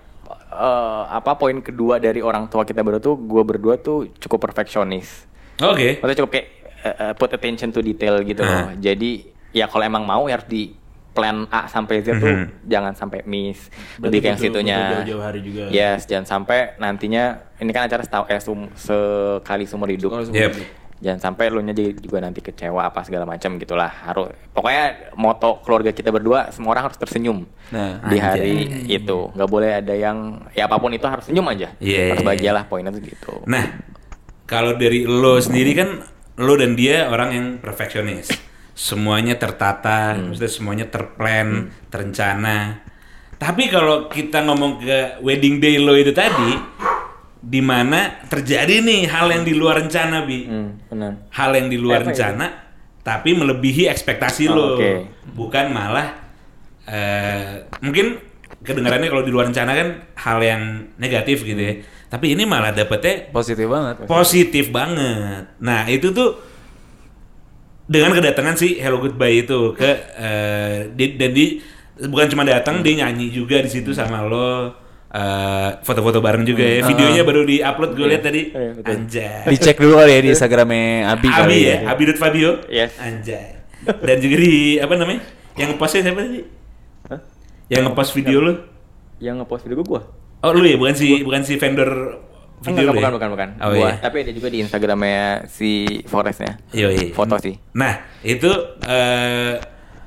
apa 1.09 1.35
poin 1.35 1.59
kedua 1.59 1.97
dari 1.97 2.21
orang 2.21 2.47
tua 2.47 2.63
kita 2.63 2.81
berdua 2.81 3.01
tuh 3.01 3.17
gue 3.17 3.43
berdua 3.43 3.75
tuh 3.77 3.99
cukup 4.17 4.39
perfeksionis 4.43 5.27
Oke. 5.59 5.99
maksudnya 5.99 6.19
cukup 6.19 6.33
kayak 6.33 6.47
eh, 6.81 7.13
put 7.15 7.31
attention 7.31 7.69
to 7.69 7.81
detail 7.81 8.19
gitu 8.21 8.41
loh 8.41 8.51
Ah. 8.65 8.75
jadi 8.75 9.27
ya 9.51 9.67
kalau 9.67 9.85
emang 9.85 10.03
mau 10.03 10.25
ya 10.25 10.35
harus 10.35 10.47
di 10.47 10.73
plan 11.11 11.43
A 11.49 11.67
sampai 11.67 12.01
Z 12.01 12.17
tuh 12.17 12.31
Mhm. 12.31 12.47
jangan 12.65 12.95
sampai 12.95 13.21
miss 13.25 13.67
Berarti 13.67 14.01
lebih 14.01 14.19
kayak 14.21 14.31
yang 14.31 14.39
situnya 14.41 14.79
jauh-jauh 14.97 15.21
hari 15.21 15.41
juga. 15.43 15.63
yes 15.69 16.07
jangan 16.07 16.25
sampai 16.25 16.79
nantinya 16.79 17.25
ini 17.57 17.71
kan 17.71 17.85
acara 17.85 18.01
setahu 18.01 18.25
eh, 18.27 18.39
sum- 18.39 18.71
sekali 18.73 19.67
seumur 19.67 19.91
hidup 19.91 20.15
Yep. 20.25 20.80
Jangan 21.01 21.33
sampai 21.33 21.49
lu 21.49 21.65
nya 21.65 21.73
juga 21.77 22.21
nanti 22.21 22.45
kecewa 22.45 22.93
apa 22.93 23.01
segala 23.09 23.25
macam 23.25 23.57
gitulah 23.57 23.89
harus 23.89 24.37
pokoknya 24.53 25.17
moto 25.17 25.65
keluarga 25.65 25.97
kita 25.97 26.13
berdua 26.13 26.53
semua 26.53 26.77
orang 26.77 26.93
harus 26.93 27.01
tersenyum 27.01 27.45
Nah, 27.71 28.03
di 28.11 28.19
hari 28.19 28.67
itu 28.91 29.31
nggak 29.31 29.51
boleh 29.51 29.79
ada 29.79 29.95
yang 29.95 30.43
ya 30.53 30.67
apa 30.67 30.77
pun 30.83 30.91
itu 30.91 31.07
harus 31.07 31.23
senyum 31.31 31.47
aja 31.49 31.71
Iya, 31.79 32.13
harus 32.13 32.23
iya, 32.23 32.27
bahagia 32.27 32.51
iya. 32.51 32.57
lah 32.59 32.65
poinnya 32.67 32.91
tuh 32.91 33.03
gitu 33.03 33.33
Nah, 33.47 33.65
kalau 34.51 34.75
dari 34.75 35.07
lo 35.07 35.39
sendiri 35.39 35.73
kan 35.79 35.89
lo 36.41 36.57
dan 36.57 36.75
dia 36.75 37.07
orang 37.07 37.31
yang 37.31 37.47
perfeksionis. 37.61 38.33
Semuanya 38.73 39.37
tertata, 39.37 40.17
Hmm. 40.17 40.33
maksudnya 40.33 40.49
semuanya 40.49 40.87
terplan, 40.89 41.69
terencana. 41.93 42.81
Tapi 43.37 43.69
kalau 43.69 44.09
kita 44.09 44.41
ngomong 44.49 44.81
ke 44.81 45.21
wedding 45.21 45.61
day 45.61 45.77
lo 45.77 45.93
itu 45.93 46.17
tadi, 46.17 46.57
di 47.41 47.61
mana 47.61 48.21
terjadi 48.27 48.81
nih 48.81 49.09
hal 49.09 49.29
yang 49.29 49.43
di 49.43 49.53
luar 49.53 49.81
rencana, 49.81 50.23
Bi. 50.23 50.45
hmm, 50.45 50.69
benar 50.89 51.13
Hal 51.31 51.51
yang 51.53 51.67
di 51.67 51.77
luar 51.77 52.01
Apa 52.01 52.05
itu? 52.05 52.11
rencana, 52.13 52.47
tapi 53.01 53.33
melebihi 53.33 53.89
ekspektasi 53.89 54.45
Oh, 54.47 54.53
lo. 54.53 54.67
oke. 54.77 54.91
Bukan 55.33 55.67
malah 55.71 56.21
eh 56.85 57.65
mungkin 57.79 58.21
kedengarannya 58.61 59.09
kalau 59.09 59.23
di 59.23 59.31
luar 59.31 59.47
rencana 59.47 59.73
kan 59.73 59.89
hal 60.17 60.39
yang 60.39 60.63
negatif 60.97 61.43
gitu 61.43 61.57
ya. 61.57 61.75
Tapi 62.09 62.35
ini 62.35 62.45
malah 62.45 62.71
dapetnya 62.71 63.31
positif 63.31 63.65
banget. 63.65 64.05
positif 64.05 64.65
banget. 64.69 65.49
Nah 65.59 65.87
itu 65.87 66.11
tuh 66.11 66.37
dengan 67.87 68.13
kedatangan 68.13 68.55
si 68.55 68.77
Hello 68.77 68.99
Goodbye 68.99 69.41
itu 69.41 69.73
ke 69.73 69.91
eh, 70.15 70.77
di- 70.91 71.15
dan 71.15 71.31
di 71.31 71.59
bukan 72.03 72.27
cuma 72.29 72.45
datang 72.45 72.81
dia 72.81 73.01
nyanyi 73.01 73.29
juga 73.29 73.59
di 73.59 73.69
situ 73.69 73.91
sama 73.91 74.23
lo 74.23 74.75
eh, 75.11 75.71
foto-foto 75.83 76.19
bareng 76.23 76.47
juga 76.47 76.65
ya. 76.65 76.87
Videonya 76.87 77.23
baru 77.27 77.43
di-upload 77.47 77.91
gue 77.99 78.07
lihat 78.07 78.23
tadi. 78.23 78.43
Iya, 78.55 78.71
betul. 78.79 78.91
Anjay. 78.95 79.45
Dicek 79.51 79.77
dulu 79.79 79.95
kali 80.01 80.13
ya 80.15 80.21
di 80.23 80.31
Instagramnya 80.33 80.87
Abi, 81.13 81.27
Abi 81.27 81.29
kali 81.35 81.59
ya, 81.67 81.77
Abi 81.91 82.03
Dut 82.07 82.19
Fabio. 82.19 82.51
Yes. 82.71 82.95
Anjay. 82.97 83.61
Dan 83.81 84.17
juga 84.23 84.37
di 84.39 84.79
apa 84.79 84.95
namanya? 84.95 85.23
Yang 85.59 85.69
ngepostnya 85.75 86.01
siapa 86.07 86.21
tadi? 86.23 86.41
Hah? 87.11 87.21
Yang 87.71 87.83
ngepost 87.91 88.13
video 88.15 88.39
lo? 88.41 88.55
yang 89.21 89.37
ngepost 89.37 89.69
video 89.69 89.85
gue 89.85 90.03
Oh 90.41 90.57
lu 90.57 90.65
ya, 90.65 90.81
bukan 90.81 90.97
si 90.97 91.21
bukan 91.21 91.45
si 91.45 91.61
vendor 91.61 92.17
video 92.65 92.73
Enggak, 92.73 92.85
lu 92.89 92.93
bukan, 92.97 93.05
ya? 93.13 93.17
bukan, 93.17 93.29
bukan. 93.37 93.49
Oh 93.61 93.77
Gua, 93.77 93.93
iya. 93.93 94.01
Tapi 94.01 94.17
ada 94.25 94.33
juga 94.33 94.49
di 94.49 94.59
Instagramnya 94.65 95.45
si 95.53 96.01
Forestnya. 96.09 96.57
Yoi. 96.73 97.13
Foto 97.13 97.37
sih. 97.37 97.61
Nah, 97.77 98.05
itu 98.25 98.49
eh 98.89 99.61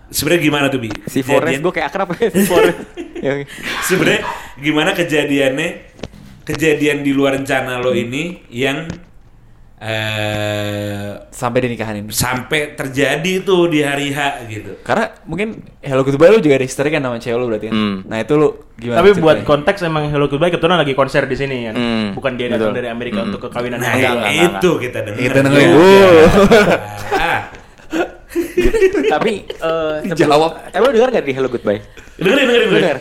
sebenarnya 0.08 0.42
gimana 0.42 0.66
tuh 0.68 0.80
bi? 0.80 0.90
Si 1.06 1.22
Forest 1.22 1.48
Kejadian- 1.50 1.62
gue 1.62 1.74
kayak 1.74 1.88
akrab 1.88 2.08
ya 2.14 2.30
si 2.30 2.44
Forest. 2.44 2.80
Ya, 3.24 3.40
sebenarnya 3.82 4.22
gimana 4.58 4.92
kejadiannya 4.92 5.68
kejadian 6.44 7.02
di 7.02 7.12
luar 7.12 7.40
rencana 7.40 7.80
lo 7.80 7.92
ini 7.92 8.44
yang 8.50 8.84
eh 9.80 11.12
Sampai 11.30 11.60
di 11.60 11.72
nikahan 11.72 11.96
ini. 11.98 12.08
sampai 12.10 12.72
terjadi 12.74 13.42
tuh 13.42 13.68
di 13.68 13.80
hari 13.80 14.12
H 14.12 14.20
gitu. 14.48 14.76
Karena 14.80 15.08
mungkin 15.24 15.60
Hello 15.80 16.04
Goodbye 16.04 16.30
lu 16.30 16.40
juga 16.40 16.56
ada 16.56 16.64
history 16.64 16.88
kan 16.88 17.00
sama 17.00 17.16
cewek 17.16 17.36
lu 17.36 17.48
berarti 17.48 17.68
kan. 17.68 17.76
Hmm. 17.76 17.98
Nah, 18.06 18.20
itu 18.20 18.34
lu 18.34 18.48
gimana? 18.76 18.98
Tapi 19.00 19.10
buat 19.14 19.40
ceritanya? 19.40 19.48
konteks 19.48 19.80
emang 19.84 20.04
Hello 20.08 20.28
Goodbye 20.28 20.52
kebetulan 20.52 20.78
lagi 20.78 20.94
konser 20.94 21.24
di 21.24 21.36
sini 21.36 21.56
kan. 21.66 21.76
Hmm, 21.76 22.08
Bukan 22.14 22.32
dia 22.36 22.48
datang 22.48 22.72
dari 22.72 22.88
Amerika 22.88 23.24
Hmm. 23.24 23.32
untuk 23.32 23.48
kekawinan 23.48 23.80
Nah, 23.80 23.88
enggak, 23.90 24.12
enggak, 24.14 24.32
enggak, 24.32 24.52
itu 24.52 24.70
kita 24.80 25.00
dengar. 25.02 25.20
Kita 25.22 25.40
dengerin. 25.42 25.72
Juga. 28.56 28.70
Uh. 28.70 29.02
Ah, 29.04 29.08
tapi 29.12 29.32
eh 29.46 30.16
Jawab. 30.16 30.52
Tapi 30.70 30.82
lu 30.82 30.92
denger 30.92 31.10
gak 31.12 31.26
di 31.26 31.34
Hello 31.34 31.50
Goodbye? 31.50 31.82
dengerin 32.16 32.46
dengerin 32.46 32.68
dengerin. 32.68 32.84
denger? 32.84 33.00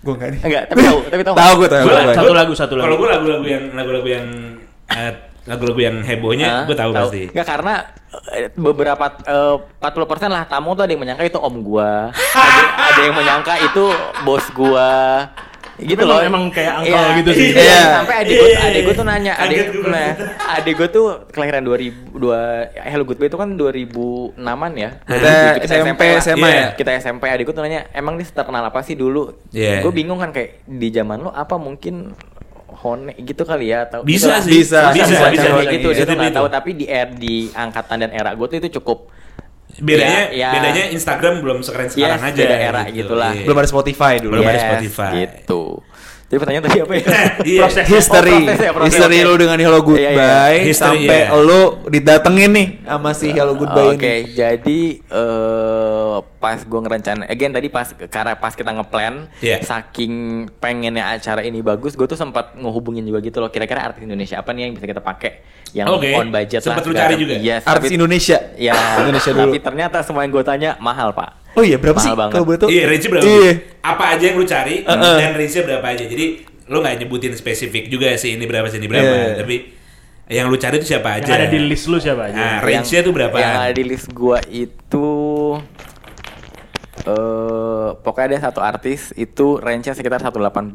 Gua 0.00 0.12
enggak 0.16 0.30
nih. 0.32 0.40
Enggak, 0.40 0.62
tapi 0.66 0.80
tahu, 0.80 0.98
tapi 1.08 1.22
tahu. 1.22 1.34
Tahu 1.36 1.52
gue 1.54 1.68
tahu. 1.68 1.82
Gua- 1.84 1.92
gua 1.92 2.04
tahu. 2.06 2.16
Satu 2.16 2.32
lagu, 2.32 2.52
satu 2.56 2.74
lagu. 2.74 2.84
Kalau 2.88 2.96
gue 2.96 3.08
lagu-lagu 3.08 3.46
yang 3.46 3.64
lagu-lagu 3.72 4.08
yang 4.08 4.26
eh, 4.88 5.12
lagu-lagu 5.44 5.80
yang 5.80 5.96
hebohnya 6.00 6.48
Hah? 6.48 6.64
gue 6.64 6.76
tahu 6.76 6.90
pasti. 6.92 7.22
Enggak 7.28 7.46
karena 7.46 7.74
beberapa 8.54 9.06
eh, 9.22 9.56
40% 9.78 10.28
lah 10.28 10.42
tamu 10.44 10.72
tuh 10.72 10.84
ada 10.84 10.92
yang 10.92 11.02
menyangka 11.04 11.24
itu 11.24 11.38
om 11.38 11.56
gua. 11.60 12.10
ada, 12.14 12.62
ada 12.90 13.00
yang 13.00 13.14
menyangka 13.14 13.54
itu 13.60 13.84
bos 14.24 14.44
gua. 14.52 15.28
Gitu 15.80 16.02
loh. 16.02 16.20
emang 16.20 16.48
kayak 16.48 16.72
uncle 16.78 16.92
Iya, 16.92 17.16
gitu 17.18 17.30
sih. 17.32 17.48
Iya. 17.50 17.60
Iya. 17.60 17.80
Sampai 17.96 18.14
adik 18.20 18.34
gua, 18.36 18.48
adik 18.60 18.80
gua 18.84 18.94
tuh 18.94 19.06
nanya, 19.06 19.32
adik, 19.34 19.58
nah, 19.82 20.08
adik 20.54 20.74
gua 20.76 20.88
tuh 20.88 21.04
kelahiran 21.28 21.62
2002 21.64 22.20
Hello 22.84 23.04
Goodbye 23.04 23.28
itu 23.28 23.38
kan 23.38 23.48
2006-an 23.54 24.72
ya. 24.74 24.90
Kita 25.00 25.32
SMP, 25.64 26.02
lah. 26.06 26.20
SMA 26.20 26.48
ya? 26.48 26.66
Kita 26.74 26.90
SMP 26.96 27.24
adik 27.26 27.44
gua 27.46 27.54
tuh 27.56 27.64
nanya, 27.64 27.88
emang 27.90 28.14
dia 28.14 28.28
terkenal 28.28 28.62
apa 28.62 28.80
sih 28.80 28.94
dulu? 28.94 29.32
Iya. 29.50 29.80
Gue 29.80 29.92
bingung 29.92 30.18
kan 30.18 30.30
kayak 30.30 30.64
di 30.64 30.88
zaman 30.90 31.20
lo 31.20 31.30
apa 31.30 31.56
mungkin 31.56 32.12
Hone 32.70 33.12
gitu 33.18 33.42
kali 33.42 33.68
ya 33.68 33.84
atau 33.84 34.00
Bisa 34.00 34.30
itulah. 34.30 34.40
sih. 34.40 34.50
Bisa, 34.56 34.78
bisa, 34.88 35.04
bisa, 35.10 35.26
bisa, 35.26 35.26
bisa. 35.34 35.48
kayak 35.52 35.68
gitu 35.74 35.88
dia 35.90 35.98
tuh 35.98 36.06
Bisa 36.06 36.16
nggak 36.16 36.30
itu. 36.30 36.38
tahu 36.38 36.48
tapi 36.48 36.70
di 36.72 36.86
era 36.86 37.10
di 37.10 37.34
angkatan 37.50 37.96
dan 37.98 38.10
era 38.10 38.30
gue 38.32 38.46
tuh 38.46 38.56
itu 38.56 38.68
cukup 38.80 39.10
Bedanya 39.80 40.28
Ya, 40.28 40.36
ya. 40.36 40.50
bedanya 40.52 40.84
Instagram 40.90 41.40
belum 41.40 41.58
sekeren 41.60 41.88
sekarang 41.88 42.20
Yes, 42.20 42.28
aja. 42.28 42.36
beda 42.38 42.56
era 42.56 42.82
gitulah. 42.86 43.32
Iya. 43.32 43.44
Belum 43.44 43.56
ada 43.56 43.68
Spotify 43.68 44.12
dulu. 44.16 44.32
Belum 44.36 44.44
ada 44.44 44.54
Yes, 44.54 44.66
Spotify. 44.66 45.12
gitu 45.18 45.62
jadi 46.30 46.38
pertanyaan 46.38 46.64
tadi 46.64 46.78
apa 46.78 46.92
ya 46.94 47.02
Iya. 47.50 47.60
Proses. 47.66 47.84
History, 47.84 48.30
Oh, 48.30 48.40
proses 48.40 48.60
ya, 48.60 48.70
proses, 48.70 48.86
history 48.88 49.16
oke. 49.16 49.26
lu 49.26 49.34
dengan 49.36 49.58
Hello 49.58 49.80
Goodbye 49.80 50.00
Iya, 50.00 50.10
iya. 50.14 50.62
History, 50.62 50.98
sampai 51.02 51.18
iya. 51.26 51.34
lu 51.36 51.60
didatengin 51.84 52.50
nih 52.50 52.66
sama 52.84 53.10
si 53.10 53.26
Hello 53.28 53.54
Goodbye 53.54 53.98
Oke, 53.98 54.14
ini. 54.22 54.30
jadi 54.30 54.80
eh 55.10 56.16
pas 56.36 56.56
gue 56.58 56.80
ngerencana, 56.80 57.26
again 57.26 57.50
tadi 57.50 57.68
pas 57.68 57.84
karena 58.06 58.32
pas 58.34 58.50
kita 58.50 58.70
ngeplan, 58.70 59.28
Iya. 59.40 59.60
saking 59.60 60.12
pengennya 60.56 61.04
acara 61.10 61.42
ini 61.42 61.60
bagus, 61.60 61.92
gue 61.92 62.06
tuh 62.06 62.16
sempat 62.16 62.56
ngehubungin 62.56 63.04
juga 63.04 63.20
gitu 63.20 63.38
loh. 63.38 63.50
Kira-kira 63.50 63.84
artis 63.84 64.00
Indonesia 64.00 64.38
apa 64.38 64.48
nih 64.50 64.64
yang 64.64 64.72
bisa 64.72 64.86
kita 64.86 65.02
pakai, 65.02 65.44
yang 65.72 65.84
Oke. 65.90 66.14
on 66.14 66.30
budget 66.30 66.64
Sempet 66.64 66.80
lah. 66.80 66.86
lu 66.86 66.94
segala- 66.94 67.04
cari 67.06 67.14
juga? 67.18 67.34
Yes, 67.36 67.60
Artis 67.62 67.76
tapi- 67.84 67.94
Indonesia. 67.94 68.38
Ya, 68.56 68.72
Indonesia 68.98 69.30
dulu. 69.30 69.50
Tapi 69.50 69.60
ternyata 69.60 69.96
semua 70.00 70.22
yang 70.22 70.32
gue 70.32 70.40
tanya 70.42 70.70
mahal 70.78 71.12
pak. 71.12 71.39
Oh 71.52 71.62
iya, 71.62 71.76
berapa 71.76 71.96
Mahal 71.96 72.06
sih 72.06 72.14
banget. 72.14 72.32
kalau 72.32 72.44
boleh 72.44 72.58
tahu? 72.58 72.68
Iya, 72.68 72.82
range 72.86 73.06
berapa? 73.06 73.26
Iya. 73.26 73.52
Apa 73.82 74.04
aja 74.12 74.24
yang 74.24 74.36
lu 74.36 74.46
cari 74.46 74.74
Uh-uh. 74.82 75.16
dan 75.18 75.30
range 75.34 75.56
berapa 75.60 75.86
aja. 75.88 76.04
Jadi 76.04 76.24
lu 76.66 76.76
nggak 76.78 76.94
nyebutin 76.98 77.32
spesifik 77.34 77.86
juga 77.86 78.14
sih 78.14 78.32
ini 78.32 78.44
berapa 78.44 78.66
sih 78.66 78.78
ini 78.78 78.86
berapa, 78.86 79.10
Iya. 79.10 79.34
tapi 79.36 79.56
yang 80.30 80.46
lu 80.46 80.54
cari 80.54 80.78
itu 80.78 80.86
siapa 80.88 81.18
Yang 81.18 81.26
aja. 81.26 81.30
ada 81.36 81.46
di 81.48 81.58
list 81.60 81.84
lu 81.86 81.98
siapa 81.98 82.22
aja? 82.24 82.36
Nah, 82.36 82.56
range-nya 82.60 83.00
tuh 83.02 83.10
berapa? 83.10 83.34
Yang 83.34 83.54
ada 83.56 83.72
di 83.72 83.84
list 83.84 84.06
gua 84.10 84.38
itu 84.46 85.06
eh 87.00 87.88
pokoknya 87.96 88.26
ada 88.30 88.46
satu 88.46 88.60
artis 88.60 89.10
itu 89.16 89.58
range-nya 89.58 89.92
sekitar 89.92 90.20
180. 90.20 90.70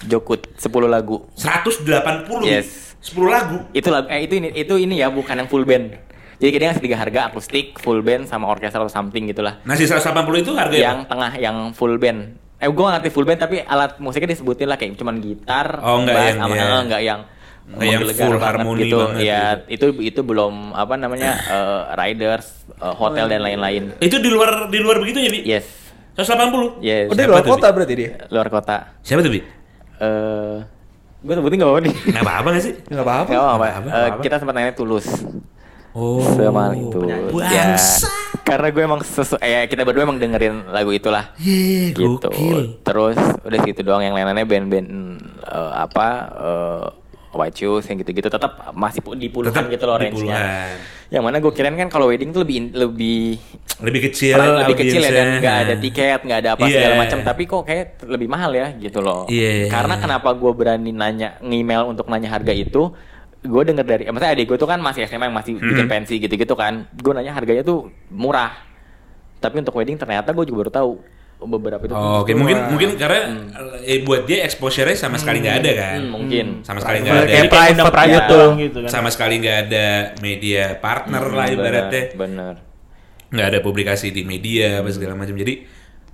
Jokut 0.00 0.40
10 0.54 0.64
lagu. 0.86 1.26
180 1.34 2.46
Yes. 2.46 2.94
10 3.00 3.28
lagu. 3.28 3.66
Itu 3.72 3.90
lagu 3.90 4.06
eh 4.08 4.24
itu 4.24 4.34
ini 4.34 4.48
itu 4.52 4.74
ini 4.76 4.96
ya 4.96 5.10
bukan 5.10 5.34
yang 5.36 5.46
full 5.46 5.62
band. 5.62 5.98
Jadi 6.38 6.54
dia 6.54 6.66
ngasih 6.68 6.84
tiga 6.84 6.96
harga 6.96 7.20
akustik, 7.26 7.66
full 7.76 7.98
band 7.98 8.24
sama 8.24 8.46
orkestra 8.46 8.78
atau 8.78 8.86
something 8.88 9.26
gitulah. 9.26 9.58
Nah, 9.60 9.74
si 9.74 9.84
180 9.84 10.14
itu 10.38 10.54
harga 10.54 10.70
yang 10.72 11.02
tengah 11.04 11.34
yang 11.34 11.56
full 11.72 11.98
band. 11.98 12.38
Eh 12.56 12.66
gua 12.68 12.84
nggak 12.88 12.94
ngerti 13.00 13.10
full 13.10 13.26
band 13.26 13.40
tapi 13.40 13.56
alat 13.60 13.98
musiknya 13.98 14.30
disebutin 14.32 14.66
lah 14.66 14.74
kayak 14.74 14.94
cuman 14.94 15.18
gitar, 15.18 15.78
Oh, 15.78 15.98
nggak 16.00 16.14
bass, 16.14 16.26
yang- 16.28 16.38
sama 16.40 16.54
ya. 16.54 16.62
eh, 16.62 16.82
nggak 16.84 17.02
yang 17.02 17.20
yang 17.68 18.00
menggelegar 18.00 18.24
full 18.24 18.34
banget 18.34 18.48
harmoni 18.56 18.80
gitu. 18.80 18.96
banget 18.96 19.20
Ya, 19.20 19.44
gitu. 19.60 19.86
itu 19.92 20.14
itu 20.14 20.20
belum 20.22 20.54
apa 20.72 20.94
namanya 20.94 21.30
eh, 21.52 21.80
riders, 21.96 22.46
eh, 22.72 22.94
hotel 22.94 23.26
dan 23.26 23.40
lain-lain. 23.40 23.98
Itu 23.98 24.16
di 24.18 24.30
luar 24.30 24.66
di 24.66 24.78
luar 24.78 24.98
begitu 24.98 25.18
ya, 25.18 25.28
Bi? 25.28 25.40
Yes. 25.44 25.66
180. 26.16 26.78
Yes. 26.80 27.06
Oh, 27.06 27.14
dia 27.14 27.26
luar 27.26 27.42
tuh, 27.42 27.50
kota 27.52 27.66
Bi? 27.68 27.74
berarti 27.74 27.94
dia. 27.94 28.10
Luar 28.28 28.48
kota. 28.48 28.76
Siapa 29.00 29.20
tuh, 29.20 29.30
Bi? 29.30 29.42
Eh 29.98 30.56
gue 31.18 31.34
sebutin 31.34 31.58
gak 31.58 31.66
apa 31.68 31.80
nih? 31.80 31.94
Enggak 32.08 32.24
apa-apa 32.24 32.48
nggak 32.48 32.62
sih? 32.62 32.74
Enggak 32.88 33.04
apa-apa. 33.04 33.26
Gak 33.28 33.40
apa-apa. 33.40 33.66
apa-apa, 33.68 33.88
Eh, 33.88 33.94
apa-apa. 34.06 34.22
kita 34.22 34.36
sempat 34.38 34.54
nanya 34.54 34.72
tulus. 34.72 35.06
Oh. 35.98 36.22
Sama 36.22 36.78
itu. 36.78 37.02
Ya, 37.42 37.74
karena 38.46 38.70
gue 38.70 38.82
emang 38.86 39.00
sesu 39.02 39.34
eh 39.42 39.66
kita 39.66 39.82
berdua 39.82 40.06
emang 40.06 40.22
dengerin 40.22 40.70
lagu 40.70 40.94
itulah. 40.94 41.34
Ye, 41.42 41.90
gitu. 41.90 42.22
gokil. 42.30 42.78
Terus 42.86 43.18
udah 43.42 43.58
gitu 43.66 43.80
doang 43.82 44.06
yang 44.06 44.14
lain-lainnya 44.14 44.46
band-band 44.46 44.88
eh, 45.42 45.72
apa 45.74 46.08
eh 46.38 46.86
White 47.28 47.60
Shoes 47.60 47.84
yang 47.92 48.00
gitu-gitu 48.00 48.32
tetap 48.32 48.72
masih 48.72 49.04
di 49.12 49.28
puluhan 49.28 49.52
Tetap 49.52 49.68
gitu 49.68 49.84
loh 49.84 50.00
range-nya. 50.00 50.72
Yang 51.12 51.22
mana 51.28 51.36
gue 51.44 51.52
kirain 51.52 51.76
kan 51.76 51.92
kalau 51.92 52.08
wedding 52.08 52.32
tuh 52.32 52.40
lebih 52.40 52.72
lebih 52.72 53.36
Lebih 53.78 54.10
kecil, 54.10 54.34
lebih 54.34 54.74
kecil 54.74 55.00
ya 55.04 55.12
dan 55.12 55.28
nggak 55.38 55.56
ada 55.62 55.74
tiket, 55.78 56.20
nggak 56.24 56.38
ada 56.42 56.50
apa 56.56 56.64
Iya. 56.66 56.72
segala 56.74 56.94
macam. 56.98 57.18
Tapi 57.22 57.42
kok 57.44 57.62
kayak 57.68 57.86
lebih 58.08 58.28
mahal 58.32 58.50
ya 58.56 58.72
gitu 58.80 59.04
loh. 59.04 59.28
Iya. 59.28 59.68
Karena 59.68 60.00
kenapa 60.00 60.32
gue 60.34 60.52
berani 60.56 60.90
nanya 60.90 61.36
ngemail 61.44 61.84
untuk 61.86 62.08
nanya 62.08 62.32
harga 62.32 62.50
itu? 62.50 62.90
Gue 63.48 63.62
denger 63.64 63.82
dari, 63.82 64.02
eh, 64.02 64.10
maksudnya 64.10 64.32
adik 64.34 64.46
gue 64.46 64.56
tuh 64.56 64.68
kan 64.68 64.78
masih 64.78 65.02
SMA 65.02 65.24
yang 65.24 65.34
masih 65.34 65.56
bikin 65.56 65.84
Mhm. 65.84 65.90
pensi 65.90 66.14
gitu-gitu 66.16 66.52
kan. 66.52 66.84
Gue 66.92 67.12
nanya 67.12 67.32
harganya 67.32 67.62
tuh 67.62 67.78
murah. 68.08 68.52
Tapi 69.38 69.58
untuk 69.58 69.72
wedding 69.72 69.96
ternyata 69.96 70.30
gue 70.30 70.44
juga 70.44 70.58
baru 70.60 70.72
tahu 70.74 70.90
beberapa 71.40 71.80
itu. 71.80 71.94
Oh, 71.94 72.20
Oke, 72.20 72.34
mungkin 72.34 72.58
mungkin 72.68 72.88
karena 72.94 73.30
eh, 73.80 74.02
buat 74.02 74.26
dia 74.26 74.42
exposure-nya 74.42 74.92
sama 74.92 75.16
sekali 75.16 75.38
nggak 75.38 75.56
ada 75.56 75.70
kan. 75.72 75.98
Hmm, 75.98 76.10
mungkin. 76.12 76.46
Sama 76.60 76.78
sekali 76.78 76.98
nggak 77.00 77.14
ada. 77.14 77.22
Jadi 77.22 77.32
kayak 77.32 77.48
private 77.48 77.88
private 77.88 78.10
gitu. 78.18 78.34
doang 78.34 78.54
gitu 78.58 78.78
kan. 78.82 78.90
Sama 78.90 79.08
sekali 79.08 79.34
nggak 79.38 79.58
ada 79.64 79.86
media 80.18 80.62
partner 80.76 81.22
lah 81.28 81.46
Hmm, 81.46 81.56
ibaratnya. 81.56 82.04
Bener. 82.14 82.54
nggak 83.28 83.44
ada 83.46 83.60
publikasi 83.60 84.08
di 84.08 84.24
media 84.24 84.80
apa 84.80 84.88
segala 84.88 85.12
macam 85.14 85.36
jadi 85.36 85.60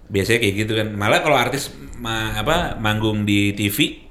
biasanya 0.05 0.39
kayak 0.41 0.55
gitu 0.59 0.73
kan 0.75 0.91
malah 0.91 1.23
kalau 1.23 1.39
artis 1.39 1.71
ma- 1.97 2.35
apa 2.35 2.75
manggung 2.77 3.23
di 3.23 3.55
TV 3.55 4.03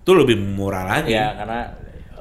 tuh 0.00 0.12
lebih 0.14 0.36
murah 0.36 0.84
lagi 0.84 1.08
Ya 1.10 1.32
karena 1.32 1.72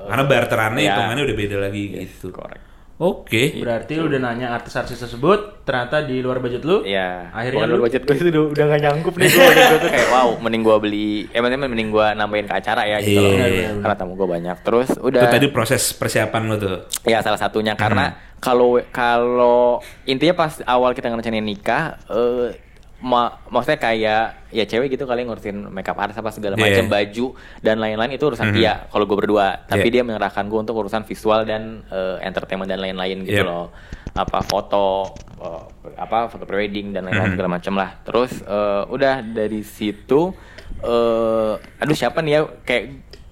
karena 0.09 0.23
barterannya 0.25 0.81
ya. 0.81 0.87
hitungannya 0.91 1.23
udah 1.29 1.37
beda 1.37 1.57
lagi 1.61 1.81
gitu 1.93 2.27
correct. 2.33 2.63
oke 2.99 3.43
Berarti 3.63 3.93
lu 3.95 4.11
udah 4.11 4.19
nanya 4.19 4.47
artis-artis 4.51 4.99
tersebut, 4.99 5.63
ternyata 5.63 6.03
di 6.03 6.19
luar 6.19 6.43
budget 6.43 6.67
lu. 6.67 6.83
Iya. 6.83 7.31
Akhirnya 7.31 7.63
Bukan 7.63 7.69
lu 7.71 7.83
budget 7.87 8.01
gue 8.03 8.15
itu 8.19 8.25
udah, 8.27 8.43
udah 8.51 8.65
gak 8.75 8.81
nyangkup 8.83 9.13
nih 9.15 9.27
gue. 9.31 9.51
gue 9.55 9.79
tuh 9.79 9.91
kayak 9.93 10.09
wow, 10.11 10.29
mending 10.43 10.63
gue 10.67 10.77
beli, 10.83 11.13
eh 11.31 11.39
mending 11.39 11.89
gue 11.95 12.07
nambahin 12.19 12.51
ke 12.51 12.55
acara 12.59 12.83
ya 12.83 12.97
gitu 12.99 13.23
loh. 13.23 13.33
Iya. 13.39 13.79
Karena 13.79 13.95
tamu 13.95 14.19
gue 14.19 14.27
banyak. 14.27 14.57
Terus 14.67 14.89
itu 14.91 15.05
udah. 15.05 15.31
tadi 15.31 15.47
proses 15.47 15.95
persiapan 15.95 16.41
lo 16.51 16.55
tuh 16.59 16.77
Ya 17.07 17.23
salah 17.23 17.39
satunya 17.39 17.79
karena 17.79 18.19
kalau 18.43 18.79
kalau 18.91 19.79
intinya 20.03 20.35
pas 20.35 20.59
awal 20.67 20.91
kita 20.91 21.07
ngerencanain 21.07 21.43
nikah, 21.43 21.99
eh 22.11 22.68
ma 22.99 23.21
maksudnya 23.47 23.77
kayak 23.77 24.23
ya 24.49 24.63
cewek 24.63 24.91
gitu 24.91 25.03
kali 25.03 25.23
ngurusin 25.23 25.69
makeup 25.69 25.95
artist 25.95 26.17
apa 26.17 26.29
segala 26.29 26.53
Iya. 26.53 26.63
macam 26.75 26.85
baju 26.89 27.25
dan 27.57 27.75
lain-lain 27.77 28.11
itu 28.11 28.25
urusan 28.25 28.51
dia 28.51 28.87
kalau 28.87 29.03
gue 29.03 29.17
berdua 29.17 29.63
tapi 29.63 29.87
Iya. 29.87 29.93
dia 29.93 30.03
mengerahkan 30.03 30.43
gue 30.45 30.59
untuk 30.59 30.75
urusan 30.77 31.03
visual 31.03 31.43
dan 31.43 31.87
eh, 31.87 32.19
entertainment 32.21 32.67
dan 32.67 32.77
lain-lain 32.77 33.23
gitu 33.23 33.39
Yep. 33.39 33.47
loh 33.47 33.71
apa 34.11 34.41
foto 34.41 35.15
eh, 35.37 35.63
apa 35.95 36.27
foto 36.27 36.43
prewedding 36.43 36.91
dan 36.91 37.05
lain-lain 37.05 37.29
Mhm. 37.29 37.35
segala 37.35 37.49
macam 37.51 37.73
lah 37.73 37.89
terus 38.01 38.31
eh, 38.41 38.83
udah 38.85 39.23
dari 39.23 39.61
situ 39.61 40.35
eh 40.79 41.53
aduh 41.77 41.93
siapa 41.93 42.19
nih 42.19 42.31
ya 42.33 42.41
kayak 42.61 42.83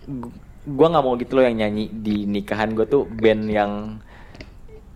gu- 0.05 0.35
gua 0.69 0.87
nggak 0.89 1.01
mau 1.01 1.15
gitu 1.15 1.31
loh 1.33 1.43
yang 1.43 1.57
nyanyi 1.57 1.87
di 1.89 2.23
nikahan 2.23 2.71
gue 2.71 2.83
tuh 2.85 3.03
band 3.05 3.43
yang 3.45 3.71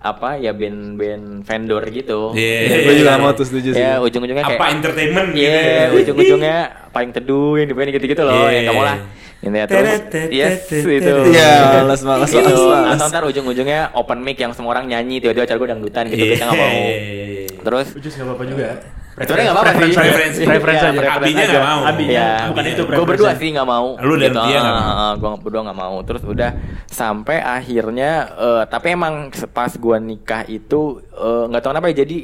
apa 0.02 0.42
ya 0.42 0.50
band-band 0.50 1.46
vendor 1.46 1.84
gitu. 1.94 2.34
Iya. 2.34 2.58
Iya, 2.66 2.78
gue 2.90 2.94
juga 2.98 3.10
nggak 3.14 3.22
mau 3.22 3.32
tuh 3.38 3.46
setuju 3.46 3.70
sih. 3.78 3.82
Ya 3.86 4.02
ujung-ujungnya 4.02 4.42
kayak 4.42 4.58
apa 4.58 4.66
entertainment 4.74 5.30
gitu 5.38 5.46
Iya, 5.46 5.62
ya? 5.62 5.86
ujung-ujungnya 5.94 6.58
paling 6.90 7.12
teduh 7.14 7.54
yang 7.62 7.70
di 7.70 7.76
band 7.78 7.90
gitu-gitu 7.94 8.24
loh, 8.26 8.50
Iya. 8.50 8.56
yang 8.58 8.66
kamu 8.74 8.82
lah. 8.82 8.98
Ini 9.42 9.58
ya 9.58 9.66
terus, 9.66 9.90
yes 10.30 10.70
itu. 10.70 11.14
Iya, 11.34 11.82
males, 11.82 12.02
males, 12.06 12.30
Itu. 12.30 12.46
males, 12.46 12.62
males. 12.62 12.94
Atau 12.94 13.06
ntar 13.10 13.24
ujung-ujungnya 13.26 13.94
open 13.98 14.22
mic 14.22 14.38
yang 14.38 14.54
semua 14.54 14.78
orang 14.78 14.86
nyanyi, 14.86 15.18
tiba-tiba 15.18 15.50
acara 15.50 15.58
gue 15.58 15.70
dangdutan 15.70 16.04
gitu, 16.10 16.24
kita 16.34 16.46
nggak 16.46 16.58
mau. 16.62 16.70
Iya. 16.78 17.48
Terus 17.62 17.88
nggak 17.94 18.26
apa-apa 18.26 18.44
juga. 18.46 18.68
Sebenarnya 19.12 19.44
nggak 19.44 19.58
apa-apa 19.58 19.72
sih. 19.76 19.92
Preference. 19.92 20.38
Preference 20.40 20.82
Iya, 20.82 20.90
aja. 20.90 21.10
Abinya 21.12 21.44
nggak 21.44 21.66
mau. 21.66 21.80
Abi, 21.84 22.04
Iya, 22.08 22.30
bukan 22.48 22.64
itu 22.64 22.72
gue 22.72 22.88
preference-nya. 22.88 23.10
berdua 23.12 23.32
sih 23.36 23.48
nggak 23.52 23.68
mau. 23.68 23.88
Lu 24.00 24.14
dan 24.16 24.32
dia 24.32 24.60
nggak 24.60 24.76
mau. 24.78 25.12
Gue 25.18 25.30
berdua 25.44 25.62
nggak 25.68 25.80
mau. 25.80 25.96
Terus 26.02 26.24
udah 26.24 26.52
sampai 26.88 27.38
akhirnya, 27.38 28.12
eh, 28.32 28.64
tapi 28.66 28.88
emang 28.92 29.14
pas 29.52 29.72
gue 29.72 29.98
nikah 30.00 30.44
itu 30.46 30.82
eh, 31.12 31.44
nggak 31.48 31.62
tahu 31.62 31.72
kenapa 31.72 31.88
ya. 31.92 31.98
Jadi 32.02 32.18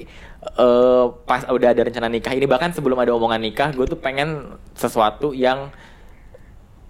eh 0.47 1.05
pas 1.27 1.43
udah 1.43 1.69
ada 1.75 1.81
rencana 1.83 2.07
nikah 2.07 2.31
ini 2.31 2.47
bahkan 2.47 2.71
sebelum 2.71 2.95
ada 2.95 3.11
omongan 3.11 3.41
nikah 3.41 3.69
gue 3.69 3.83
tuh 3.83 3.99
pengen 3.99 4.47
sesuatu 4.71 5.35
yang 5.35 5.67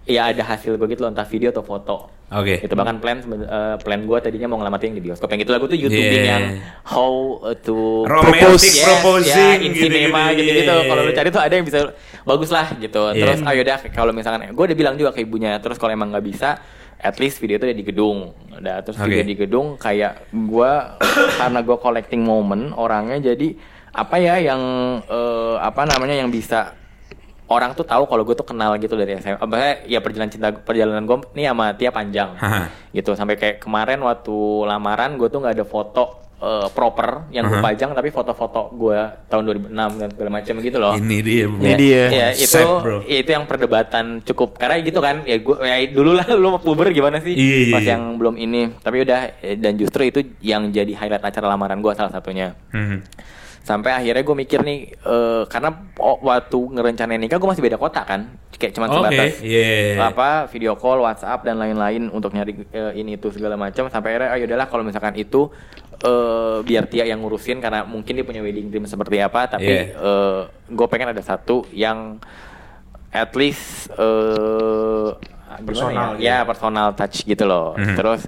ya 0.05 0.29
ada 0.29 0.45
hasil 0.45 0.77
gue 0.77 0.87
gitu 0.87 1.01
loh 1.01 1.09
entah 1.09 1.25
video 1.25 1.49
atau 1.49 1.65
foto 1.65 2.05
Oke. 2.27 2.59
itu 2.59 2.75
bahkan 2.75 2.99
plan 2.99 3.23
eh, 3.23 3.75
plan 3.79 4.03
gue 4.03 4.17
tadinya 4.19 4.51
mau 4.51 4.59
ngelamatin 4.59 4.91
di 4.91 4.99
bioskop 4.99 5.31
yang 5.31 5.47
gitu 5.47 5.51
lah 5.55 5.63
gue 5.63 5.69
tuh 5.71 5.79
youtubing 5.79 6.19
Yeah. 6.19 6.27
yang 6.27 6.43
how 6.83 7.39
uh, 7.39 7.55
to 7.55 8.03
Romantic 8.03 8.67
Yes, 8.67 8.83
proposing, 8.83 9.31
ya, 9.31 9.63
in 9.63 9.71
gitu-gitu. 9.71 9.83
cinema 9.87 10.21
gitu 10.35 10.51
gitu 10.51 10.73
Yeah. 10.75 10.87
kalau 10.91 11.01
lu 11.07 11.11
cari 11.15 11.29
tuh 11.31 11.39
ada 11.39 11.53
yang 11.55 11.63
bisa 11.63 11.79
bagus 12.23 12.49
lah 12.51 12.67
gitu 12.75 13.03
Yeah. 13.09 13.21
terus 13.23 13.39
ayo 13.47 13.61
dah 13.63 13.79
kalau 13.89 14.11
misalkan 14.11 14.43
gue 14.51 14.63
udah 14.67 14.77
bilang 14.77 14.95
juga 14.99 15.15
ke 15.15 15.23
ibunya 15.23 15.55
terus 15.57 15.79
kalau 15.79 15.95
emang 15.95 16.11
nggak 16.11 16.25
bisa 16.25 16.59
at 16.97 17.15
least 17.15 17.39
video 17.39 17.55
itu 17.55 17.69
ada 17.69 17.77
di 17.77 17.85
gedung 17.85 18.35
udah 18.51 18.83
terus 18.83 18.97
video 18.97 19.21
Oke. 19.21 19.29
di 19.29 19.35
gedung 19.37 19.67
kayak 19.77 20.27
gue 20.29 20.71
karena 21.37 21.59
gue 21.61 21.77
collecting 21.79 22.19
moment 22.19 22.73
orangnya 22.73 23.31
jadi 23.31 23.55
apa 23.93 24.15
ya 24.17 24.35
yang 24.43 24.61
eh, 25.01 25.55
apa 25.57 25.87
namanya 25.87 26.19
yang 26.19 26.27
bisa 26.27 26.75
orang 27.47 27.71
tuh 27.71 27.83
tahu 27.83 28.03
kalau 28.05 28.21
gue 28.21 28.33
tuh 28.33 28.43
kenal 28.43 28.75
gitu 28.75 28.93
dari 28.93 29.15
SMA. 29.17 29.39
Maksudnya 29.39 29.75
ya 29.85 29.99
perjalanan 29.99 30.29
cinta 30.29 30.47
perjalanan 30.51 31.03
gue 31.03 31.17
nih 31.33 31.45
sama 31.47 31.65
Tia 31.73 31.89
panjang. 31.89 32.35
Gitu 32.89 33.11
sampai 33.11 33.35
kayak 33.35 33.57
kemarin 33.57 33.99
waktu 33.99 34.35
lamaran 34.63 35.15
gue 35.15 35.27
tuh 35.27 35.39
nggak 35.39 35.53
ada 35.53 35.63
foto 35.63 36.03
eh, 36.37 36.67
proper 36.69 37.31
yang 37.31 37.47
gue 37.47 37.55
Aha. 37.55 37.65
pajang 37.65 37.91
tapi 37.91 38.09
foto-foto 38.09 38.69
gue 38.69 38.99
tahun 39.25 39.41
2006 39.65 39.73
dan 39.73 40.07
segala 40.11 40.29
macam 40.29 40.53
gitu 40.59 40.77
loh. 40.77 40.93
Ini 40.93 41.17
dia. 41.19 41.43
bro. 41.47 41.63
Ya, 41.63 41.75
dia. 41.75 42.03
Ya, 42.11 42.27
itu 42.29 42.51
Sad, 42.51 42.83
bro. 42.83 42.97
itu 43.01 43.29
yang 43.31 43.45
perdebatan 43.45 44.05
cukup 44.21 44.53
karena 44.55 44.77
gitu 44.79 44.99
kan 44.99 45.23
ya 45.23 45.37
gue 45.37 45.55
ya 45.57 45.75
dulu 45.87 46.11
lah 46.13 46.27
lu 46.35 46.47
mau 46.49 46.59
puber 46.59 46.91
gimana 46.91 47.17
sih 47.17 47.31
Iya, 47.31 47.57
iya, 47.57 47.73
pas 47.73 47.81
iya. 47.81 47.91
yang 47.95 48.03
belum 48.15 48.35
ini 48.35 48.61
tapi 48.77 49.01
udah 49.01 49.19
eh, 49.39 49.55
dan 49.55 49.73
justru 49.73 50.03
itu 50.03 50.19
yang 50.39 50.67
jadi 50.67 50.93
highlight 50.93 51.23
acara 51.23 51.47
lamaran 51.47 51.79
gue 51.79 51.93
salah 51.93 52.11
satunya 52.11 52.53
Hmm. 52.69 53.01
Sampai 53.67 53.91
akhirnya 53.91 54.23
gue 54.23 54.35
mikir 54.37 54.63
nih 54.63 54.79
eh, 54.95 55.43
karena 55.51 55.75
oh, 55.99 56.23
waktu 56.23 56.55
ngerencanain 56.71 57.19
nikah 57.19 57.35
gue 57.35 57.49
masih 57.51 57.59
beda 57.59 57.75
kota 57.75 57.99
kan 58.07 58.31
kayak 58.55 58.71
cuman 58.71 58.87
Oke, 58.87 58.95
sebatas 58.95 59.33
iya. 59.43 59.99
apa 59.99 60.47
video 60.47 60.79
call 60.79 61.03
WhatsApp 61.03 61.43
dan 61.43 61.59
lain-lain 61.59 62.07
untuk 62.09 62.31
nyari 62.31 62.63
eh, 62.71 62.95
ini 62.95 63.19
itu 63.19 63.27
segala 63.29 63.59
macam 63.59 63.91
sampai 63.91 64.15
akhirnya 64.15 64.29
ayo 64.33 64.43
udahlah 64.47 64.67
kalau 64.71 64.87
misalkan 64.87 65.19
itu 65.19 65.51
eh, 65.99 66.63
biar 66.63 66.87
Tia 66.87 67.03
yang 67.05 67.19
ngurusin 67.19 67.59
karena 67.59 67.83
mungkin 67.83 68.15
dia 68.15 68.23
punya 68.23 68.39
wedding 68.39 68.71
dream 68.71 68.87
seperti 68.87 69.19
apa 69.19 69.51
tapi 69.51 69.67
Iya. 69.67 70.47
gue 70.47 70.87
pengen 70.87 71.11
ada 71.11 71.19
satu 71.19 71.67
yang 71.75 72.23
at 73.11 73.35
least 73.35 73.91
gimana 73.91 75.67
Personal 75.67 76.09
ya? 76.21 76.39
ya 76.41 76.47
personal 76.47 76.87
touch 76.93 77.25
gitu 77.25 77.43
loh 77.43 77.75
Mhm. 77.75 77.95
terus 77.99 78.21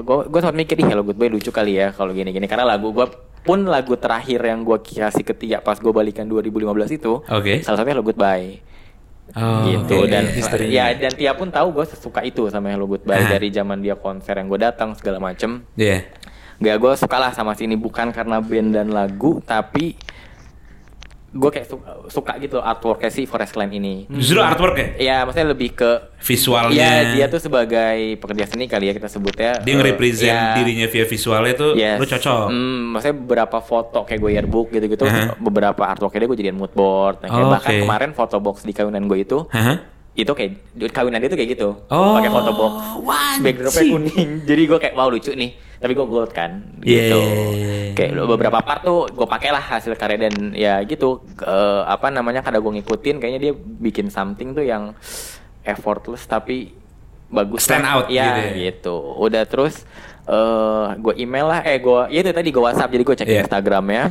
gue 0.00 0.16
gue 0.26 0.40
sempat 0.40 0.56
mikir 0.56 0.74
nih 0.80 0.86
Hello 0.88 1.02
Goodbye 1.04 1.28
lucu 1.28 1.50
kali 1.50 1.76
ya 1.76 1.92
kalau 1.92 2.10
gini-gini 2.10 2.46
karena 2.46 2.64
lagu 2.64 2.90
gue 2.90 3.06
pun 3.48 3.64
lagu 3.64 3.96
terakhir 3.96 4.44
yang 4.44 4.60
gue 4.60 4.76
kasih 4.76 5.24
ke 5.24 5.32
Tia 5.32 5.58
pas 5.58 5.74
gue 5.74 5.88
balikan 5.88 6.28
2015 6.28 6.68
itu 6.92 7.24
Oke. 7.24 7.64
salah 7.64 7.80
satunya 7.80 7.96
Hello 7.96 8.04
Goodbye 8.04 8.60
Oh, 9.30 9.60
gitu 9.62 10.04
oke. 10.04 10.08
dan 10.08 10.24
History. 10.26 10.68
ya 10.70 10.88
dan 10.90 11.12
Tia 11.12 11.32
pun 11.32 11.48
tahu 11.48 11.68
gue 11.70 11.84
suka 11.86 12.20
itu 12.22 12.48
sama 12.48 12.68
Hello 12.68 12.84
Goodbye 12.84 13.16
Ah. 13.18 13.28
dari 13.30 13.48
zaman 13.48 13.76
dia 13.78 13.92
konser 13.94 14.32
yang 14.34 14.46
gue 14.46 14.56
datang 14.58 14.92
segala 14.92 15.16
macem 15.18 15.64
Iya. 15.74 16.04
Gak 16.58 16.76
gue 16.76 16.92
suka 16.98 17.16
lah 17.16 17.30
sama 17.30 17.52
sini 17.52 17.72
bukan 17.74 18.10
karena 18.10 18.36
band 18.38 18.68
dan 18.70 18.88
lagu 18.88 19.40
tapi 19.42 19.96
gue 21.28 21.50
kayak 21.52 21.68
suka, 21.68 21.88
suka 22.08 22.32
gitu 22.40 22.56
artworknya 22.56 23.12
si 23.12 23.28
Forest 23.28 23.52
Clan 23.52 23.68
ini. 23.68 24.08
Justru 24.08 24.40
artwork 24.40 24.76
ya? 24.76 24.88
Ya 24.96 25.16
maksudnya 25.28 25.52
lebih 25.52 25.76
ke 25.76 25.90
Visualnya. 26.18 26.74
Iya 26.74 26.92
dia 27.12 27.26
tuh 27.28 27.38
sebagai 27.38 28.16
pekerja 28.16 28.48
seni 28.48 28.64
kali 28.64 28.88
ya 28.88 28.94
kita 28.96 29.06
sebutnya. 29.06 29.60
Dia 29.60 29.72
nge-represent 29.76 30.24
ya, 30.24 30.56
dirinya 30.56 30.88
via 30.88 31.04
visualnya 31.04 31.54
tuh 31.54 31.72
yes. 31.76 32.00
lu 32.00 32.06
cocok. 32.08 32.48
Hmm, 32.48 32.80
maksudnya 32.90 33.16
beberapa 33.20 33.58
foto 33.60 34.02
kayak 34.02 34.18
gue 34.18 34.30
yearbook 34.34 34.72
gitu-gitu, 34.72 35.04
Aha. 35.04 35.36
beberapa 35.36 35.84
artworknya 35.84 36.24
dia 36.24 36.28
gue 36.28 36.38
jadiin 36.42 36.58
mood 36.58 36.72
board. 36.72 37.22
Nah, 37.22 37.28
kayak 37.28 37.44
Oh, 37.44 37.52
bahkan 37.52 37.70
oke. 37.70 37.82
kemarin 37.84 38.10
foto 38.16 38.36
box 38.40 38.64
di 38.64 38.72
kawinan 38.72 39.04
gue 39.04 39.18
itu 39.20 39.38
Hah? 39.52 39.78
itu 40.12 40.32
kayak 40.34 40.50
kawinan 40.90 41.22
dia 41.22 41.30
tuh 41.30 41.38
kayak 41.38 41.50
gitu 41.54 41.68
Oh, 41.86 42.18
pakai 42.18 42.26
foto 42.26 42.50
box 42.50 42.72
wajib. 43.06 43.42
backdropnya 43.46 43.82
kuning 43.86 44.30
jadi 44.50 44.62
gue 44.66 44.78
kayak 44.80 44.94
wow 44.96 45.06
lucu 45.06 45.30
nih 45.30 45.54
tapi 45.78 45.92
gue 45.94 46.06
gold 46.06 46.30
kan 46.30 46.62
gitu 46.82 47.18
Yeah. 47.18 47.94
kayak 47.94 48.14
beberapa 48.26 48.58
part 48.58 48.82
tuh 48.82 49.06
gue 49.08 49.26
pakai 49.26 49.50
lah 49.50 49.62
hasil 49.62 49.94
karya 49.94 50.28
dan 50.28 50.34
ya 50.52 50.82
gitu 50.82 51.22
eh, 51.40 51.82
apa 51.86 52.10
namanya 52.10 52.42
kadang 52.42 52.62
gue 52.62 52.82
ngikutin 52.82 53.16
kayaknya 53.18 53.40
dia 53.40 53.52
bikin 53.54 54.10
something 54.10 54.52
tuh 54.52 54.62
yang 54.62 54.94
effortless 55.62 56.26
tapi 56.26 56.74
bagus 57.28 57.64
Stand 57.64 57.84
lah. 57.84 57.94
out 57.94 58.06
ya, 58.08 58.24
gitu 58.26 58.40
ya. 58.40 58.52
gitu 58.70 58.96
udah 59.18 59.42
terus 59.44 59.84
eh 60.28 60.86
gue 61.00 61.14
email 61.16 61.46
lah 61.48 61.60
eh 61.64 61.78
gue 61.78 62.00
ya 62.10 62.20
itu 62.20 62.32
tadi 62.32 62.48
gue 62.50 62.60
WhatsApp 62.60 62.92
jadi 62.92 63.02
gue 63.04 63.16
cek 63.16 63.28
Yeah. 63.28 63.42
Instagramnya 63.46 64.04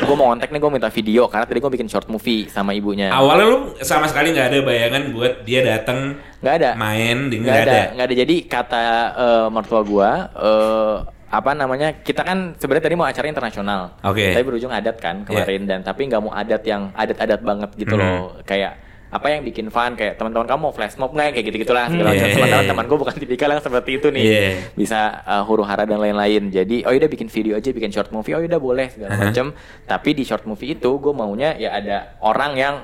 gue 0.00 0.14
mau 0.14 0.28
kontak 0.28 0.48
nih 0.48 0.58
gue 0.58 0.70
minta 0.70 0.88
video 0.88 1.22
karena 1.26 1.44
tadi 1.44 1.58
gue 1.58 1.70
bikin 1.70 1.86
short 1.86 2.06
movie 2.06 2.46
sama 2.46 2.72
ibunya 2.72 3.08
Awalnya 3.08 3.44
lu 3.44 3.56
sama 3.78 4.04
sekali 4.04 4.30
nggak 4.30 4.46
ada 4.48 4.58
bayangan 4.60 5.02
buat 5.10 5.32
dia 5.42 5.60
datang 5.60 6.16
Nggak 6.38 6.54
ada. 6.56 6.70
main 6.74 7.16
nggak 7.26 7.40
nggak 7.40 7.56
ada 7.58 7.70
ada. 7.70 7.80
nggak 7.92 8.06
ada 8.06 8.16
jadi 8.16 8.36
kata 8.44 8.82
eh, 9.12 9.46
mertua 9.48 9.80
gua 9.82 10.10
eh, 10.32 10.94
apa 11.30 11.50
namanya 11.52 11.94
kita 11.96 12.20
kan 12.20 12.58
sebenarnya 12.58 12.84
tadi 12.84 12.96
mau 12.96 13.06
acara 13.06 13.22
internasional 13.24 13.94
Oke. 14.02 14.34
tapi 14.34 14.42
berujung 14.42 14.68
adat 14.68 14.98
kan 14.98 15.22
kemarin 15.22 15.62
dan 15.62 15.78
tapi 15.80 16.04
nggak 16.04 16.18
mau 16.18 16.32
adat 16.32 16.62
yang 16.64 16.90
adat-adat 16.90 17.40
banget 17.40 17.70
gitu 17.76 17.94
Hmm. 17.94 18.02
loh 18.02 18.18
kayak 18.42 18.89
apa 19.10 19.26
yang 19.26 19.42
bikin 19.42 19.74
fun 19.74 19.98
kayak 19.98 20.22
teman-teman 20.22 20.46
kamu 20.46 20.60
mau 20.62 20.70
flash 20.70 20.94
mob 20.94 21.10
nggak? 21.10 21.34
Kayak 21.34 21.44
gitu 21.50 21.56
gitulah 21.66 21.90
segala 21.90 22.14
macam. 22.14 22.26
Yeah. 22.30 22.36
sementara 22.38 22.62
teman 22.62 22.84
gue 22.86 22.98
bukan 23.02 23.14
tipikal 23.18 23.48
yang 23.50 23.62
seperti 23.62 23.90
itu 23.98 24.08
nih. 24.14 24.22
Yeah. 24.22 24.54
bisa 24.78 25.00
uh, 25.26 25.42
huru 25.42 25.66
hara 25.66 25.82
dan 25.82 25.98
lain-lain. 25.98 26.54
Jadi 26.54 26.86
oh 26.86 26.94
udah 26.94 27.10
bikin 27.10 27.26
video 27.26 27.58
aja 27.58 27.74
bikin 27.74 27.90
short 27.90 28.14
movie. 28.14 28.38
Oh 28.38 28.42
udah 28.42 28.60
boleh 28.62 28.86
segala 28.86 29.10
Uh-huh. 29.10 29.26
macam. 29.26 29.46
Tapi 29.90 30.10
di 30.14 30.22
short 30.22 30.46
movie 30.46 30.78
itu 30.78 30.90
gue 31.02 31.10
maunya 31.10 31.58
ya 31.58 31.74
ada 31.74 32.14
orang 32.22 32.54
yang 32.54 32.74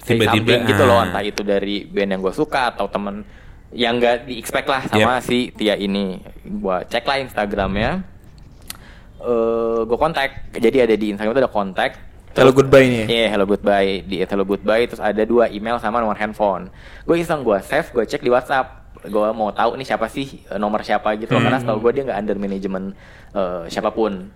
Tiba-tiba, 0.00 0.32
something 0.32 0.60
gitu 0.72 0.82
loh. 0.88 1.04
Ah. 1.04 1.04
entah 1.04 1.20
itu 1.20 1.44
dari 1.44 1.84
band 1.84 2.16
yang 2.16 2.20
gue 2.24 2.32
suka 2.32 2.72
atau 2.72 2.88
temen 2.88 3.28
yang 3.68 4.00
nggak 4.00 4.24
di 4.24 4.40
expect 4.40 4.64
lah 4.64 4.80
sama 4.88 5.20
si 5.20 5.52
Tia 5.52 5.76
ini. 5.76 6.16
Gua 6.48 6.80
cek 6.88 7.04
lah 7.04 7.20
Instagramnya. 7.20 8.00
Eh 9.20 9.80
gue 9.84 9.98
kontak. 10.00 10.48
Jadi 10.56 10.76
ada 10.80 10.94
di 10.96 11.12
Instagram 11.12 11.36
itu 11.36 11.42
ada 11.44 11.52
kontak 11.52 12.07
Hello 12.38 12.54
goodbye 12.54 12.86
nih. 12.86 13.02
ya? 13.02 13.06
Iya, 13.10 13.26
hello 13.34 13.46
goodbye 13.50 14.06
di 14.06 14.22
hello 14.22 14.46
goodbye 14.46 14.86
terus 14.86 15.02
ada 15.02 15.26
dua 15.26 15.50
email 15.50 15.82
sama 15.82 15.98
nomor 15.98 16.14
handphone. 16.14 16.70
Gue 17.02 17.18
iseng 17.18 17.42
gue 17.42 17.58
save, 17.66 17.90
gue 17.90 18.06
cek 18.06 18.22
di 18.22 18.30
WhatsApp. 18.30 18.94
Gue 19.10 19.26
mau 19.34 19.50
tahu 19.50 19.74
nih 19.74 19.82
siapa 19.82 20.06
sih 20.06 20.46
eh, 20.46 20.54
nomor 20.54 20.86
siapa 20.86 21.18
gitu 21.18 21.34
loh. 21.34 21.42
karena 21.42 21.58
setahu 21.58 21.82
gue 21.82 21.98
dia 21.98 22.02
nggak 22.06 22.18
under 22.22 22.38
manajemen 22.38 22.94
eh, 23.34 23.66
siapa 23.66 23.90
pun. 23.90 24.30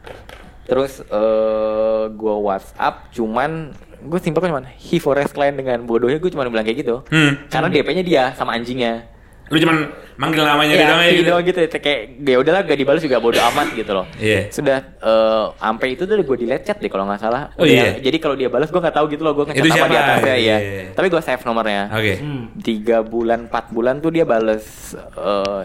Terus 0.67 0.99
eh 1.07 2.03
gue 2.11 2.35
WhatsApp 2.43 3.15
cuman 3.15 3.71
gue 4.03 4.19
simpel 4.19 4.51
cuman 4.51 4.67
he 4.67 4.99
forest 4.99 5.31
client 5.31 5.55
dengan 5.55 5.87
bodohnya 5.87 6.19
gue 6.19 6.31
cuma 6.35 6.43
bilang 6.51 6.67
kayak 6.67 6.83
gitu. 6.83 7.07
Hmm. 7.07 7.38
Karena 7.47 7.71
DP-nya 7.71 8.03
dia 8.03 8.23
sama 8.35 8.59
anjingnya. 8.59 9.12
Lu 9.50 9.57
cuman 9.59 9.76
manggil 10.12 10.44
namanya 10.44 10.74
Iya, 10.76 10.87
doang 10.87 11.02
ya 11.02 11.11
gitu. 11.11 11.35
gitu. 11.42 11.61
gitu. 11.66 11.76
Kayak 11.81 12.00
ya 12.20 12.37
udahlah 12.38 12.61
gak 12.62 12.78
dibalas 12.78 13.00
juga 13.02 13.16
bodo 13.18 13.40
amat 13.42 13.68
gitu 13.74 13.90
loh. 13.90 14.07
Iya. 14.16 14.52
Sudah 14.52 14.76
eh, 14.81 15.44
sampai 15.57 15.88
itu 15.92 16.02
tuh 16.05 16.14
gue 16.14 16.37
delete 16.38 16.64
chat 16.64 16.78
deh 16.78 16.88
kalau 16.88 17.05
nggak 17.09 17.20
salah. 17.20 17.50
Oh, 17.57 17.64
iya? 17.64 17.98
Jadi 17.98 18.16
kalau 18.16 18.37
dia 18.37 18.46
balas 18.46 18.68
gue 18.68 18.78
nggak 18.78 18.94
tahu 18.94 19.07
gitu 19.11 19.22
loh 19.24 19.33
gue 19.35 19.44
ngechat 19.48 19.64
apa 19.64 19.87
di 19.88 19.98
atasnya 19.98 20.37
Iya. 20.37 20.57
ya. 20.59 20.83
Tapi 20.92 21.07
gue 21.09 21.20
save 21.20 21.42
nomornya. 21.42 21.83
Oke. 21.90 22.14
Hmm. 22.20 22.44
Tiga 22.61 23.02
bulan, 23.02 23.50
empat 23.50 23.72
bulan 23.72 23.98
tuh 23.98 24.11
dia 24.11 24.22
bales 24.22 24.94
eh, 24.96 25.62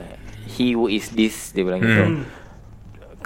he 0.48 0.74
who 0.74 0.88
is 0.88 1.12
this 1.12 1.52
dia 1.52 1.62
bilang 1.62 1.80
gitu. 1.80 2.04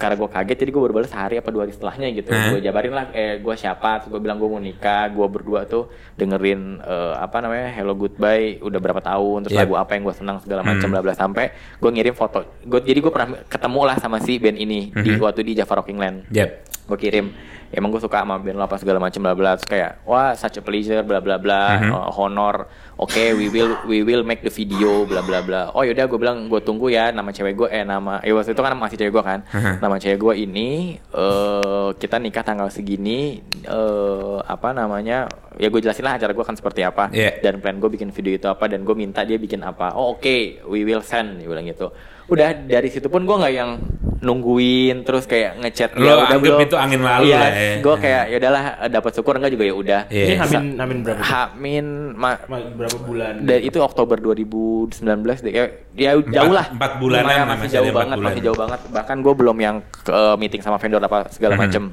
Hmm. 0.01 0.03
Karena 0.03 0.15
gue 0.17 0.29
kaget 0.33 0.57
jadi 0.57 0.71
gue 0.73 0.81
baru 0.81 0.93
balas 0.97 1.09
sehari 1.09 1.35
apa 1.37 1.49
dua 1.49 1.61
hari 1.63 1.71
setelahnya 1.71 2.07
gitu. 2.11 2.29
Hah? 2.33 2.49
Gue 2.49 2.59
jabarin 2.59 2.91
lah 2.91 3.05
eh 3.13 3.37
gue 3.37 3.53
siapa, 3.53 4.01
gue 4.03 4.17
bilang 4.17 4.41
gue 4.41 4.49
mau 4.49 4.57
nikah, 4.57 5.05
gue 5.07 5.27
berdua 5.29 5.63
tuh 5.63 5.85
dengerin 6.15 6.81
eh, 6.81 7.13
apa 7.15 7.37
namanya 7.39 7.69
Hello 7.69 7.93
Goodbye 7.93 8.57
udah 8.59 8.79
berapa 8.79 8.99
tahun, 8.99 9.45
terus 9.45 9.53
Yep. 9.53 9.61
lagu 9.61 9.75
apa 9.77 9.91
yang 9.93 10.03
gue 10.03 10.15
senang 10.15 10.37
segala 10.39 10.61
macam 10.61 10.81
Hmm. 10.81 10.91
bla 10.91 11.01
bla 11.01 11.13
sampai 11.13 11.45
gue 11.77 11.91
ngirim 11.91 12.11
foto. 12.11 12.41
Gue 12.63 12.81
jadi 12.81 12.97
gue 12.97 13.11
pernah 13.11 13.29
ketemu 13.45 13.81
lah 13.85 13.95
sama 13.95 14.17
si 14.17 14.35
band 14.35 14.57
ini 14.57 14.89
di 14.91 15.11
Mhm. 15.11 15.21
waktu 15.21 15.41
di 15.43 15.53
Java 15.53 15.77
Rocking 15.77 15.95
Land 15.95 16.17
Yep. 16.33 16.49
gue 16.81 16.97
kirim 16.97 17.25
emang 17.71 17.89
gue 17.89 17.99
suka 17.99 18.21
sama 18.21 18.37
band 18.37 18.55
lo 18.55 18.63
apa 18.63 18.75
segala 18.75 18.99
macam 18.99 19.19
bla 19.19 19.33
bla. 19.33 19.51
Kayak 19.57 20.03
wah 20.03 20.31
such 20.33 20.59
a 20.59 20.63
pleasure 20.63 21.01
bla 21.01 21.19
bla 21.19 21.35
bla 21.35 21.79
Mhm. 21.79 21.89
uh, 21.89 22.11
honor. 22.13 22.67
Oke 22.95 23.33
we 23.33 23.47
will 23.47 23.81
we 23.83 24.01
will 24.01 24.21
make 24.21 24.39
the 24.39 24.49
video 24.49 25.03
bla 25.03 25.19
bla 25.19 25.41
bla. 25.41 25.71
Oh 25.71 25.81
yaudah 25.81 26.05
gue 26.05 26.15
bilang 26.15 26.45
gue 26.45 26.59
tunggu 26.59 26.87
ya 26.87 27.09
nama 27.09 27.29
cewek 27.29 27.55
gue 27.55 27.67
eh 27.67 27.81
nama 27.81 28.21
ya 28.21 28.31
waktu 28.31 28.51
itu 28.51 28.61
kan 28.61 28.75
masih 28.75 28.97
cewek 28.97 29.13
gue 29.13 29.23
kan. 29.23 29.39
Mhm. 29.47 29.73
nama 29.79 29.95
cewek 29.97 30.19
gue 30.19 30.33
ini 30.39 30.69
eh 31.11 31.89
kita 31.95 32.15
nikah 32.17 32.43
tanggal 32.43 32.67
segini 32.67 33.41
eh 33.63 34.37
apa 34.43 34.71
namanya 34.71 35.25
ya 35.55 35.67
gue 35.67 35.79
jelasin 35.79 36.03
lah 36.03 36.15
acara 36.15 36.31
gue 36.31 36.43
kan 36.43 36.53
seperti 36.53 36.81
apa. 36.81 37.09
Iya. 37.09 37.41
dan 37.41 37.57
plan 37.57 37.77
gue 37.77 37.89
bikin 37.89 38.11
video 38.11 38.33
itu 38.33 38.47
apa 38.47 38.67
dan 38.67 38.83
gue 38.83 38.93
minta 38.93 39.23
dia 39.23 39.35
bikin 39.35 39.61
apa. 39.61 39.93
Oh 39.93 40.13
oke 40.13 40.27
we 40.67 40.83
will 40.83 41.01
send 41.01 41.39
dia 41.39 41.47
bilang 41.47 41.65
gitu. 41.65 41.89
Udah 42.27 42.53
dari 42.53 42.87
situ 42.87 43.07
pun 43.07 43.23
gue 43.23 43.33
nggak 43.33 43.53
yang 43.53 43.79
nungguin 44.21 45.01
terus 45.01 45.25
kayak 45.25 45.57
ngechat 45.57 45.89
Lo 45.93 46.21
anggap 46.21 46.61
itu 46.61 46.75
angin 46.75 47.01
lalu 47.01 47.23
iya, 47.27 47.37
lah 47.37 47.49
ya. 47.51 47.73
gue 47.79 47.95
kayak 47.97 48.23
ya 48.23 48.35
udahlah 48.37 48.63
dapat 48.87 49.11
syukur 49.11 49.33
enggak 49.35 49.51
juga 49.51 49.63
ya 49.63 49.73
udah 49.73 50.01
Iya. 50.07 50.23
Ini 50.23 50.35
Hamin 50.37 50.63
Hamin 50.77 50.97
berapa? 51.01 51.21
Hamin 51.21 51.85
ma- 52.13 52.41
Ma- 52.43 52.69
berapa 52.71 52.97
bulan? 52.99 53.33
dan 53.41 53.59
itu 53.59 53.77
Oktober 53.77 54.15
2019 54.15 55.01
deh 55.41 55.51
kayak 55.51 55.69
ya 55.93 56.11
jauh 56.17 56.49
lah 56.49 56.65
empat 56.69 56.91
lah, 56.99 57.21
masih 57.23 57.45
masih 57.49 57.69
jauh 57.71 57.89
banget 57.91 58.15
bulan. 58.15 58.27
masih 58.27 58.41
jauh 58.41 58.57
banget 58.59 58.79
bahkan 58.89 59.17
gue 59.19 59.33
belum 59.33 59.57
yang 59.57 59.75
ke 59.99 60.11
eh, 60.11 60.35
meeting 60.37 60.61
sama 60.61 60.77
vendor 60.77 61.01
apa 61.01 61.25
segala 61.27 61.53
Mhm. 61.53 61.59
macem 61.59 61.83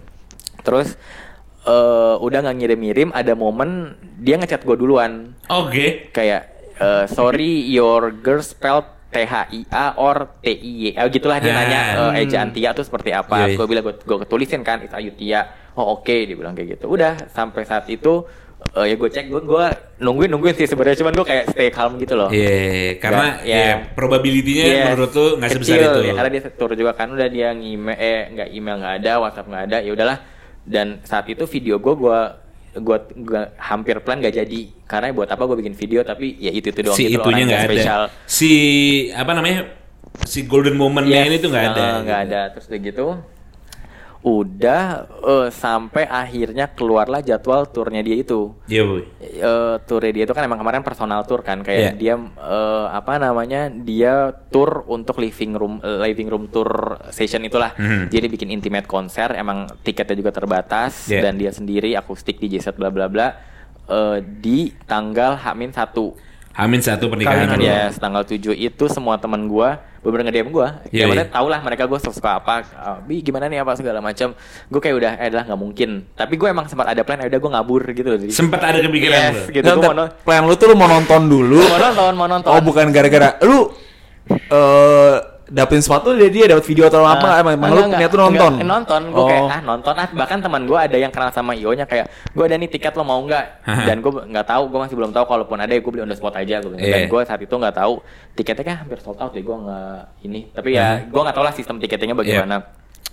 terus 0.60 0.88
eh, 1.64 2.14
udah 2.18 2.38
nggak 2.40 2.56
ngirim-ngirim 2.56 3.08
ada 3.10 3.32
momen 3.32 3.92
dia 4.16 4.36
ngechat 4.36 4.62
gue 4.62 4.76
duluan 4.76 5.32
Oke. 5.48 6.10
kayak 6.10 6.42
eh, 6.76 7.04
sorry 7.06 7.64
your 7.64 8.12
girl 8.12 8.38
spelled 8.38 8.84
T 9.08 9.16
H 9.18 9.34
I 9.48 9.60
A 9.68 9.96
or 9.96 10.36
T 10.38 10.48
I 10.48 10.72
Y. 10.84 10.92
Eh, 10.92 11.08
gitulah 11.08 11.40
dia 11.40 11.50
Ah. 11.50 11.56
nanya 11.58 11.80
eh, 12.12 12.22
ejaan 12.22 12.52
Tia 12.52 12.70
tuh 12.70 12.84
seperti 12.84 13.10
apa. 13.10 13.44
Iya, 13.44 13.46
iya. 13.52 13.56
gue 13.56 13.66
bilang 13.66 13.84
gue 13.84 13.94
gue 13.96 14.18
ketulisin 14.22 14.60
kan 14.60 14.78
itu 14.78 14.92
Ayu 14.92 15.12
Tia 15.12 15.40
oh 15.74 15.96
oke 15.96 16.12
dia 16.12 16.36
bilang 16.36 16.52
kayak 16.52 16.76
gitu. 16.76 16.86
Udah 16.88 17.16
sampai 17.28 17.64
saat 17.64 17.88
itu 17.88 18.28
eh, 18.74 18.84
ya 18.84 18.94
gue 18.94 19.08
cek 19.08 19.26
gue 19.26 19.40
gue 19.40 19.64
nungguin 19.98 20.28
nungguin 20.28 20.54
sih 20.54 20.68
sebenarnya. 20.68 21.00
Cuman 21.00 21.12
gue 21.14 21.24
kayak 21.24 21.44
stay 21.50 21.70
calm 21.70 21.96
gitu 21.96 22.14
loh. 22.14 22.28
Iya, 22.28 23.00
karena 23.00 23.24
Nggak, 23.38 23.48
ya, 23.48 23.56
ya. 23.56 23.74
probability-nya 23.96 24.64
Yes, 24.66 24.84
menurut 24.92 25.10
tuh 25.10 25.28
nggak 25.40 25.50
sebesar 25.56 25.76
itu. 25.78 26.00
ya, 26.04 26.12
karena 26.12 26.30
dia 26.30 26.42
tur 26.52 26.70
juga 26.74 26.92
kan. 26.92 27.08
Udah 27.08 27.28
dia 27.28 27.48
ngime 27.50 27.94
eh 27.94 28.28
nggak 28.28 28.48
email 28.52 28.76
nggak 28.76 28.94
ada 29.00 29.12
WhatsApp 29.18 29.48
nggak 29.48 29.64
ada 29.66 29.78
ya 29.80 29.90
udahlah. 29.94 30.18
Dan 30.68 31.00
saat 31.00 31.24
itu 31.26 31.48
video 31.48 31.80
gue 31.80 31.94
gue 31.96 32.18
gue 32.78 32.96
gua 33.22 33.42
hampir 33.58 33.98
plan 34.00 34.18
gak 34.18 34.34
jadi 34.34 34.60
karena 34.86 35.12
buat 35.12 35.28
apa 35.28 35.42
gue 35.44 35.56
bikin 35.60 35.74
video 35.74 36.00
tapi 36.02 36.38
ya 36.38 36.50
itu 36.50 36.70
itu 36.70 36.80
doang 36.80 36.96
si 36.96 37.06
gitu 37.06 37.20
itunya 37.20 37.44
orang 37.44 37.48
nggak 37.50 37.60
ada. 37.60 37.68
spesial. 37.68 38.02
Si 38.24 38.50
apa 39.12 39.32
namanya? 39.34 39.60
Si 40.24 40.44
golden 40.44 40.74
momentnya 40.74 41.22
Yes, 41.22 41.28
ini 41.28 41.36
tuh 41.38 41.48
nggak 41.52 41.66
ada. 41.68 41.80
eh, 41.80 41.96
nggak 42.02 42.20
ada 42.26 42.40
terus 42.50 42.64
udah 42.66 42.80
gitu 42.80 43.06
udah 44.20 44.82
eh, 45.06 45.48
sampai 45.48 46.02
akhirnya 46.02 46.66
keluarlah 46.68 47.20
jadwal 47.20 47.64
turnya 47.64 48.02
dia 48.02 48.16
itu 48.16 48.50
Iya, 48.66 48.82
boy. 48.82 49.02
eh 49.20 49.74
turnya 49.84 50.10
dia 50.12 50.24
itu 50.24 50.32
kan 50.32 50.42
emang 50.42 50.58
kemarin 50.58 50.82
personal 50.82 51.22
tour 51.22 51.40
kan 51.40 51.62
kayak 51.62 51.78
Iya. 51.78 51.90
dia 51.94 52.14
eh, 52.36 52.86
apa 52.90 53.16
namanya 53.16 53.70
dia 53.70 54.30
tour 54.48 54.82
untuk 54.86 55.16
living 55.16 55.54
room 55.54 55.74
eh, 55.78 56.02
living 56.02 56.26
room 56.26 56.44
tour 56.46 56.66
session 57.08 57.42
itulah 57.42 57.72
Mhm. 57.74 58.10
jadi 58.10 58.26
bikin 58.26 58.50
intimate 58.50 58.84
konser 58.84 59.30
emang 59.32 59.70
tiketnya 59.80 60.18
juga 60.18 60.30
terbatas 60.30 61.06
Iya. 61.06 61.22
dan 61.22 61.38
dia 61.38 61.50
sendiri 61.50 61.94
akustik 61.94 62.36
di 62.36 62.58
set 62.58 62.74
bla 62.74 62.90
bla 62.90 63.06
bla 63.06 63.38
eh, 63.86 64.18
di 64.20 64.74
tanggal 64.82 65.38
Hamin 65.38 65.70
satu 65.70 66.18
Hamin 66.52 66.82
satu 66.82 67.06
pernikahan. 67.06 67.46
Kawin 67.46 67.62
lu. 67.62 67.70
ya 67.70 67.86
tanggal 67.92 68.26
7 68.26 68.50
itu 68.50 68.84
semua 68.90 69.14
teman 69.14 69.46
gua 69.46 69.78
bener 70.00 70.24
nge-DM 70.24 70.48
gua. 70.48 70.80
Iya, 70.88 71.04
ya 71.06 71.26
tau 71.26 71.46
lah 71.46 71.58
mereka 71.58 71.84
gua 71.84 71.98
suka 71.98 72.38
apa, 72.38 72.62
ah, 72.72 72.98
bi 72.98 73.18
gimana 73.18 73.46
nih 73.46 73.60
apa 73.60 73.74
segala 73.74 73.98
macam. 73.98 74.32
Gue 74.66 74.80
kayak 74.80 74.96
udah 74.96 75.12
eh 75.16 75.26
adalah 75.28 75.44
nggak 75.44 75.58
mungkin. 75.58 75.90
Tapi 76.12 76.34
gue 76.34 76.48
emang 76.48 76.66
sempat 76.66 76.86
ada 76.86 77.02
plan, 77.02 77.18
ya 77.18 77.26
udah 77.26 77.40
gue 77.40 77.50
ngabur 77.50 77.82
gitu 77.90 78.08
loh. 78.08 78.18
Jadi, 78.18 78.32
Sempat 78.32 78.60
ada 78.62 78.78
kepikiran 78.78 79.18
Yes, 79.20 79.34
lu. 79.34 79.42
gitu. 79.52 79.64
Nggak, 79.64 79.76
Gua 79.76 79.84
mau 79.84 79.94
non- 79.94 80.12
plan 80.22 80.42
lu 80.42 80.54
tuh 80.54 80.66
lu 80.68 80.74
mau 80.74 80.88
nonton 80.88 81.20
dulu. 81.24 81.60
mau 81.60 81.78
nonton, 81.78 82.12
mau 82.14 82.28
nonton. 82.28 82.50
Oh 82.50 82.60
bukan 82.60 82.86
gara-gara 82.88 83.36
lu 83.42 83.70
eh 84.28 85.16
dapetin 85.48 85.80
sepatu 85.80 86.12
dia 86.12 86.28
dia 86.28 86.44
dapat 86.46 86.60
video 86.62 86.84
atau 86.84 87.00
apa 87.02 87.24
Ah, 87.26 87.40
emang, 87.40 87.54
emang 87.54 87.68
enggak, 87.70 87.84
lu 87.84 87.96
niat 87.96 88.10
tuh 88.10 88.20
nonton. 88.20 88.52
enggak, 88.54 88.68
nonton, 88.68 89.00
gue 89.08 89.24
kayak 89.24 89.40
Oh. 89.40 89.48
ah 89.48 89.60
nonton 89.62 89.94
ah 89.94 90.08
bahkan 90.12 90.38
teman 90.38 90.62
gue 90.62 90.78
ada 90.78 90.94
yang 90.94 91.08
kenal 91.08 91.30
sama 91.30 91.52
Io-nya 91.52 91.82
kayak 91.82 92.06
gue 92.28 92.44
ada 92.44 92.54
nih 92.54 92.68
tiket 92.68 92.92
lo 92.92 93.02
mau 93.02 93.16
nggak? 93.18 93.44
Dan 93.64 93.96
gue 93.98 94.12
nggak 94.26 94.46
tahu, 94.46 94.62
gue 94.66 94.78
masih 94.78 94.94
belum 94.94 95.10
tahu 95.10 95.24
kalaupun 95.24 95.56
ada 95.56 95.68
ya 95.68 95.78
gue 95.78 95.88
beli 95.88 96.02
on 96.02 96.06
the 96.06 96.14
spot 96.14 96.34
aja 96.34 96.60
gue. 96.60 96.70
Dan 96.70 96.78
Iya. 96.78 97.08
gue 97.08 97.20
saat 97.22 97.40
itu 97.40 97.50
nggak 97.50 97.74
tahu 97.74 97.94
tiketnya 98.34 98.64
kan 98.66 98.76
hampir 98.78 98.98
sold 98.98 99.16
out 99.16 99.30
ya 99.30 99.40
gue 99.40 99.56
nggak 99.58 99.98
ini. 100.22 100.40
Tapi 100.50 100.68
ya 100.70 100.86
gue 101.02 101.20
nggak 101.20 101.34
tahu 101.34 101.44
lah 101.44 101.52
sistem 101.52 101.76
tiketnya 101.78 102.12
bagaimana. 102.14 102.56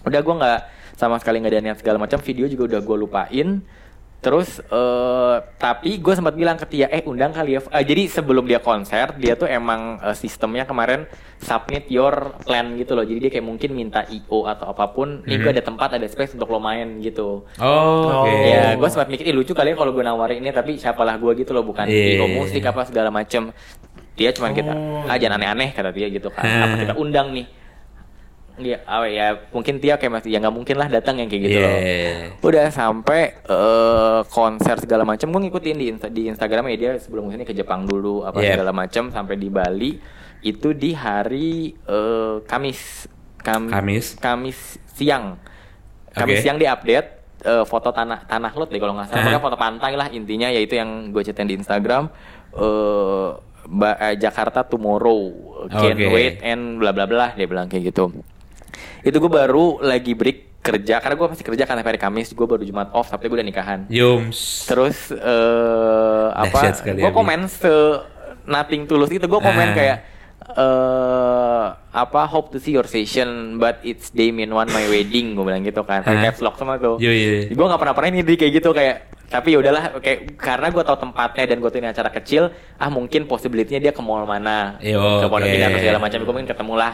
Udah 0.02 0.19
gue 0.19 0.36
nggak 0.36 0.60
sama 0.93 1.15
sekali 1.17 1.39
nggak 1.39 1.52
ada 1.52 1.62
niat 1.62 1.78
segala 1.80 1.98
macam. 1.98 2.19
Video 2.19 2.45
juga 2.45 2.63
udah 2.69 2.82
gue 2.82 2.98
lupain. 3.00 3.48
Terus 4.26 4.58
eh 4.58 5.36
tapi 5.62 6.02
gue 6.02 6.14
sempat 6.18 6.34
bilang 6.34 6.58
ke 6.58 6.66
Tia, 6.66 6.90
eh 6.90 7.06
undang 7.06 7.30
kali 7.30 7.54
ya. 7.54 7.62
Eh, 7.70 7.86
jadi 7.86 8.10
sebelum 8.10 8.50
dia 8.50 8.58
konser, 8.58 9.14
dia 9.22 9.38
tuh 9.38 9.46
emang 9.46 10.02
eh, 10.02 10.18
sistemnya 10.18 10.66
kemarin 10.66 11.06
submit 11.38 11.86
your 11.94 12.34
plan 12.42 12.74
gitu 12.74 12.98
loh. 12.98 13.06
Jadi 13.06 13.20
dia 13.22 13.30
kayak 13.30 13.46
mungkin 13.46 13.78
minta 13.78 14.02
IO 14.10 14.50
atau 14.50 14.74
apa 14.74 14.90
pun. 14.90 15.22
Nih 15.30 15.38
gue 15.38 15.52
ada 15.54 15.62
tempat, 15.62 15.94
ada 16.02 16.08
space 16.10 16.34
untuk 16.34 16.50
lo 16.50 16.58
main 16.58 16.98
gitu. 17.06 17.46
Oh, 17.62 18.26
oke. 18.26 18.34
Ya, 18.50 18.74
gue 18.74 18.90
sempat 18.90 19.14
mikir, 19.14 19.30
"Ih, 19.30 19.36
lucu 19.38 19.54
kali 19.54 19.72
ya 19.72 19.76
kalau 19.78 19.94
gue 19.94 20.02
nawarin 20.02 20.42
ini, 20.42 20.50
tapi 20.50 20.82
siapalah 20.82 21.22
gue 21.22 21.46
gitu 21.46 21.54
loh, 21.54 21.62
bukan 21.62 21.86
Iya. 21.86 22.18
IO 22.18 22.26
musik 22.26 22.66
apa 22.66 22.82
segala 22.82 23.14
macem. 23.14 23.54
Dia 24.16 24.32
cuman 24.34 24.56
kita, 24.56 24.74
ah 25.06 25.18
jangan 25.20 25.38
aneh-aneh 25.38 25.70
kata 25.70 25.92
dia 25.92 26.08
gitu 26.08 26.32
kan. 26.32 26.42
Apa 26.66 26.76
kita 26.88 26.94
undang 26.96 27.36
nih? 27.36 27.46
Iya, 28.56 28.78
ah, 28.84 29.04
ya 29.04 29.36
mungkin 29.52 29.78
Tia 29.78 29.96
kayak 29.96 30.13
masih 30.15 30.32
ya 30.32 30.39
nggak 30.39 30.56
mungkin 30.56 30.76
lah 30.76 30.88
datang 30.88 31.20
yang 31.20 31.28
kayak 31.28 31.44
gitu 31.44 31.60
loh. 31.60 31.76
Iya. 31.76 32.13
Udah 32.39 32.65
sampai 32.70 33.22
eh, 33.36 34.20
konser 34.28 34.80
segala 34.80 35.04
macam 35.04 35.28
gue 35.28 35.41
ngikutin 35.44 35.76
di 35.76 35.86
Insta- 35.89 36.08
di 36.08 36.28
Instagram 36.28 36.63
ya 36.72 36.76
dia 36.76 36.91
sebelum 36.96 37.28
ke 37.28 37.32
sini 37.32 37.44
ke 37.44 37.52
Jepang 37.52 37.84
dulu 37.84 38.24
apa 38.24 38.39
Yep. 38.39 38.56
segala 38.56 38.72
macam 38.72 39.04
sampai 39.10 39.36
di 39.36 39.50
Bali 39.50 39.91
itu 40.39 40.72
di 40.72 40.91
hari 40.91 41.74
eh, 41.76 42.36
Kamis 42.41 43.12
Kam- 43.39 43.68
Kamis. 43.68 44.15
Kamis 44.18 44.58
siang 44.89 45.36
Kamis 46.10 46.39
Oke. 46.39 46.44
siang 46.44 46.56
di 46.56 46.63
update 46.63 47.08
eh, 47.44 47.63
foto 47.63 47.91
tanah 47.91 48.24
tanah 48.24 48.56
lot 48.56 48.72
deh 48.72 48.80
kalau 48.80 48.96
nggak 48.96 49.10
salah. 49.10 49.20
Pokoknya 49.20 49.44
foto 49.44 49.58
pantai 49.60 49.94
lah 49.94 50.08
intinya 50.10 50.48
yaitu 50.48 50.76
yang 50.76 51.12
gue 51.12 51.22
ceritain 51.22 51.46
di 51.46 51.56
Instagram 51.56 52.08
eh 52.56 53.30
Ba- 53.65 53.98
eh, 54.00 54.15
Jakarta 54.15 54.62
tomorrow 54.62 55.34
can't 55.68 55.98
Oke. 55.98 56.08
wait 56.08 56.38
and 56.39 56.78
bla 56.78 56.94
bla 56.94 57.04
bla 57.04 57.34
dia 57.34 57.44
bilang 57.44 57.65
kayak 57.65 57.89
gitu 57.89 58.13
itu 59.06 59.15
gue 59.15 59.32
baru 59.32 59.78
lagi 59.80 60.12
break 60.12 60.58
kerja 60.60 60.98
karena 60.98 61.13
gue 61.13 61.28
masih 61.30 61.46
kerja 61.46 61.63
sampai 61.63 61.86
hari 61.86 62.02
Kamis 62.02 62.34
gue 62.34 62.41
baru 62.44 62.60
Jumat 62.60 62.89
off 62.89 63.06
tapi 63.06 63.30
gue 63.30 63.38
udah 63.38 63.46
nikahan 63.46 63.86
Yums. 63.86 64.65
terus 64.65 65.13
eh 65.13 66.28
apa 66.34 66.74
gue 66.82 67.06
Abi. 67.06 67.13
komen 67.13 67.46
se 67.46 67.70
nothing 68.44 68.86
tulus 68.86 69.10
itu 69.10 69.22
gue 69.22 69.39
komen 69.39 69.68
Ah. 69.68 69.74
kayak 69.74 69.98
eh 70.45 71.65
apa 71.89 72.21
hope 72.29 72.53
to 72.53 72.62
see 72.62 72.69
your 72.69 72.86
session 72.86 73.58
but 73.58 73.81
it's 73.81 74.13
day 74.13 74.29
min 74.29 74.53
one 74.53 74.69
my 74.69 74.86
wedding 74.86 75.34
gue 75.34 75.41
bilang 75.41 75.65
gitu 75.65 75.81
kan. 75.81 76.05
Caps 76.05 76.45
lock 76.45 76.62
sama 76.62 76.77
tuh. 76.77 77.01
Yo, 77.01 77.10
yo, 77.10 77.49
yo. 77.49 77.55
gue 77.55 77.65
nggak 77.65 77.81
pernah 77.81 77.95
pernah 77.97 78.10
ini 78.13 78.21
di 78.21 78.38
kayak 78.38 78.53
gitu 78.62 78.69
kayak 78.69 79.10
tapi 79.25 79.58
ya 79.58 79.60
udahlah 79.60 79.97
kayak 80.05 80.38
karena 80.38 80.69
gue 80.69 80.84
tahu 80.86 80.97
tempatnya 81.01 81.43
dan 81.49 81.58
gue 81.58 81.69
tuh 81.73 81.79
ini 81.81 81.89
acara 81.89 82.13
kecil 82.13 82.53
ah 82.77 82.93
mungkin 82.93 83.25
possibility-nya 83.25 83.89
dia 83.89 83.93
ke 83.95 84.01
mall 84.05 84.21
mana. 84.29 84.77
Yo, 84.86 85.01
ke 85.01 85.25
Pondok 85.25 85.49
oke. 85.49 85.55
Indah 85.58 85.69
atau 85.73 85.81
segala 85.81 85.97
macam 85.97 86.19
gue 86.21 86.34
mungkin 86.38 86.49
ketemu 86.53 86.73
lah 86.77 86.91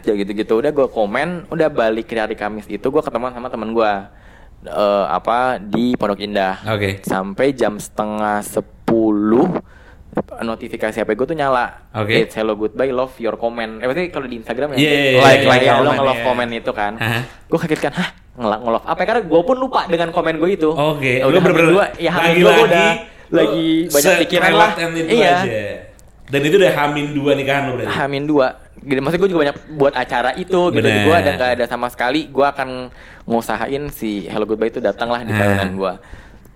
ya 0.00 0.12
gitu-gitu. 0.16 0.52
Udah 0.56 0.72
gue 0.72 0.86
komen 0.88 1.28
udah 1.52 1.68
balik 1.68 2.08
ke 2.08 2.16
hari 2.16 2.40
Kamis 2.40 2.64
itu 2.72 2.88
gue 2.88 3.02
ketemu 3.04 3.36
sama 3.36 3.52
temen 3.52 3.76
gue 3.76 3.92
eh, 4.64 5.06
apa 5.12 5.60
di 5.60 5.92
Pondok 5.92 6.24
Indah. 6.24 6.64
Oke. 6.72 7.04
sampai 7.04 7.52
jam 7.52 7.76
setengah 7.76 8.40
sepuluh 8.40 9.60
notifikasi 10.40 10.96
HP 10.98 11.10
gue 11.14 11.26
tuh 11.28 11.36
nyala 11.36 11.90
Oke. 11.94 12.26
It's 12.26 12.34
hello 12.34 12.56
goodbye 12.56 12.90
love 12.90 13.14
your 13.20 13.36
comment 13.36 13.78
eh 13.78 13.86
maksudnya 13.86 14.10
kalau 14.10 14.26
di 14.26 14.36
Instagram 14.40 14.74
ya 14.74 14.76
Iya, 14.78 14.90
iya, 14.90 14.98
iya, 14.98 15.20
like 15.20 15.40
iya, 15.40 15.48
like 15.48 15.62
iya, 15.62 15.68
ya 15.68 15.74
lo 15.74 15.82
comment, 15.82 15.96
nge-love 15.98 16.18
iya. 16.18 16.26
comment 16.26 16.50
itu 16.50 16.70
kan 16.72 16.92
Hah? 16.96 17.22
gue 17.26 17.58
kaget 17.58 17.80
kan 17.80 17.92
hah 17.94 18.08
ngelak 18.38 18.60
ngelove 18.62 18.86
apa 18.86 19.00
ya? 19.02 19.06
karena 19.10 19.22
gue 19.26 19.40
pun 19.42 19.56
lupa 19.58 19.80
dengan 19.86 20.08
komen 20.10 20.34
gue 20.38 20.50
itu 20.54 20.70
Oke, 20.70 21.12
Ya 21.18 21.24
lu 21.26 21.30
udah 21.34 21.40
bener-bener 21.42 21.70
dua 21.74 21.84
ya 21.98 22.12
dua 22.34 22.50
gue 22.54 22.64
udah 22.66 22.88
lagi 23.28 23.68
banyak 23.92 24.12
pikiran 24.24 24.52
lah 24.56 24.70
itu 24.72 25.12
iya 25.12 25.34
aja. 25.44 25.62
Dan 26.28 26.40
itu 26.44 26.60
udah 26.60 26.72
hamin 26.76 27.16
dua 27.16 27.32
nikahan 27.32 27.72
lo 27.72 27.80
berarti. 27.80 27.88
Hamin 27.88 28.24
dua. 28.28 28.60
Gitu, 28.84 29.00
maksudnya 29.00 29.22
gue 29.24 29.30
juga 29.32 29.40
banyak 29.48 29.56
buat 29.80 29.94
acara 29.96 30.30
itu 30.36 30.60
gitu. 30.76 30.84
Gue 30.84 31.14
ada 31.16 31.30
nggak 31.40 31.50
ada 31.56 31.64
sama 31.64 31.88
sekali. 31.88 32.28
Gue 32.28 32.44
akan 32.44 32.92
ngusahain 33.24 33.88
si 33.88 34.28
Hello 34.28 34.44
Goodbye 34.44 34.68
itu 34.68 34.76
datang 34.76 35.08
lah 35.08 35.24
di 35.24 35.32
Ah. 35.32 35.40
kawinan 35.40 35.72
gue. 35.72 35.92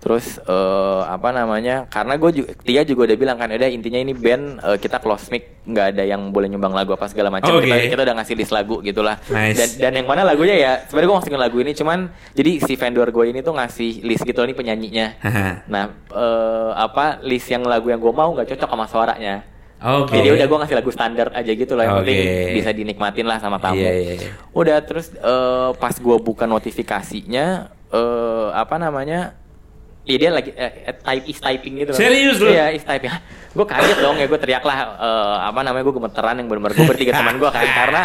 Terus 0.03 0.35
eh, 0.35 1.01
apa 1.07 1.31
namanya? 1.31 1.87
Karena 1.87 2.19
gue 2.19 2.43
juga 2.43 2.51
Tia 2.59 2.83
juga 2.83 3.07
udah 3.07 3.15
bilang 3.15 3.39
kan, 3.39 3.47
udah 3.47 3.71
intinya 3.71 3.95
ini 4.03 4.11
band 4.11 4.59
eh, 4.59 4.75
kita 4.75 4.99
close 4.99 5.31
mic, 5.31 5.63
nggak 5.63 5.95
ada 5.95 6.03
yang 6.03 6.27
boleh 6.35 6.51
nyumbang 6.51 6.75
lagu 6.75 6.91
apa 6.91 7.07
segala 7.07 7.31
macam. 7.31 7.55
Oke. 7.55 7.71
Kita, 7.71 7.95
kita 7.95 8.01
udah 8.11 8.15
ngasih 8.19 8.35
list 8.35 8.51
lagu 8.51 8.83
gitulah. 8.83 9.15
Nice. 9.31 9.55
Dan 9.55 9.69
dan 9.79 9.91
yang 10.03 10.07
mana 10.11 10.27
lagunya 10.27 10.59
ya? 10.59 10.83
Sebenarnya 10.91 11.07
gue 11.07 11.17
masukin 11.23 11.39
lagu 11.39 11.57
ini, 11.63 11.71
cuman 11.71 12.11
jadi 12.35 12.51
si 12.59 12.75
vendor 12.75 13.07
gue 13.15 13.25
ini 13.31 13.39
tuh 13.39 13.55
ngasih 13.55 14.03
list 14.03 14.27
gitu 14.27 14.43
loh, 14.43 14.47
ini 14.51 14.55
penyanyinya. 14.59 15.07
Nah, 15.71 15.83
eh, 16.11 16.71
apa 16.75 17.23
list 17.23 17.47
yang 17.47 17.63
lagu 17.63 17.87
yang 17.87 18.03
gue 18.03 18.11
mau 18.11 18.27
nggak 18.35 18.51
cocok 18.51 18.69
sama 18.75 18.85
suaranya. 18.91 19.47
Oke. 19.83 20.19
Jadi 20.19 20.35
udah 20.35 20.47
gue 20.51 20.57
ngasih 20.67 20.77
lagu 20.83 20.91
standar 20.91 21.27
aja 21.31 21.51
gitu 21.55 21.79
loh, 21.79 21.83
yang 21.87 21.95
Oke. 21.99 22.11
penting 22.11 22.19
bisa 22.59 22.75
dinikmatin 22.75 23.23
lah 23.23 23.39
sama 23.39 23.55
tamu. 23.55 23.79
Iya, 23.79 23.91
iya, 23.95 24.13
iya. 24.19 24.31
Udah 24.51 24.83
terus 24.83 25.15
eh, 25.15 25.69
pas 25.79 25.95
gue 25.95 26.17
buka 26.19 26.43
notifikasinya, 26.43 27.71
eh, 27.87 28.47
apa 28.51 28.75
namanya? 28.75 29.39
Iya 30.03 30.17
dia 30.17 30.29
lagi 30.31 30.51
eh, 30.51 30.71
eh, 30.83 30.95
type 30.95 31.25
is 31.25 31.39
typing 31.39 31.73
gitu. 31.77 31.91
Serius 31.93 32.37
lu? 32.37 32.47
Iya 32.47 32.71
is 32.71 32.83
typing. 32.83 33.07
gue 33.55 33.65
kaget 33.65 33.97
dong 33.99 34.17
ya 34.17 34.25
gue 34.25 34.35
teriak 34.35 34.61
lah 34.61 34.77
eh, 34.97 35.37
apa 35.45 35.59
namanya 35.61 35.83
gue 35.83 35.95
gemeteran 35.95 36.35
yang 36.35 36.47
benar-benar 36.47 36.73
gue 36.73 36.85
bertiga 36.85 37.11
teman 37.15 37.37
gue 37.37 37.47
kan 37.47 37.63
karena 37.79 38.01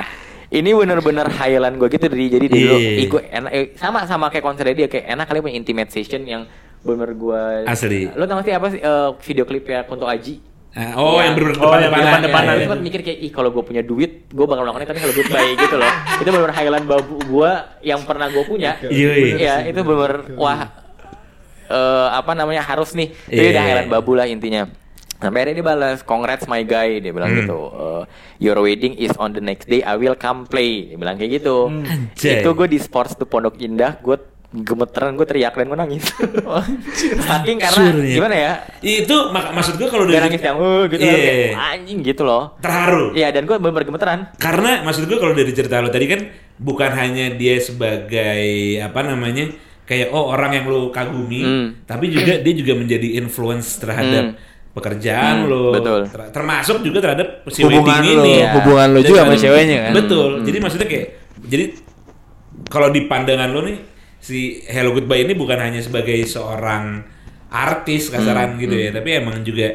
ini 0.49 0.71
bener-bener 0.71 1.27
hayalan 1.27 1.75
gue 1.75 1.89
gitu 1.89 2.07
dari 2.07 2.29
jadi 2.29 2.47
dulu 2.47 2.75
Iya. 2.75 2.91
ih, 2.95 3.07
gue 3.07 3.23
enak 3.27 3.51
eh, 3.51 3.65
sama 3.75 4.05
sama 4.05 4.29
kayak 4.29 4.41
konser 4.43 4.69
dia 4.71 4.87
kayak 4.87 5.09
enak 5.09 5.25
kali 5.25 5.41
punya 5.41 5.57
intimate 5.57 5.89
session 5.89 6.23
yang 6.23 6.45
bener 6.79 7.11
gue 7.11 7.65
Asli. 7.65 8.07
lo 8.09 8.25
tau 8.25 8.39
sih 8.39 8.53
apa 8.53 8.67
sih 8.69 8.79
eh, 8.79 9.09
video 9.19 9.45
klipnya 9.45 9.83
Kunto 9.83 10.05
Aji 10.05 10.45
Ah, 10.71 10.95
oh, 10.95 11.17
yang 11.17 11.33
bener-bener 11.33 11.59
Oh, 11.59 11.73
yang 11.73 11.89
depan-depanan. 11.89 12.05
depan-depanan 12.05 12.45
Ya, 12.45 12.53
itu. 12.53 12.55
gue 12.55 12.67
sempat 12.69 12.83
mikir 12.85 13.01
kayak 13.03 13.19
ih 13.19 13.31
kalau 13.31 13.51
gue 13.51 13.63
punya 13.63 13.83
duit 13.83 14.13
gue 14.29 14.45
bakal 14.45 14.63
melakukannya 14.63 14.87
tapi 14.87 15.01
kalau 15.01 15.15
goodbye 15.17 15.53
gitu 15.59 15.75
loh 15.75 15.93
itu 16.15 16.29
benar 16.31 16.53
Highland 16.53 16.87
babu 16.87 17.17
gue 17.19 17.51
yang 17.83 18.01
pernah 18.05 18.29
gue 18.29 18.45
punya 18.45 18.77
Iya, 18.85 19.11
iya. 19.17 19.35
ya 19.35 19.55
itu 19.67 19.81
benar 19.81 20.29
wah 20.35 20.61
eh, 21.69 22.09
apa 22.11 22.33
namanya 22.33 22.61
harus 22.63 22.93
nih 22.93 23.13
itu 23.27 23.39
Iya. 23.39 23.51
udah 23.51 23.63
Highland 23.63 23.91
babu 23.91 24.13
lah 24.13 24.25
intinya 24.25 24.67
sampai 25.15 25.43
akhirnya 25.43 25.57
dia 25.57 25.67
balas 25.67 25.99
congrats 26.01 26.45
my 26.45 26.63
guy 26.63 26.99
dia 26.99 27.11
bilang 27.11 27.29
Hmm. 27.29 27.41
gitu 27.41 27.59
eh, 27.69 28.03
your 28.39 28.57
wedding 28.57 28.95
is 28.95 29.11
on 29.17 29.31
the 29.31 29.41
next 29.41 29.67
day 29.67 29.81
I 29.81 29.95
will 29.95 30.15
come 30.15 30.45
play 30.45 30.87
dia 30.87 30.97
bilang 30.97 31.15
kayak 31.15 31.39
gitu 31.39 31.69
Anjay. 31.69 32.39
itu 32.39 32.49
gue 32.49 32.67
di 32.67 32.79
sports 32.79 33.13
tuh 33.13 33.25
Pondok 33.25 33.59
Indah 33.59 33.99
gue 33.99 34.15
gemeteran 34.51 35.13
gue 35.13 35.25
teriak 35.25 35.53
dan 35.53 35.67
gue 35.67 35.77
nangis 35.77 36.09
saking 37.21 37.59
karena 37.59 37.83
Sure, 37.85 38.01
ya. 38.01 38.15
gimana 38.15 38.35
ya 38.35 38.53
Itu 38.81 39.29
mak- 39.29 39.53
maksud 39.53 39.77
gue 39.77 39.85
kalau 39.87 40.05
dia 40.05 40.21
nangis 40.21 40.41
yang 40.41 40.57
uh, 40.57 40.87
gitu 40.87 41.01
Iya. 41.01 41.13
kayak, 41.13 41.53
anjing 41.75 41.99
gitu 42.01 42.23
loh 42.23 42.57
terharu. 42.59 43.13
Iya 43.13 43.29
dan 43.29 43.45
gue 43.45 43.57
bener-bener 43.57 43.87
gemeteran 43.87 44.19
Karena 44.37 44.81
maksud 44.83 45.05
gue 45.05 45.19
kalau 45.19 45.35
dari 45.35 45.51
cerita 45.51 45.79
lo 45.79 45.89
tadi 45.89 46.07
kan 46.07 46.21
bukan 46.57 46.91
hanya 46.91 47.29
dia 47.31 47.61
sebagai 47.61 48.43
apa 48.81 49.01
namanya 49.05 49.53
kayak 49.89 50.13
oh 50.13 50.29
orang 50.29 50.53
yang 50.53 50.67
lo 50.67 50.89
kagumi, 50.89 51.41
Hmm. 51.41 51.67
tapi 51.83 52.09
juga 52.09 52.37
dia 52.37 52.55
juga 52.55 52.77
menjadi 52.77 53.17
influence 53.17 53.81
terhadap 53.81 54.37
pekerjaan 54.71 55.43
Hmm, 55.43 55.51
lo, 55.51 55.73
betul. 55.73 56.01
Ter- 56.07 56.31
termasuk 56.31 56.77
juga 56.83 56.99
terhadap 57.01 57.29
si 57.49 57.65
Hubungan 57.65 57.99
wedding 57.99 58.15
lo, 58.15 58.23
ini. 58.23 58.33
ya. 58.39 58.53
hubungan 58.55 58.89
lo 58.93 59.01
juga 59.01 59.19
sama 59.19 59.33
Dengan- 59.33 59.43
ceweknya 59.43 59.79
kan. 59.81 59.93
Betul. 59.97 60.29
Hmm. 60.31 60.45
Jadi 60.45 60.59
maksudnya 60.61 60.87
kayak 60.87 61.09
jadi 61.43 61.65
kalau 62.69 62.89
di 62.89 63.01
pandangan 63.03 63.49
lo 63.49 63.61
nih 63.63 63.79
si 64.19 64.39
Hello 64.63 64.93
Goodbye 64.93 65.25
ini 65.25 65.33
bukan 65.33 65.57
hanya 65.57 65.81
sebagai 65.81 66.21
seorang 66.23 67.01
artis 67.49 68.07
kasaran 68.09 68.55
Hmm, 68.55 68.61
gitu 68.61 68.77
ya, 68.77 68.93
tapi 68.93 69.09
emang 69.17 69.41
juga 69.41 69.73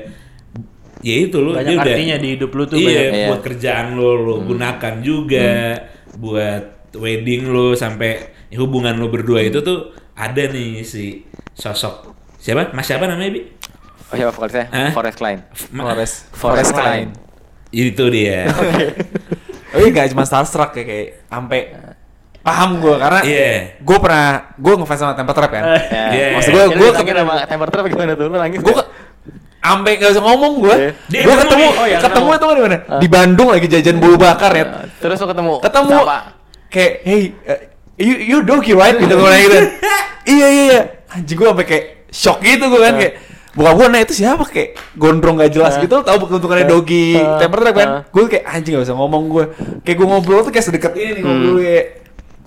ya 1.00 1.16
itu 1.20 1.36
lo 1.38 1.52
Banyak 1.52 1.66
dia 1.66 1.76
udah- 1.76 1.86
artinya 1.90 2.16
di 2.16 2.28
hidup 2.30 2.52
lu 2.54 2.64
tuh 2.64 2.78
iya, 2.78 2.86
banyak. 2.86 3.12
Iya. 3.12 3.28
buat 3.28 3.42
kerjaan 3.44 3.88
lo 3.94 4.12
lo 4.16 4.36
gunakan 4.42 4.94
juga 5.02 5.50
buat 6.14 6.64
wedding 6.94 7.50
lo 7.50 7.74
sampai 7.74 8.12
hubungan 8.54 8.96
lo 8.96 9.10
berdua 9.10 9.42
itu 9.42 9.60
tuh 9.60 9.90
ada 10.16 10.44
nih 10.46 10.82
si 10.82 11.26
sosok 11.52 12.12
siapa 12.36 12.70
mas 12.70 12.84
siapa 12.84 13.06
namanya 13.06 13.32
bi 13.32 13.42
Oh 14.06 14.16
siapa 14.16 14.30
vokalisnya? 14.30 14.70
Hah? 14.70 14.92
Forest 14.92 15.18
Klein 15.18 15.40
Ma- 15.70 15.90
Forest 15.90 16.16
Forest 16.32 16.72
Klein. 16.72 17.08
Klein. 17.08 17.08
itu 17.72 18.04
dia 18.08 18.46
Oh 19.70 19.80
iya 19.80 19.90
gak 19.92 20.14
cuma 20.14 20.22
starstruck 20.22 20.70
ya 20.72 20.84
kayak 20.84 21.08
sampai 21.26 21.74
paham 22.40 22.78
gue 22.78 22.94
karena 22.94 23.20
Iya. 23.24 23.80
gue 23.80 23.98
pernah 23.98 24.26
gue 24.54 24.74
ngefans 24.76 25.00
sama 25.00 25.14
Temper 25.14 25.34
Trap 25.34 25.50
kan. 25.50 25.64
Ya. 25.64 26.06
Iya. 26.12 26.28
Maksud 26.36 26.52
gue 26.52 26.64
gue 26.76 26.90
sakit 26.92 27.14
sama 27.16 27.34
temper 27.48 27.70
trap 27.72 27.86
gimana 27.88 28.14
tuh? 28.14 28.28
Lu 28.28 28.36
nangis 28.36 28.60
gue 28.60 28.76
sampai 29.58 29.92
gak 29.96 30.12
bisa 30.12 30.22
ngomong 30.22 30.54
gue. 30.60 30.76
Iya. 30.78 30.92
Dia 31.08 31.22
Gue 31.24 31.36
ketemu 31.36 31.42
ketemu. 31.42 31.68
Oh, 31.74 31.86
iya, 31.88 31.98
ketemu 31.98 32.28
ketemu. 32.28 32.52
itu 32.52 32.54
di 32.54 32.62
mana? 32.62 32.78
Di 33.00 33.08
Bandung 33.08 33.48
lagi 33.50 33.68
jajan 33.68 33.98
bulu 33.98 34.16
bakar 34.16 34.52
ya. 34.52 34.66
Terus 35.00 35.18
lu 35.18 35.28
ketemu 35.28 35.54
Ketemu 35.58 35.90
Siapa? 35.90 36.18
kayak 36.70 36.94
hey 37.02 37.22
uh, 37.44 37.60
you 37.98 38.16
you 38.18 38.38
doki 38.42 38.74
right? 38.74 38.98
Gitu 38.98 39.14
gue 39.14 39.32
gitu. 39.46 39.58
iya 40.34 40.48
iya 40.50 40.64
iya. 40.70 40.82
Anjing 41.14 41.38
gue 41.38 41.48
sampai 41.50 41.66
kayak 41.68 41.86
shock 42.10 42.42
gitu 42.42 42.66
gue 42.70 42.82
kan 42.82 42.96
kayak 42.98 43.16
Bukan 43.54 43.70
gue 43.78 43.86
nah 43.86 44.02
itu 44.02 44.14
siapa? 44.18 44.50
Kayak 44.50 44.82
gondrong 44.98 45.38
gak 45.38 45.54
jelas 45.54 45.78
gitu 45.78 45.94
lo 45.94 46.02
tau 46.02 46.18
bentukannya 46.18 46.66
dogi 46.66 47.14
Uh, 47.14 47.38
temper 47.38 47.62
trap 47.62 47.76
kan? 47.78 47.90
Gue 48.10 48.26
kayak 48.26 48.50
anjing 48.50 48.74
gak 48.74 48.84
bisa 48.90 48.98
ngomong 48.98 49.24
gue 49.30 49.44
kayak 49.86 49.98
gue 50.02 50.08
ngobrol 50.10 50.42
tuh 50.42 50.50
kayak 50.50 50.66
sedekat 50.66 50.98
ini 50.98 51.22
nih 51.22 51.22
ngobrol 51.22 51.62
kayak 51.62 51.86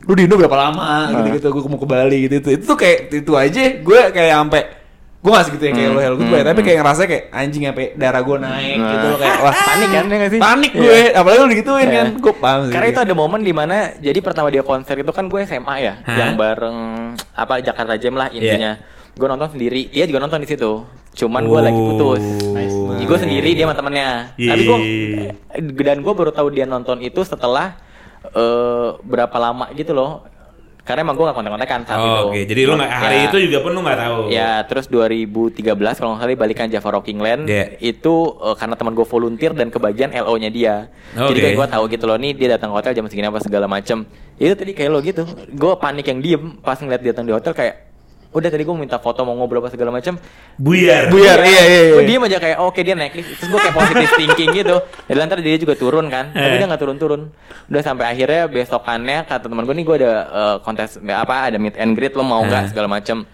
lu 0.03 0.12
di 0.18 0.22
Indo 0.26 0.34
berapa 0.34 0.59
lama? 0.59 1.14
Gitu 1.14 1.38
gitu 1.38 1.47
gue 1.55 1.62
mau 1.70 1.78
ke 1.78 1.86
Bali 1.86 2.18
gitu 2.26 2.34
itu 2.42 2.49
itu 2.59 2.64
tuh 2.66 2.74
kayak 2.74 2.99
itu 3.14 3.32
aja. 3.38 3.62
Gue 3.86 4.01
kayak 4.11 4.32
sampai 4.34 4.62
gue 5.27 5.33
gak 5.33 5.45
segitu 5.45 5.64
ya 5.66 5.72
kayak 5.74 5.91
lo 5.91 5.99
hello 5.99 6.16
goodbye 6.16 6.47
tapi 6.47 6.61
kayak 6.62 6.79
ngerasa 6.79 7.03
kayak 7.05 7.24
anjing 7.31 7.66
sampai 7.66 7.87
darah 7.95 8.22
gue 8.22 8.37
naik 8.39 8.79
Nah. 8.79 8.91
gitu 8.93 9.07
loh 9.09 9.18
kayak 9.18 9.39
wah 9.41 9.55
Panik 9.59 9.89
kan, 9.89 10.05
ya 10.05 10.16
nggak 10.16 10.31
sih? 10.31 10.39
panik 10.39 10.70
Iya. 10.70 10.81
gue 10.81 11.01
apalagi 11.12 11.37
lu 11.37 11.49
digituin 11.51 11.83
Iya. 11.83 11.91
kan 11.93 12.07
gue 12.14 12.35
paham 12.37 12.61
sih 12.62 12.72
Karena 12.72 12.87
itu 12.87 13.01
ada 13.03 13.12
momen 13.12 13.41
di 13.41 13.51
mana 13.51 13.74
jadi 13.99 14.18
pertama 14.20 14.49
dia 14.49 14.62
konser 14.62 14.95
itu 14.95 15.11
kan 15.11 15.27
gue 15.27 15.41
SMA 15.43 15.74
ya, 15.81 15.95
yang 16.07 16.39
bareng 16.39 16.79
apa 17.33 17.59
Jakarta 17.59 17.95
Jam 17.97 18.14
lah 18.14 18.31
intinya. 18.31 18.79
Gue 19.12 19.27
nonton 19.27 19.49
sendiri, 19.49 19.89
dia 19.89 20.05
juga 20.05 20.20
nonton 20.20 20.39
di 20.39 20.47
situ. 20.47 20.85
Cuman 21.16 21.43
gue 21.43 21.57
lagi 21.59 21.81
putus. 21.81 22.20
Oh. 22.45 22.93
Jadi 22.93 23.03
gue 23.03 23.18
sendiri 23.18 23.49
dia 23.51 23.64
sama 23.64 23.72
temennya. 23.72 24.37
Iya. 24.37 24.51
Tapi 24.53 24.62
gue 24.62 24.79
dan 25.81 25.99
gue 25.99 26.12
baru 26.12 26.31
tahu 26.31 26.49
dia 26.51 26.64
nonton 26.64 27.01
itu 27.01 27.24
setelah 27.24 27.81
eh, 28.29 28.89
berapa 29.01 29.33
lama 29.35 29.72
gitu 29.72 29.91
loh. 29.91 30.20
Karena 30.87 31.03
emang 31.03 31.18
gue 31.18 31.26
gak 31.26 31.34
kontak-kontakan 31.34 31.80
saat 31.82 31.99
itu. 31.99 32.07
Oh, 32.09 32.30
Oke, 32.30 32.41
jadi 32.47 32.61
lu 32.62 32.78
nggak 32.78 32.93
hari 32.95 33.16
Ya. 33.16 33.24
itu 33.26 33.37
juga 33.43 33.59
pun 33.59 33.70
lu 33.74 33.80
nggak 33.82 33.99
tahu. 33.99 34.18
Ya, 34.30 34.51
terus 34.62 34.87
2013 34.87 35.59
kalau 35.99 36.14
nggak 36.14 36.22
salah 36.22 36.39
balikan 36.39 36.70
Java 36.70 36.89
Rocking 36.95 37.18
Land 37.18 37.43
Yeah. 37.45 37.74
itu 37.82 38.14
eh, 38.39 38.55
karena 38.55 38.74
teman 38.74 38.95
gue 38.95 39.03
volunteer 39.03 39.51
dan 39.51 39.68
kebagian 39.68 40.14
LO-nya 40.14 40.47
dia. 40.49 40.74
Jadi 41.12 41.26
Oke. 41.28 41.43
kayak 41.43 41.57
gue 41.57 41.68
tahu 41.68 41.84
gitu 41.91 42.05
loh 42.07 42.14
nih 42.14 42.32
dia 42.32 42.49
datang 42.55 42.70
ke 42.70 42.76
hotel 42.76 42.93
jam 42.95 43.05
segini 43.11 43.26
apa 43.26 43.43
segala 43.43 43.66
macem. 43.66 44.07
Itu 44.37 44.55
tadi 44.55 44.72
kayak 44.72 44.89
lo 44.89 45.03
gitu. 45.03 45.26
Gue 45.51 45.74
panik 45.74 46.07
yang 46.07 46.22
diem 46.22 46.43
pas 46.61 46.78
ngeliat 46.78 47.03
dia 47.03 47.11
datang 47.11 47.26
di 47.26 47.34
hotel 47.34 47.51
kayak 47.51 47.74
udah 48.37 48.53
tadi 48.53 48.62
gue 48.62 48.76
minta 48.76 49.01
foto 49.01 49.24
mau 49.24 49.32
ngobrol 49.32 49.64
apa 49.64 49.72
segala 49.72 49.89
macem. 49.89 50.20
Buyar. 50.55 51.09
Buyar, 51.09 51.41
iya 51.41 51.62
iya 51.64 51.80
iya. 51.82 51.95
Gue 51.97 52.05
diem 52.05 52.20
aja 52.20 52.37
kayak 52.37 52.59
oke 52.61 52.76
dia 52.78 52.93
naik 52.93 53.16
lift. 53.16 53.32
Terus 53.34 53.49
gue 53.49 53.61
kayak 53.61 53.74
positive 53.74 54.12
thinking 54.12 54.51
gitu. 54.55 54.76
Dan 55.09 55.14
lantar 55.16 55.41
dia 55.41 55.57
juga 55.57 55.72
turun 55.72 56.07
kan. 56.07 56.30
Tapi 56.30 56.53
Eh. 56.53 56.59
dia 56.61 56.68
nggak 56.68 56.78
turun-turun. 56.78 57.32
Udah 57.66 57.82
sampai 57.82 58.05
akhirnya 58.07 58.45
besokannya 58.47 59.24
kata 59.24 59.49
teman 59.49 59.64
gue 59.64 59.72
nih 59.72 59.84
gue 59.84 59.97
ada 59.99 60.12
eh, 60.28 60.57
kontes 60.61 61.01
apa 61.01 61.49
ada 61.49 61.57
meet 61.57 61.74
and 61.74 61.97
greet 61.97 62.12
lo 62.12 62.20
mau 62.20 62.45
Eh. 62.45 62.47
nggak 62.47 62.64
segala 62.70 62.93
macem. 62.93 63.24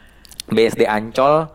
BSD 0.46 0.86
Ancol 0.86 1.50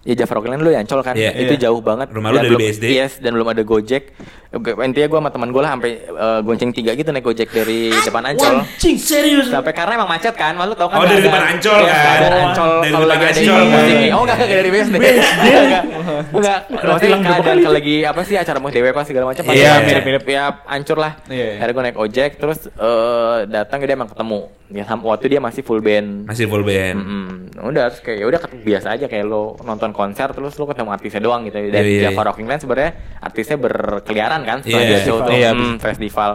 Ya 0.00 0.16
Java 0.16 0.32
Rockland 0.34 0.60
lu 0.60 0.70
ya 0.70 0.80
Ancol 0.80 1.00
kan 1.00 1.12
Iya, 1.12 1.36
Itu 1.36 1.54
iya. 1.54 1.68
jauh 1.68 1.78
banget 1.78 2.08
Rumah 2.08 2.28
lu 2.28 2.34
Dan 2.34 2.42
dari 2.42 2.50
belum- 2.50 2.62
BSD? 2.64 2.84
Yes 2.88 3.12
dan 3.18 3.30
belum 3.32 3.44
ada 3.46 3.60
Gojek 3.60 4.16
Oke, 4.50 4.72
Intinya 4.74 5.06
gue 5.06 5.18
sama 5.20 5.30
teman 5.30 5.48
gue 5.48 5.60
lah 5.60 5.70
sampai 5.70 5.90
eh, 6.00 6.40
gonceng 6.40 6.72
tiga 6.72 6.90
gitu 6.92 7.08
naik 7.08 7.22
Gojek 7.22 7.48
dari 7.48 7.92
depan 7.92 8.24
Ancol 8.26 8.64
Cing 8.76 8.96
serius. 8.96 9.46
Sampai 9.46 9.70
karena 9.70 9.94
emang 9.94 10.08
macet 10.08 10.32
kan, 10.32 10.52
malu 10.52 10.72
tau 10.72 10.88
kan 10.88 10.98
Oh, 10.98 11.04
dari 11.04 11.20
ada- 11.20 11.28
depan 11.28 11.42
Ancol 11.46 11.80
Iya, 11.80 11.92
kan? 11.92 12.18
Oh, 12.18 12.40
Ancol 12.42 12.70
dari 12.72 12.90
kalau 12.90 12.98
depan 12.98 13.10
lagi 13.10 13.22
ada 13.22 13.32
Ancol 13.36 13.60
kan? 13.60 13.84
nih. 13.86 14.08
Oh 14.10 14.20
enggak 14.20 14.36
enggak 14.40 14.56
dari 14.56 14.70
BSD. 14.70 14.94
Enggak. 14.96 15.82
Enggak. 16.30 16.58
Keadaan 16.66 17.58
kalau 17.60 17.72
lagi 17.72 17.96
apa 18.02 18.20
sih 18.22 18.36
acara 18.36 18.58
musik 18.58 18.74
DWP 18.74 18.98
segala 19.04 19.24
macam 19.28 19.42
pasti 19.44 19.60
Iya, 19.60 19.72
mirip-mirip. 19.80 20.24
ya 20.26 20.42
hancur 20.64 20.96
lah. 20.96 21.12
Iya, 21.26 21.44
iya. 21.44 21.54
Akhirnya 21.56 21.72
gue 21.72 21.84
naik 21.84 21.98
ojek 22.00 22.30
terus 22.36 22.58
eh, 22.66 23.36
datang 23.46 23.78
dia 23.78 23.92
emang 23.92 24.08
ketemu. 24.08 24.40
Ya 24.70 24.84
sam- 24.84 25.02
waktu 25.02 25.26
dia 25.28 25.38
masih 25.38 25.60
full 25.60 25.78
band. 25.78 26.24
Masih 26.24 26.46
full 26.46 26.62
band. 26.62 26.96
Mm-mm. 26.96 27.26
Udah 27.60 27.90
terus 27.90 28.00
kayak 28.00 28.18
ya 28.18 28.26
udah 28.26 28.40
biasa 28.60 28.86
aja 28.92 29.04
kayak 29.04 29.24
lo 29.24 29.58
nonton 29.60 29.90
konser 29.90 30.30
terus 30.30 30.54
lo 30.54 30.64
ketemu 30.64 30.90
artisnya 30.90 31.18
doang 31.18 31.42
gitu. 31.42 31.58
Dan 31.58 31.74
Iya, 31.76 31.82
iya, 31.82 32.02
Java. 32.08 32.22
Rocking 32.24 32.46
Land 32.46 32.62
sebenarnya 32.62 32.92
artisnya 33.18 33.56
berkeliaran 33.56 34.40
kan 34.42 34.58
setelah 34.60 34.80
Iya. 34.80 34.88
dia 34.88 35.00
show 35.02 35.18
tuh 35.20 35.32
Iya, 35.32 35.50
Hmm, 35.50 35.76
festival. 35.76 36.32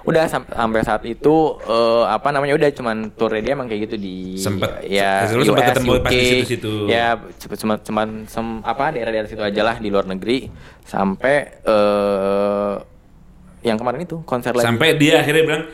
Udah 0.00 0.24
sam- 0.24 0.48
sampai 0.48 0.80
saat 0.80 1.04
itu 1.04 1.36
eh, 1.60 2.04
apa 2.08 2.28
namanya 2.30 2.56
udah 2.56 2.68
cuman 2.72 2.96
tour 3.12 3.28
dia 3.34 3.52
emang 3.52 3.68
kayak 3.68 3.80
gitu 3.84 3.96
di 3.98 4.16
Sempet- 4.34 4.80
ya 4.82 5.28
lu 5.28 5.44
sempet 5.44 5.52
US, 5.54 5.68
ketemu 5.70 5.90
pas 5.92 6.08
di 6.08 6.16
UK. 6.16 6.24
situ-situ. 6.24 6.72
Ya 6.88 7.06
cuma 7.36 7.54
cuman, 7.54 7.76
cuman 7.78 8.08
sem- 8.24 8.62
apa 8.62 8.84
daerah-daerah 8.88 9.28
situ 9.28 9.42
aja 9.42 9.60
lah 9.62 9.76
di 9.76 9.92
luar 9.92 10.08
negeri 10.08 10.48
sampai 10.82 11.60
eh 11.60 12.74
yang 13.60 13.76
kemarin 13.76 14.00
itu 14.00 14.24
konser 14.24 14.56
lagi. 14.56 14.64
Sampai 14.64 14.96
dia 14.96 15.20
akhirnya 15.20 15.44
bilang 15.44 15.64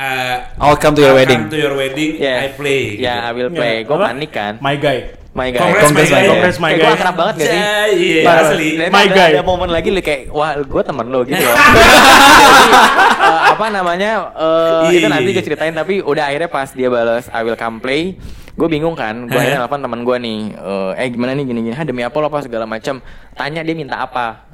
uh, 0.00 0.34
I'll 0.56 0.80
come 0.80 0.96
to 0.96 1.02
your 1.04 1.12
I'll 1.12 1.20
wedding. 1.20 1.40
come 1.44 1.52
to 1.52 1.60
your 1.60 1.74
wedding, 1.76 2.16
Ya. 2.16 2.34
I 2.40 2.48
play. 2.56 2.96
Ya, 2.96 3.28
I 3.28 3.30
gitu. 3.30 3.36
will 3.36 3.50
play. 3.52 3.74
Gue 3.84 3.96
Apa? 3.96 4.06
panik 4.10 4.30
kan. 4.32 4.52
My 4.58 4.76
guy. 4.80 4.98
My 5.30 5.46
guy. 5.54 5.62
Congrats, 5.62 5.94
my 5.94 6.04
guy. 6.10 6.24
Congrats, 6.26 6.58
my 6.58 6.72
guy. 6.74 6.82
gue 6.82 6.90
akrab 6.90 7.14
banget 7.14 7.34
gak 7.38 7.46
sih? 7.46 7.60
Iya, 7.94 8.22
Parah. 8.26 8.42
asli. 8.50 8.68
My 8.90 9.04
ada, 9.06 9.14
guy. 9.14 9.30
ada 9.30 9.42
momen 9.46 9.68
lagi 9.70 9.88
lu 9.94 10.00
kayak 10.02 10.20
wah 10.34 10.58
gue 10.58 10.82
temen 10.82 11.06
lo 11.06 11.22
gitu 11.22 11.38
loh. 11.38 11.54
Jadi, 11.54 12.70
eh, 13.30 13.40
apa 13.54 13.66
namanya 13.70 14.10
eh, 14.34 14.82
Iya, 14.90 14.98
itu 14.98 15.06
iya, 15.06 15.12
nanti 15.14 15.30
iya. 15.30 15.36
gue 15.38 15.44
ceritain 15.46 15.74
tapi 15.76 15.94
udah 16.02 16.24
akhirnya 16.26 16.50
pas 16.50 16.68
dia 16.74 16.90
balas 16.90 17.30
I 17.30 17.46
will 17.46 17.54
come 17.54 17.78
play 17.78 18.18
gue 18.58 18.68
bingung 18.68 18.98
kan 18.98 19.30
gue 19.30 19.38
akhirnya 19.38 19.62
telepon 19.62 19.80
teman 19.80 20.00
gue 20.02 20.16
nih 20.18 20.40
eh, 20.50 20.90
eh 20.98 21.08
gimana 21.14 21.30
nih 21.38 21.44
gini 21.46 21.60
gini 21.62 21.74
ha 21.78 21.86
demi 21.86 22.02
apa 22.02 22.16
lo 22.18 22.26
apa 22.26 22.42
segala 22.42 22.66
macam 22.66 22.98
tanya 23.38 23.62
dia 23.62 23.74
minta 23.78 24.02
apa 24.02 24.49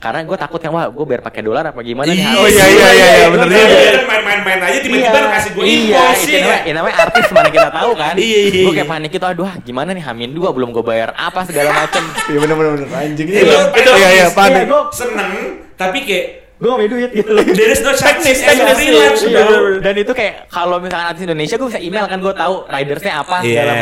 karena 0.00 0.24
gue 0.24 0.32
takut 0.34 0.56
kan 0.56 0.72
wah 0.72 0.88
gue 0.88 1.04
biar 1.04 1.20
pakai 1.20 1.44
dolar 1.44 1.60
apa 1.62 1.80
gimana 1.80 2.08
nih 2.08 2.18
Iya, 2.18 2.32
Oh, 2.34 2.48
iya, 2.48 2.64
iya, 2.64 2.88
iya, 2.90 3.08
iya, 3.14 3.26
bener 3.28 3.46
Lu 3.46 3.52
juga. 3.52 3.76
kan 3.92 4.04
main-main-main 4.08 4.60
aja 4.64 4.78
tiba-tiba 4.80 5.12
lu 5.14 5.28
kasih 5.30 5.50
gue 5.52 5.64
iya, 5.64 5.76
impulsi 6.00 6.24
itu 6.24 6.32
ya. 6.32 6.40
namanya, 6.40 6.60
ya 6.60 6.72
namanya 6.72 6.96
artis 6.98 7.26
mana 7.28 7.48
kita 7.48 7.68
tahu 7.70 7.90
kan. 7.94 8.14
Iya, 8.16 8.38
iya, 8.40 8.50
Gue 8.50 8.60
iya. 8.64 8.70
kayak 8.74 8.88
panik 8.88 9.10
itu, 9.12 9.26
aduh 9.26 9.44
ah, 9.44 9.54
gimana 9.60 9.90
nih 9.92 10.00
Hamin 10.00 10.30
dua 10.32 10.48
belum 10.50 10.72
gue 10.72 10.80
bayar 10.82 11.12
apa 11.12 11.44
segala 11.44 11.70
macem. 11.76 12.00
Iya 12.30 12.38
bener 12.40 12.54
bener 12.56 12.70
bener 12.74 12.88
anjing 12.90 13.28
Itu, 13.28 13.56
itu, 13.76 13.90
Iya 13.92 14.08
iya 14.10 14.26
panik. 14.32 14.56
Iya, 14.56 14.64
gua- 14.66 14.88
seneng, 14.90 15.30
tapi 15.76 15.98
kayak 16.02 16.26
gue 16.56 16.68
gak 16.68 16.76
punya 16.76 16.90
duit 16.90 17.10
gitu. 17.12 17.30
there 17.60 17.70
is 17.70 17.80
no 17.80 17.92
Iya, 17.92 18.72
freelance, 18.72 19.20
iya. 19.22 19.40
bro. 19.44 19.80
Dan 19.80 19.94
itu 19.96 20.12
kayak 20.12 20.48
kalau 20.48 20.80
misalkan 20.80 21.06
artis 21.08 21.22
Indonesia 21.22 21.54
gue 21.56 21.68
bisa 21.68 21.80
email 21.80 22.04
kan 22.04 22.18
gue 22.18 22.32
tahu 22.32 22.54
ridersnya 22.64 23.20
apa 23.20 23.44
segala 23.44 23.72
Iya. 23.76 23.80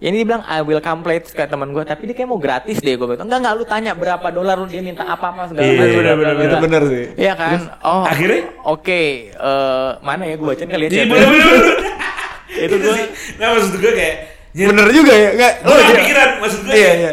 Ya 0.00 0.08
ini 0.08 0.24
dia 0.24 0.26
bilang 0.26 0.40
I 0.48 0.64
will 0.64 0.80
come 0.80 1.04
play 1.04 1.20
kayak 1.20 1.52
teman 1.52 1.70
gue 1.70 1.84
tapi 1.84 2.08
dia 2.08 2.16
kayak 2.16 2.24
mau 2.26 2.40
gratis 2.40 2.80
deh 2.80 2.96
gue 2.96 3.04
bilang 3.04 3.28
enggak 3.28 3.38
enggak 3.38 3.54
lu 3.54 3.64
tanya 3.64 3.92
berapa 3.92 4.26
dolar 4.32 4.56
lu 4.56 4.64
dia 4.64 4.80
minta 4.80 5.04
apa 5.04 5.28
apa 5.28 5.52
segala 5.52 5.60
Iya, 5.60 5.76
macam 5.76 5.92
bener, 5.92 6.14
bener, 6.16 6.34
Itu 6.40 6.56
bener 6.56 6.82
sih. 6.88 7.04
Iya 7.20 7.32
kan 7.36 7.58
oh 7.84 8.02
akhirnya? 8.02 8.40
oke 8.64 9.02
eh, 9.28 9.90
mana 10.00 10.22
ya 10.24 10.34
gue 10.34 10.46
bacain 10.48 10.68
kali 10.68 10.84
ya 10.84 10.90
Iya, 10.90 11.04
bener-bener. 11.04 11.64
Itu 12.64 12.76
gue. 12.76 12.96
Nah, 13.36 13.46
maksud 13.54 13.76
gue 13.76 13.92
kayak 13.92 14.16
Bener 14.50 14.86
juga 14.90 15.12
ya 15.14 15.28
enggak. 15.30 15.52
Gue 15.62 15.74
gak 15.76 15.94
pikiran, 15.94 16.28
maksud 16.40 16.60
gue 16.64 16.74
Iya 16.74 16.90
iya. 16.96 17.12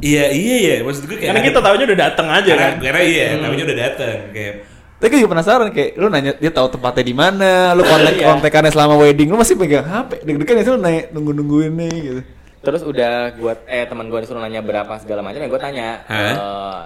Iya 0.00 0.24
iya 0.32 0.56
iya, 0.60 0.74
maksud 0.80 1.02
gue 1.04 1.16
kayak 1.16 1.28
Karena 1.32 1.42
kita 1.42 1.58
tahunya 1.60 1.84
udah 1.88 1.98
dateng 1.98 2.26
aja 2.28 2.52
karena, 2.52 2.64
kan. 2.68 2.74
karena 2.78 3.00
iya, 3.02 3.24
tahunya 3.36 3.64
udah 3.64 3.78
dateng 3.80 4.16
kayak 4.30 4.54
Tapi 5.00 5.08
gue 5.08 5.20
juga 5.24 5.32
penasaran 5.32 5.72
kayak 5.72 5.96
lu 5.96 6.06
nanya 6.06 6.36
dia 6.36 6.52
tahu 6.52 6.68
tempatnya 6.68 7.00
di 7.02 7.16
mana, 7.16 7.72
lu 7.72 7.80
kontak 7.82 8.14
Iya. 8.14 8.28
kontekannya 8.28 8.68
selama 8.68 9.00
wedding, 9.00 9.26
lu 9.26 9.40
masih 9.40 9.56
pegang 9.56 9.80
HP, 9.82 10.20
deg-degan 10.22 10.60
ya 10.60 10.62
sih 10.62 10.72
lu 10.76 10.78
nanya 10.78 11.02
nunggu 11.08 11.32
nungguin 11.32 11.72
nih 11.72 11.94
gitu. 11.98 12.20
Terus 12.60 12.84
udah 12.84 13.32
gua 13.34 13.56
eh 13.64 13.88
teman 13.88 14.12
gua 14.12 14.20
disuruh 14.20 14.36
nanya 14.38 14.60
berapa 14.60 14.92
segala 15.00 15.24
macam 15.24 15.40
ya 15.40 15.48
gua 15.48 15.56
tanya 15.58 16.04
Hah? 16.04 16.32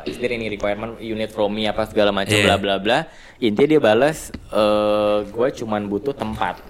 eh 0.07 0.15
is 0.15 0.23
there 0.23 0.31
any 0.31 0.47
requirement 0.47 0.95
unit 0.97 1.29
from 1.29 1.51
me 1.51 1.67
apa 1.67 1.83
segala 1.85 2.15
macam 2.15 2.31
Iya. 2.31 2.47
bla 2.47 2.57
bla 2.57 2.75
bla. 2.79 2.99
Intinya 3.37 3.67
dia 3.69 3.81
balas 3.83 4.31
eh 4.31 5.19
gua 5.29 5.51
cuman 5.51 5.91
butuh 5.91 6.15
tempat 6.15 6.63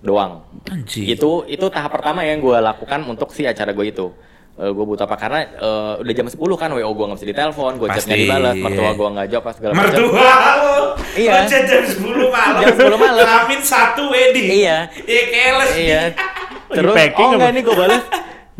doang. 0.00 0.46
anjing. 0.64 1.10
Itu 1.10 1.42
itu 1.44 1.66
tahap 1.66 1.90
pertama 1.90 2.22
yang 2.22 2.38
gua 2.38 2.62
lakukan 2.62 3.02
untuk 3.04 3.34
si 3.34 3.42
acara 3.42 3.74
gua 3.74 3.82
itu. 3.82 4.14
Eh 4.60 4.70
gue 4.76 4.84
butuh 4.84 5.08
apa 5.08 5.16
karena 5.16 5.40
eh, 5.40 5.92
udah 6.04 6.12
jam 6.12 6.28
10 6.28 6.36
kan 6.36 6.68
WO 6.76 6.92
gua 6.92 7.04
nggak 7.08 7.18
bisa 7.24 7.28
ditelepon, 7.32 7.72
gua 7.80 7.88
chatnya 7.96 8.16
dibalas, 8.20 8.54
mertua 8.60 8.84
iya. 8.84 8.92
gua 8.92 9.08
nggak 9.16 9.26
jawab 9.32 9.44
apa 9.48 9.52
segala 9.56 9.72
macam. 9.72 9.88
Mertua 9.88 10.36
lo. 10.60 10.76
Iya. 11.16 11.32
Chat 11.48 11.62
jam 11.64 11.82
10 11.88 12.04
malam. 12.28 12.60
Jam 12.60 12.74
10 12.76 13.00
malam. 13.00 13.24
Amin 13.24 13.60
satu 13.64 14.02
wedding. 14.12 14.48
Iya. 14.52 14.78
Iya 15.08 15.22
keles. 15.32 15.70
Iya. 15.80 16.02
Lagi 16.12 16.76
Terus 16.76 16.92
packing 16.92 17.24
oh 17.24 17.36
enggak 17.40 17.52
nih 17.56 17.62
gue 17.64 17.76
balas. 17.80 18.02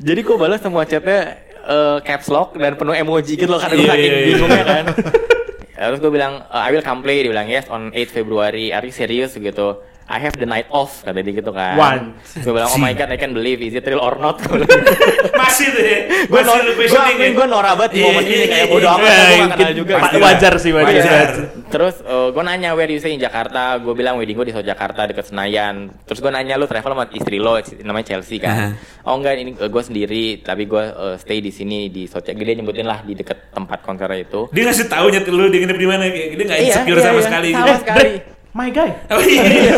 Jadi 0.01 0.21
gue 0.25 0.37
balas 0.41 0.61
semua 0.65 0.83
chatnya 0.89 1.21
eh, 1.69 1.99
caps 2.01 2.27
lock 2.33 2.57
dan 2.57 2.73
penuh 2.81 2.97
emoji 2.97 3.37
gitu 3.37 3.53
loh 3.53 3.61
karena 3.61 3.77
gue 3.77 3.85
Iya, 3.85 3.93
saking 3.93 4.09
iya, 4.09 4.17
iya. 4.17 4.29
bingungnya 4.33 4.65
kan. 4.65 4.85
Terus 5.81 5.99
gue 6.01 6.13
bilang 6.13 6.45
I 6.49 6.69
will 6.73 6.85
come 6.85 7.01
play, 7.05 7.25
dia 7.25 7.33
bilang 7.33 7.49
yes 7.49 7.69
on 7.69 7.93
8 7.93 8.09
February. 8.09 8.73
Are 8.73 8.85
you 8.85 8.93
serious 8.93 9.37
gitu? 9.37 9.85
I 10.11 10.19
have 10.19 10.35
the 10.35 10.45
night 10.45 10.67
off 10.75 11.07
kata 11.07 11.23
dia 11.23 11.39
gitu 11.39 11.55
kan. 11.55 11.79
One. 11.79 12.19
Gue 12.43 12.51
bilang 12.51 12.71
oh 12.75 12.81
my 12.83 12.91
god 12.93 13.15
I 13.15 13.19
can 13.19 13.31
believe 13.31 13.63
is 13.63 13.79
it 13.79 13.87
real 13.87 14.03
or 14.03 14.19
not? 14.19 14.43
Masih 15.41 15.71
tuh 15.71 15.83
ya. 15.87 15.99
gue 16.27 16.35
Masih 16.35 16.51
nor, 16.51 16.59
gue 16.67 16.75
questioning 16.75 17.19
ya. 17.23 17.29
gue 17.31 17.47
norak 17.47 17.75
banget 17.79 17.91
di 17.95 18.01
momen 18.03 18.23
ini 18.27 18.47
kayak 18.51 18.67
bodo 18.67 18.89
amat 18.91 19.07
gue 19.07 19.39
gak 19.39 19.51
kenal 19.55 19.73
juga. 19.79 19.95
Pasti 20.03 20.19
wajar 20.19 20.53
sih, 20.59 20.71
wajar. 20.75 21.27
Terus 21.71 21.95
gue 22.03 22.43
nanya 22.43 22.75
where 22.75 22.91
you 22.91 22.99
stay 22.99 23.15
in 23.15 23.23
Jakarta, 23.23 23.79
gue 23.79 23.95
bilang 23.95 24.19
wedding 24.19 24.35
gue 24.35 24.51
di 24.51 24.55
South 24.55 24.67
Jakarta 24.67 25.07
deket 25.07 25.31
Senayan. 25.31 25.95
Terus 26.05 26.19
gue 26.19 26.31
nanya 26.35 26.59
lu 26.59 26.67
travel 26.67 26.91
sama 26.91 27.07
istri 27.15 27.39
lo, 27.39 27.55
namanya 27.87 28.19
Chelsea 28.19 28.43
kan? 28.43 28.75
Oh 29.07 29.15
enggak, 29.15 29.39
ini 29.39 29.55
gue 29.55 29.83
sendiri, 29.87 30.43
tapi 30.43 30.67
gue 30.67 30.85
eh, 30.91 31.17
stay 31.23 31.39
di 31.39 31.55
sini 31.55 31.87
di 31.87 32.11
South 32.11 32.27
Jakarta. 32.27 32.43
Dia 32.43 32.59
nyebutin 32.59 32.87
lah 32.89 33.07
di 33.07 33.15
deket 33.15 33.55
tempat 33.55 33.79
konser 33.87 34.11
itu. 34.19 34.51
Dia 34.51 34.67
ngasih 34.67 34.91
tahu 34.91 35.07
nyet 35.15 35.25
lu 35.31 35.47
dia 35.47 35.61
nginep 35.63 35.79
di 35.79 35.87
mana 35.87 36.03
dia 36.11 36.35
nggak 36.35 36.59
Iya, 36.59 36.67
insecure 36.75 36.99
iya, 36.99 37.07
sama 37.07 37.21
iya. 37.21 37.27
sekali. 37.31 37.49
Sama 37.55 37.67
gitu. 37.71 37.81
sekali. 37.87 38.13
My 38.51 38.69
guy. 38.69 38.99
Oh 39.15 39.23
iya. 39.23 39.77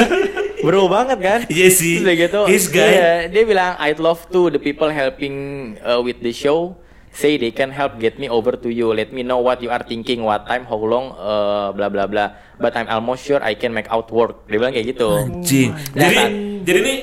Bro 0.63 0.87
banget 0.87 1.19
kan? 1.19 1.41
Iya 1.51 1.69
sih. 1.75 1.99
Terus 2.01 2.17
gitu, 2.17 2.41
His 2.47 2.65
guy. 2.71 2.95
iya, 2.95 3.11
dia 3.27 3.43
bilang 3.43 3.75
I'd 3.83 3.99
love 3.99 4.25
to 4.31 4.47
the 4.49 4.63
people 4.63 4.89
helping 4.89 5.35
uh, 5.83 5.99
with 5.99 6.23
the 6.23 6.31
show 6.31 6.79
say 7.13 7.37
they 7.37 7.53
can 7.53 7.69
help 7.69 8.01
get 8.01 8.17
me 8.17 8.31
over 8.31 8.57
to 8.57 8.71
you. 8.73 8.95
Let 8.95 9.13
me 9.13 9.21
know 9.21 9.43
what 9.43 9.61
you 9.61 9.69
are 9.69 9.83
thinking, 9.85 10.25
what 10.25 10.49
time, 10.49 10.65
how 10.65 10.81
long, 10.81 11.13
uh, 11.19 11.75
bla 11.75 11.93
bla 11.93 12.07
bla. 12.07 12.33
But 12.57 12.73
I'm 12.73 12.89
almost 12.89 13.27
sure 13.27 13.43
I 13.43 13.53
can 13.53 13.75
make 13.75 13.91
out 13.91 14.09
work. 14.09 14.49
Dia 14.49 14.57
bilang 14.57 14.73
kayak 14.73 14.97
gitu. 14.97 15.09
Anjing. 15.21 15.71
Oh 15.75 15.79
Jadi 15.93 16.15
Kelihatan. 16.15 16.31
jadi 16.63 16.79
ini 16.81 16.95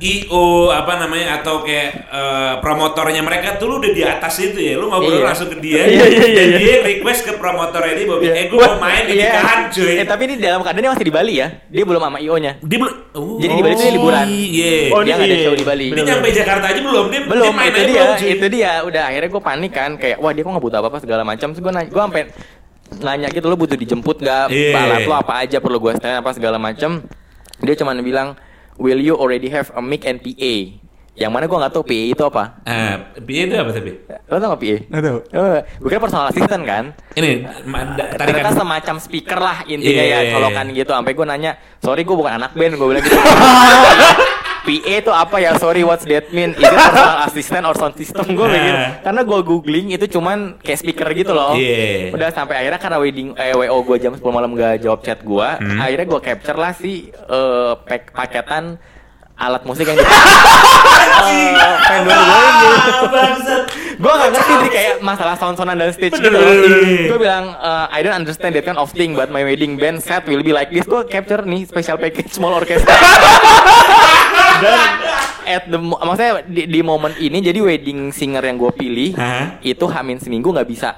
IO 0.00 0.72
apa 0.72 0.96
namanya 0.96 1.38
atau 1.38 1.60
kayak 1.60 1.88
eh, 2.08 2.54
promotornya 2.64 3.20
mereka 3.20 3.60
tuh 3.60 3.68
lu 3.68 3.74
udah 3.78 3.92
di 3.92 4.00
atas 4.00 4.40
itu 4.40 4.56
ya. 4.56 4.74
Lu 4.80 4.88
ngobrol 4.88 5.20
Iya. 5.20 5.28
langsung 5.28 5.52
ke 5.52 5.60
dia. 5.60 5.84
Iya, 5.84 6.04
iya, 6.04 6.04
iya, 6.08 6.32
dan 6.32 6.46
iya. 6.48 6.58
dia 6.58 6.76
request 6.80 7.20
ke 7.22 7.32
promotornya 7.36 7.92
dia 7.92 8.06
bahwa 8.08 8.20
eh 8.24 8.44
gue 8.48 8.56
Gua- 8.56 8.68
mau 8.74 8.80
main 8.80 9.02
di 9.04 9.14
iya. 9.20 9.28
nikahan 9.28 9.60
cuy. 9.68 9.92
Eh 10.00 10.06
tapi 10.08 10.22
ini 10.24 10.34
dalam 10.40 10.60
keadaan 10.64 10.82
dia 10.82 10.92
masih 10.96 11.06
di 11.06 11.14
Bali 11.14 11.34
ya. 11.36 11.48
Dia 11.68 11.84
belum 11.84 12.00
sama 12.00 12.18
IO-nya. 12.18 12.52
Dia 12.58 12.78
belum 12.80 12.94
oh. 13.12 13.36
Jadi 13.38 13.52
di 13.52 13.62
Bali 13.62 13.74
tuh 13.76 13.84
dia 13.84 13.94
liburan. 13.94 14.24
Iya. 14.26 14.72
Oh, 14.90 15.00
dia 15.04 15.12
nggak 15.14 15.28
ada 15.28 15.36
iya. 15.36 15.44
show 15.44 15.54
di 15.54 15.66
Bali. 15.68 15.86
Dia 15.92 16.04
nyampe 16.08 16.28
Jakarta 16.32 16.64
aja 16.66 16.80
belum. 16.80 17.04
Dia 17.06 17.20
belum 17.28 17.44
dia 17.44 17.52
main 17.52 17.68
itu 17.68 17.76
aja 17.76 17.84
dia 17.84 18.00
belum, 18.00 18.16
cuy. 18.16 18.28
itu 18.32 18.46
dia 18.48 18.70
udah 18.82 19.02
akhirnya 19.04 19.28
gue 19.28 19.42
panik 19.44 19.72
kan 19.72 19.90
kayak 19.94 20.16
wah 20.16 20.32
dia 20.32 20.42
kok 20.42 20.50
nggak 20.50 20.64
butuh 20.64 20.78
apa 20.80 20.88
apa 20.88 20.98
segala 20.98 21.22
macam 21.22 21.46
terus 21.52 21.60
gue 21.60 21.70
nanya 21.70 21.88
gue 21.88 22.02
sampai 22.02 22.22
nanya 23.00 23.28
gitu 23.30 23.46
lo 23.46 23.54
butuh 23.54 23.76
dijemput 23.76 24.16
nggak 24.18 24.50
Iya. 24.50 24.74
alat 24.74 25.02
lo 25.04 25.14
apa 25.14 25.32
aja 25.38 25.62
perlu 25.62 25.78
gue 25.78 25.92
stand 25.94 26.18
apa 26.18 26.30
segala 26.32 26.58
macam 26.58 27.06
dia 27.60 27.74
cuma 27.76 27.94
bilang 27.94 28.34
will 28.80 28.98
you 28.98 29.12
already 29.14 29.52
have 29.52 29.68
a 29.76 29.82
mic 29.84 30.08
and 30.08 30.18
PA 30.18 30.54
yang 31.12 31.28
mana 31.28 31.44
gue 31.44 31.52
nggak 31.52 31.74
tahu 31.76 31.84
PA 31.84 32.04
itu 32.16 32.22
apa? 32.24 32.44
Ah, 32.64 33.12
PA 33.12 33.40
itu 33.44 33.52
apa 33.52 33.70
tapi? 33.76 33.92
lo 34.08 34.36
tau 34.40 34.48
nggak 34.56 34.62
PA 34.62 34.76
Nggak 34.88 35.02
tahu. 35.04 35.18
Oh, 35.36 35.58
gue 35.60 35.88
kira 35.92 36.00
personal 36.00 36.26
assistant 36.32 36.64
kan? 36.64 36.84
Ini 37.12 37.30
ternyata 37.44 38.16
tarikan 38.16 38.52
semacam 38.56 38.94
speaker 38.96 39.36
lah 39.36 39.58
intinya 39.68 40.00
Iya, 40.00 40.16
ya 40.16 40.18
iya, 40.24 40.32
colokan 40.32 40.66
iya. 40.72 40.76
gitu. 40.80 40.90
Sampai 40.96 41.12
gue 41.12 41.26
nanya 41.28 41.52
sorry 41.84 42.08
gue 42.08 42.16
bukan 42.16 42.40
anak 42.40 42.56
band 42.56 42.72
gue 42.72 42.86
bilang 42.88 43.04
gitu 43.04 43.20
PA 44.60 44.72
itu 44.94 45.10
apa 45.10 45.36
ya 45.36 45.54
sorry 45.54 45.80
what's 45.80 46.04
that 46.04 46.28
mean 46.30 46.52
is 46.52 46.60
it 46.60 46.70
personal 46.70 47.18
assistant 47.24 47.64
or 47.64 47.74
sound 47.74 47.94
system 47.94 48.24
gue 48.30 48.42
Nah. 48.42 48.52
mikir 48.52 48.74
karena 49.02 49.20
gue 49.22 49.38
googling 49.42 49.86
itu 49.90 50.06
cuman 50.10 50.38
kayak 50.58 50.78
speaker 50.78 51.08
gitu 51.12 51.30
loh 51.30 51.52
Iya. 51.52 52.10
udah 52.10 52.28
sampai 52.28 52.54
akhirnya 52.58 52.78
karena 52.78 52.98
wedding 52.98 53.28
eh, 53.34 53.52
wo 53.52 53.80
gue 53.82 53.96
jam 53.98 54.12
10 54.12 54.20
malam 54.26 54.52
gak 54.52 54.80
jawab 54.80 55.00
chat 55.00 55.20
gue 55.20 55.48
Hmm. 55.56 55.78
akhirnya 55.78 56.06
gue 56.06 56.20
capture 56.20 56.56
lah 56.56 56.72
si 56.72 56.92
eh, 57.08 57.72
pak- 57.80 58.10
paketan 58.10 58.76
alat 59.34 59.64
musik 59.64 59.88
yang 59.88 59.96
uh, 59.96 60.04
vendor 61.82 62.12
gue 62.12 62.44
ini 62.44 62.68
gue 64.02 64.12
gak 64.14 64.30
ngerti 64.30 64.52
nih 64.54 64.70
kayak 64.70 64.94
masalah 65.00 65.32
sound-soundan 65.34 65.76
dan 65.78 65.90
stage 65.90 66.12
gitu. 66.14 66.28
Gue 67.06 67.18
bilang 67.18 67.52
uh, 67.54 67.88
I 67.88 68.00
don't 68.00 68.12
understand 68.14 68.52
that 68.52 68.64
kind 68.64 68.76
of 68.76 68.88
thing 68.90 69.12
but 69.12 69.28
my 69.28 69.40
wedding 69.40 69.76
band 69.76 70.00
set 70.00 70.24
will 70.24 70.40
be 70.40 70.52
like 70.52 70.68
this. 70.68 70.84
Gue 70.84 71.04
capture 71.06 71.40
nih 71.42 71.64
special 71.64 71.96
package 71.96 72.28
small 72.30 72.52
orchestra. 72.54 72.92
dan 74.58 74.88
at 75.46 75.64
the 75.66 75.78
maksudnya 75.78 76.32
di, 76.44 76.62
di 76.66 76.80
momen 76.80 77.14
ini 77.16 77.38
jadi 77.40 77.58
wedding 77.58 78.10
singer 78.10 78.40
yang 78.40 78.56
gue 78.56 78.70
pilih 78.70 79.10
Hah? 79.14 79.58
itu 79.60 79.84
hamin 79.84 80.18
seminggu 80.18 80.50
nggak 80.50 80.66
bisa. 80.66 80.90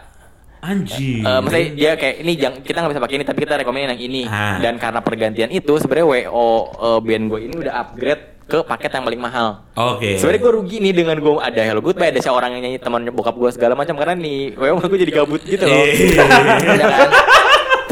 Anjing. 0.63 1.27
Eh, 1.27 1.39
maksudnya 1.43 1.69
dia 1.75 1.91
kayak 1.97 2.17
ini 2.23 2.33
jangan 2.37 2.59
kita 2.63 2.77
nggak 2.79 2.93
bisa 2.95 3.03
pakai 3.03 3.17
ini 3.17 3.25
tapi 3.25 3.39
kita 3.41 3.55
rekomenin 3.57 3.91
yang 3.93 4.01
ini 4.01 4.23
Ah. 4.25 4.63
dan 4.63 4.79
karena 4.79 5.03
pergantian 5.03 5.51
itu 5.51 5.75
sebenarnya 5.75 6.07
wo 6.31 6.47
eh, 6.71 6.99
band 7.03 7.25
gue 7.27 7.41
ini 7.43 7.55
udah 7.59 7.75
upgrade 7.77 8.23
ke 8.43 8.59
paket 8.61 8.91
yang 8.93 9.03
paling 9.03 9.19
mahal. 9.19 9.49
Oke. 9.73 10.19
Sebenarnya 10.19 10.41
gue 10.41 10.53
rugi 10.53 10.77
nih 10.79 10.93
dengan 10.93 11.17
gue 11.17 11.35
ada 11.35 11.63
Hello 11.63 11.81
Goodbye, 11.81 12.11
ada 12.11 12.21
siapa 12.21 12.37
orang 12.37 12.55
yang 12.55 12.63
nyanyi 12.63 12.79
teman 12.79 13.09
bokap 13.09 13.35
gue 13.35 13.51
segala 13.51 13.73
macam 13.73 13.97
karena 13.97 14.13
nih, 14.13 14.53
gue 14.53 14.69
gue 14.87 14.99
jadi 15.03 15.13
gabut 15.15 15.41
gitu 15.41 15.65
loh. 15.65 15.83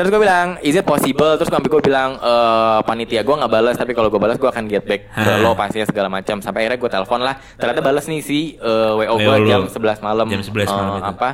Ya? 0.00 0.08
Terus 0.08 0.16
gue 0.16 0.20
bilang, 0.24 0.48
is 0.64 0.72
it 0.72 0.86
possible? 0.88 1.36
Terus 1.36 1.52
sampai 1.52 1.68
gue 1.68 1.82
bilang, 1.84 2.16
eh 2.16 2.78
panitia 2.88 3.20
gue 3.20 3.36
nggak 3.36 3.52
balas, 3.52 3.76
tapi 3.76 3.92
kalau 3.92 4.08
gue 4.08 4.16
balas 4.16 4.40
gue 4.40 4.48
akan 4.48 4.64
get 4.64 4.88
back 4.88 5.12
ke 5.12 5.32
lo 5.44 5.52
pastinya 5.52 5.84
segala 5.84 6.08
macam. 6.08 6.40
Sampai 6.40 6.64
akhirnya 6.64 6.80
gue 6.80 6.90
telepon 6.90 7.20
lah, 7.20 7.36
ternyata 7.60 7.84
balas 7.84 8.08
nih 8.08 8.24
si 8.24 8.56
eh, 8.56 8.92
WO 8.96 9.16
gue 9.20 9.36
jam 9.44 9.68
11 9.68 10.00
malam. 10.00 10.26
Jam 10.32 10.40
11 10.40 10.72
malam 10.72 10.92
itu. 10.96 11.12
Apa? 11.20 11.30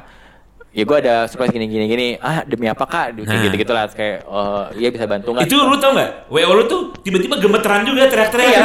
Ya 0.76 0.84
gue 0.84 0.96
ada 0.98 1.24
surprise 1.24 1.54
gini 1.54 1.70
gini 1.70 1.86
gini. 1.86 2.08
Ah 2.18 2.44
demi 2.44 2.66
apa 2.68 2.84
kak? 2.84 3.16
Kayak 3.16 3.24
Nah. 3.32 3.44
gitu 3.48 3.56
gitu 3.56 3.72
lah. 3.72 3.88
Kayak, 3.88 4.28
eh 4.28 4.64
iya 4.76 4.88
bisa 4.92 5.08
bantu 5.08 5.32
nggak? 5.32 5.48
Itu 5.48 5.56
lu 5.62 5.78
tau 5.80 5.94
nggak? 5.94 6.10
WO 6.28 6.50
lu 6.52 6.62
tuh 6.68 6.80
tiba-tiba 7.00 7.40
gemeteran 7.40 7.86
juga 7.86 8.10
teriak-teriak. 8.10 8.50
Iya, 8.52 8.60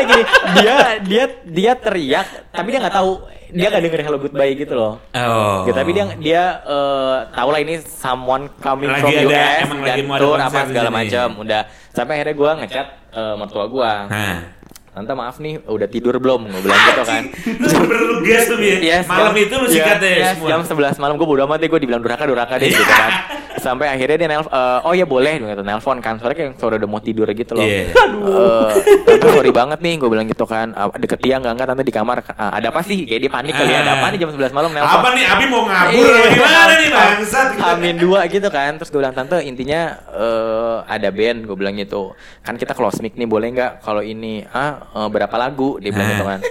iya. 0.00 0.24
Dia 0.54 0.74
dia 1.04 1.24
dia 1.44 1.72
teriak, 1.76 2.26
tapi 2.54 2.72
dia 2.72 2.80
nggak 2.80 2.96
tahu 2.96 3.20
dia 3.50 3.66
nggak 3.68 3.82
dengerin 3.82 4.04
hello 4.06 4.18
goodbye 4.18 4.52
gitu 4.54 4.74
loh. 4.74 4.94
Oh. 5.12 5.66
Gitu, 5.66 5.76
tapi 5.76 5.90
dia 5.92 6.04
dia 6.16 6.42
eh, 6.62 7.16
tahu 7.34 7.48
lah 7.50 7.60
ini 7.60 7.74
someone 7.82 8.48
coming 8.58 8.90
Lagi 8.90 9.02
from 9.02 9.10
ada- 9.10 9.26
US 9.26 9.66
dan 9.86 9.96
tour 10.18 10.38
apa 10.38 10.58
segala 10.66 10.90
macam. 10.90 11.26
Udah 11.42 11.60
sampai 11.90 12.12
akhirnya 12.18 12.34
gua 12.36 12.50
ngechat 12.58 12.86
eh, 13.12 13.34
mertua 13.34 13.64
gua. 13.66 13.92
Nah. 14.06 14.59
Tante 15.00 15.16
maaf 15.16 15.40
nih, 15.40 15.64
udah 15.64 15.88
tidur 15.88 16.12
belum? 16.14 16.44
Gue 16.44 16.60
bilang 16.60 16.76
gitu 16.86 17.02
kan. 17.02 17.22
Terus 17.32 17.72
lu 17.88 18.16
gas 18.20 18.44
tuh 18.44 18.60
ya. 18.60 18.76
Yes, 18.76 19.08
Malam 19.08 19.32
jam- 19.32 19.40
itu 19.40 19.54
lu 19.56 19.64
iya, 19.64 19.72
sikat 19.72 19.96
deh 19.96 20.12
yes, 20.12 20.28
semua. 20.36 20.48
Jam 20.52 20.60
11 20.60 21.00
malam 21.00 21.14
gue 21.16 21.24
bodo 21.24 21.40
amat 21.42 21.56
deh 21.56 21.68
gue 21.68 21.80
dibilang 21.80 22.04
durhaka 22.04 22.28
durhaka 22.28 22.60
deh 22.60 22.68
gitu 22.68 22.84
kan. 22.84 23.12
Sampai 23.60 23.88
akhirnya 23.88 24.16
dia 24.16 24.28
nelpon, 24.30 24.48
oh 24.84 24.92
ya 24.92 25.04
boleh 25.04 25.36
gitu 25.36 25.60
nelpon 25.60 25.98
kan. 25.98 26.16
Soalnya 26.16 26.36
kayak 26.38 26.50
sore 26.56 26.76
udah 26.76 26.84
mau 26.86 27.00
tidur 27.00 27.28
gitu 27.28 27.52
loh. 27.52 27.64
Iya. 27.64 27.92
Eh, 27.92 28.68
tante 29.06 29.26
sorry 29.26 29.48
banget 29.50 29.80
nih 29.80 29.96
gue 29.96 30.08
bilang 30.08 30.24
gitu 30.24 30.44
kan. 30.44 30.72
Ah, 30.72 30.92
deket 30.92 31.16
dia 31.18 31.36
enggak 31.36 31.56
enggak 31.56 31.68
tante 31.68 31.80
di 31.80 31.90
kamar. 31.90 32.20
Ah, 32.30 32.56
ada 32.56 32.68
apa 32.68 32.80
sih? 32.80 33.04
Kayak 33.04 33.20
dia 33.20 33.30
panik 33.30 33.52
kali 33.54 33.68
ya. 33.70 33.80
Ada 33.80 33.92
apa 33.96 34.06
nih 34.12 34.18
jam 34.20 34.30
11 34.32 34.52
malam 34.52 34.70
nelpon? 34.70 34.96
Apa 34.96 35.08
nih 35.12 35.24
Abi 35.26 35.44
mau 35.46 35.64
ngabur 35.64 36.04
Iya. 36.04 36.12
apa 36.12 36.28
gimana 36.30 36.74
nih 36.74 36.88
bangsat? 36.90 37.46
gitu. 37.56 37.64
Amin 37.64 37.96
dua 37.96 38.20
gitu 38.26 38.48
kan 38.48 38.72
Terus 38.76 38.88
gue 38.88 39.00
bilang 39.00 39.12
tante 39.12 39.36
intinya 39.40 39.80
eh, 40.10 40.76
ada 40.86 41.08
band 41.10 41.38
Gue 41.44 41.56
bilang 41.56 41.74
gitu 41.74 42.12
Kan 42.40 42.56
kita 42.56 42.72
close 42.72 42.98
mic 42.98 43.14
nih 43.14 43.26
boleh 43.26 43.48
nggak 43.50 43.72
Kalau 43.80 44.00
ini 44.00 44.42
ah 44.46 44.89
eh, 44.90 45.08
berapa 45.08 45.36
lagu? 45.36 45.76
Dia 45.76 45.90
bilang 45.90 46.08
gitu 46.10 46.24
kan. 46.24 46.40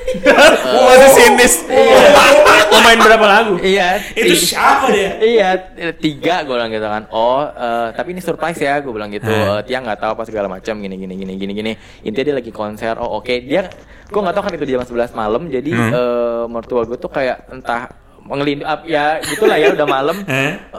Oh, 0.69 0.85
masih 0.87 1.09
sinis. 1.11 1.53
Mau 2.71 2.79
main 2.79 2.97
berapa 2.97 3.25
lagu? 3.25 3.57
Iya. 3.57 3.97
Itu 4.11 4.33
ti- 4.33 4.45
siapa 4.47 4.85
dia? 4.89 5.17
Iya 5.17 5.49
t- 5.57 5.97
tiga 5.99 6.41
gue 6.41 6.53
bilang 6.53 6.69
gitu 6.69 6.85
kan. 6.85 7.03
Oh 7.09 7.41
eh, 7.41 7.87
tapi 7.91 8.11
ini 8.11 8.21
surprise 8.21 8.57
ya 8.57 8.77
Gue 8.79 8.91
bilang 8.91 9.09
gitu. 9.09 9.25
Hah? 9.25 9.59
Eh, 9.59 9.65
Tia 9.65 9.79
nggak 9.79 9.97
tahu 9.97 10.11
apa 10.13 10.23
segala 10.23 10.47
macam 10.47 10.77
gini 10.77 10.95
gini 10.95 11.13
gini 11.15 11.33
gini 11.35 11.51
gini. 11.51 11.71
Intinya 12.01 12.25
dia 12.25 12.35
lagi 12.35 12.51
konser. 12.51 12.95
Oh 12.95 13.17
oke. 13.17 13.33
Dia 13.41 13.65
Gue 14.05 14.19
nggak 14.19 14.33
tahu 14.33 14.43
kan 14.43 14.53
itu 14.53 14.65
jam 14.67 14.81
11 14.81 15.13
malam. 15.13 15.41
Jadi 15.47 15.71
Hmm. 15.71 15.91
eh, 15.91 16.43
mertua 16.47 16.81
gue 16.83 16.95
tuh 16.95 17.09
kayak 17.09 17.49
entah 17.49 17.89
ngelindung 18.21 18.67
ya 18.85 19.17
gitulah 19.19 19.57
ya 19.57 19.73
udah 19.73 19.87
malam? 19.87 20.17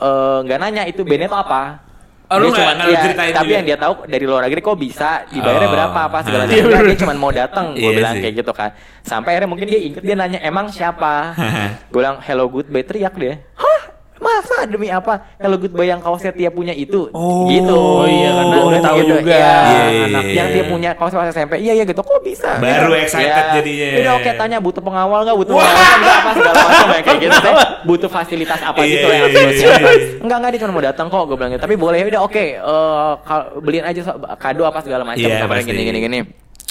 Eh, 0.00 0.38
nggak 0.40 0.58
nanya 0.58 0.82
itu 0.84 1.02
bandnya 1.02 1.26
tuh 1.26 1.40
apa 1.40 1.89
Oh, 2.32 2.38
dia 2.38 2.54
iya, 2.86 2.98
ceritain 3.00 3.32
tapi 3.32 3.44
juga? 3.44 3.56
yang 3.56 3.66
dia 3.66 3.76
tahu 3.76 3.92
dari 4.06 4.22
luar 4.22 4.40
negeri 4.42 4.60
kok 4.60 4.76
bisa 4.76 5.10
dibayarnya 5.26 5.66
Oh. 5.66 5.74
berapa 5.74 5.98
apa 6.00 6.18
segala 6.22 6.42
Ah. 6.42 6.46
macam 6.46 6.62
Enggak, 6.62 6.82
dia 6.84 6.96
cuma 6.96 7.12
mau 7.16 7.32
datang 7.32 7.66
gue 7.72 7.82
Iya 7.82 7.90
bilang 7.92 8.14
sih. 8.14 8.22
kayak 8.22 8.34
gitu 8.36 8.52
kan 8.52 8.70
sampai 9.00 9.28
akhirnya 9.32 9.48
mungkin 9.48 9.66
dia 9.66 9.80
inget 9.80 9.98
dia 10.00 10.14
nanya 10.14 10.38
emang 10.40 10.66
siapa 10.68 11.34
gue 11.90 11.98
bilang 11.98 12.18
hello 12.20 12.46
goodbye 12.46 12.82
teriak 12.82 13.14
dia 13.14 13.42
hah 13.54 13.80
masa 14.20 14.62
demi 14.64 14.86
apa 14.86 15.32
hello 15.34 15.56
goodbye 15.56 15.84
yang 15.86 15.98
kaosnya 15.98 16.28
Tia 16.30 16.48
punya 16.48 16.70
itu 16.70 17.08
Oh. 17.10 17.48
gitu 17.48 17.72
Oh 17.72 18.04
iya, 18.04 18.30
karena 18.30 18.54
Gua 18.54 18.68
udah 18.68 18.80
tahu 18.82 18.96
gitu, 18.98 19.12
juga. 19.16 19.32
iya, 19.32 19.40
Iya, 19.40 19.80
iya, 19.88 20.04
anak 20.04 20.22
iya. 20.22 20.34
yang 20.36 20.48
dia 20.50 20.64
punya 20.66 20.90
kaos 20.92 21.10
pas 21.10 21.26
SMP 21.26 21.52
iya 21.58 21.72
iya 21.72 21.84
gitu 21.84 21.98
kok 21.98 22.20
bisa 22.20 22.56
Baru 22.56 22.92
Iya. 22.92 23.00
excited 23.02 23.32
Iya. 23.42 23.54
jadinya. 23.56 23.86
udah 23.98 24.12
oke 24.14 24.30
tanya 24.34 24.58
butuh 24.58 24.82
pengawal 24.82 25.18
nggak 25.22 25.36
butuh 25.36 25.54
pengawal 25.54 25.72
nggak 25.96 26.14
apa 26.14 26.30
segala 26.30 26.54
macam 26.60 26.86
ya 26.86 27.00
kayak 27.02 27.18
gitu 27.18 27.38
Teh, 27.40 27.54
butuh 27.88 28.10
fasilitas 28.10 28.60
apa 28.60 28.78
Iya, 28.78 28.92
gitu 28.92 29.06
yang 29.06 29.16
iya, 29.16 29.26
gue 29.26 29.40
iya, 29.50 29.72
iya. 29.72 29.94
Enggak 30.20 30.36
enggak 30.36 30.50
dia 30.50 30.60
cuma 30.60 30.72
mau 30.74 30.84
datang 30.84 31.06
kok 31.06 31.22
gue 31.24 31.34
bilang 31.34 31.50
gitu. 31.50 31.62
Tapi 31.62 31.74
boleh 31.74 31.98
udah 32.06 32.20
oke 32.20 32.44
eh, 32.52 33.12
kal- 33.22 33.48
beliin 33.58 33.84
aja 33.84 34.00
so- 34.02 34.20
kado 34.36 34.62
apa 34.62 34.78
segala 34.80 35.02
macam 35.02 35.16
Iya, 35.22 35.42
pasti. 35.42 35.64
gini 35.66 35.82
gini 35.82 35.98
gini. 35.98 36.18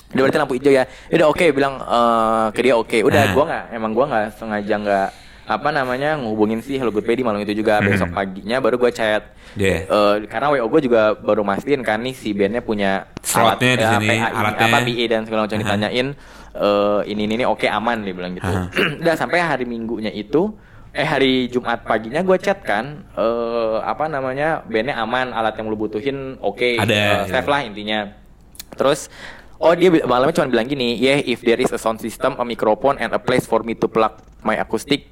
Udah 0.10 0.22
berarti 0.24 0.38
lampu 0.38 0.54
hijau 0.56 0.70
ya. 0.72 0.84
Udah 1.08 1.28
oke 1.28 1.46
bilang 1.50 1.74
eh, 1.78 2.46
ke 2.52 2.62
dia 2.62 2.74
oke. 2.74 2.98
Udah 3.04 3.22
Ah. 3.24 3.32
gua 3.32 3.44
nggak 3.44 3.64
emang 3.72 3.92
gua 3.92 4.06
nggak 4.06 4.26
sengaja 4.36 4.76
nggak 4.78 5.08
apa 5.50 5.74
namanya 5.74 6.14
ngehubungin 6.14 6.62
sih 6.62 6.78
Hello 6.78 6.94
Goodbye 6.94 7.18
di 7.18 7.26
malam 7.26 7.42
itu 7.42 7.58
juga 7.58 7.82
Hmm. 7.82 7.90
besok 7.90 8.14
paginya 8.14 8.62
baru 8.62 8.78
gua 8.78 8.94
chat 8.94 9.34
Iya. 9.58 9.90
Eh, 9.90 10.16
karena 10.30 10.54
WO 10.54 10.70
gue 10.70 10.86
juga 10.86 11.18
baru 11.18 11.42
mastiin 11.42 11.82
kan 11.82 11.98
nih 12.06 12.14
si 12.14 12.38
bandnya 12.38 12.62
punya 12.62 13.10
Slotnya 13.26 13.74
di 13.74 13.82
ya, 13.82 13.92
sini, 13.98 14.08
PA, 14.14 14.30
alatnya. 14.30 14.66
apa 14.70 14.78
PA 14.86 15.06
dan 15.10 15.22
segala 15.26 15.42
macam 15.50 15.58
Aha. 15.58 15.64
ditanyain 15.66 16.08
eh, 16.54 17.00
ini 17.10 17.22
ini 17.26 17.34
ini 17.34 17.46
oke 17.50 17.66
aman 17.66 17.98
dia 18.06 18.14
bilang 18.14 18.38
gitu. 18.38 18.46
Aha. 18.46 18.70
Udah 19.02 19.16
sampai 19.18 19.42
hari 19.42 19.66
Minggunya 19.66 20.14
itu 20.14 20.54
eh 20.90 21.02
hari 21.02 21.50
Jumat 21.50 21.82
paginya 21.82 22.22
gue 22.22 22.38
chat 22.38 22.62
kan 22.62 23.10
eh 23.10 23.78
apa 23.82 24.06
namanya 24.06 24.62
bandnya 24.64 25.02
aman 25.02 25.34
alat 25.34 25.58
yang 25.58 25.66
lu 25.66 25.78
butuhin 25.78 26.38
oke 26.40 26.78
Ada, 26.78 27.26
eh, 27.26 27.34
safe 27.34 27.50
lah 27.50 27.66
intinya. 27.66 28.14
Terus 28.78 29.10
Oh 29.60 29.76
dia 29.76 29.92
malamnya 29.92 30.32
cuma 30.32 30.48
bilang 30.48 30.64
gini, 30.64 30.96
yeah 30.96 31.20
if 31.20 31.44
there 31.44 31.60
is 31.60 31.68
a 31.68 31.76
sound 31.76 32.00
system, 32.00 32.32
a 32.38 32.48
microphone 32.48 32.96
and 32.96 33.12
a 33.12 33.20
place 33.20 33.44
for 33.44 33.60
me 33.60 33.76
to 33.76 33.92
plug 33.92 34.16
my 34.40 34.56
acoustic 34.56 35.12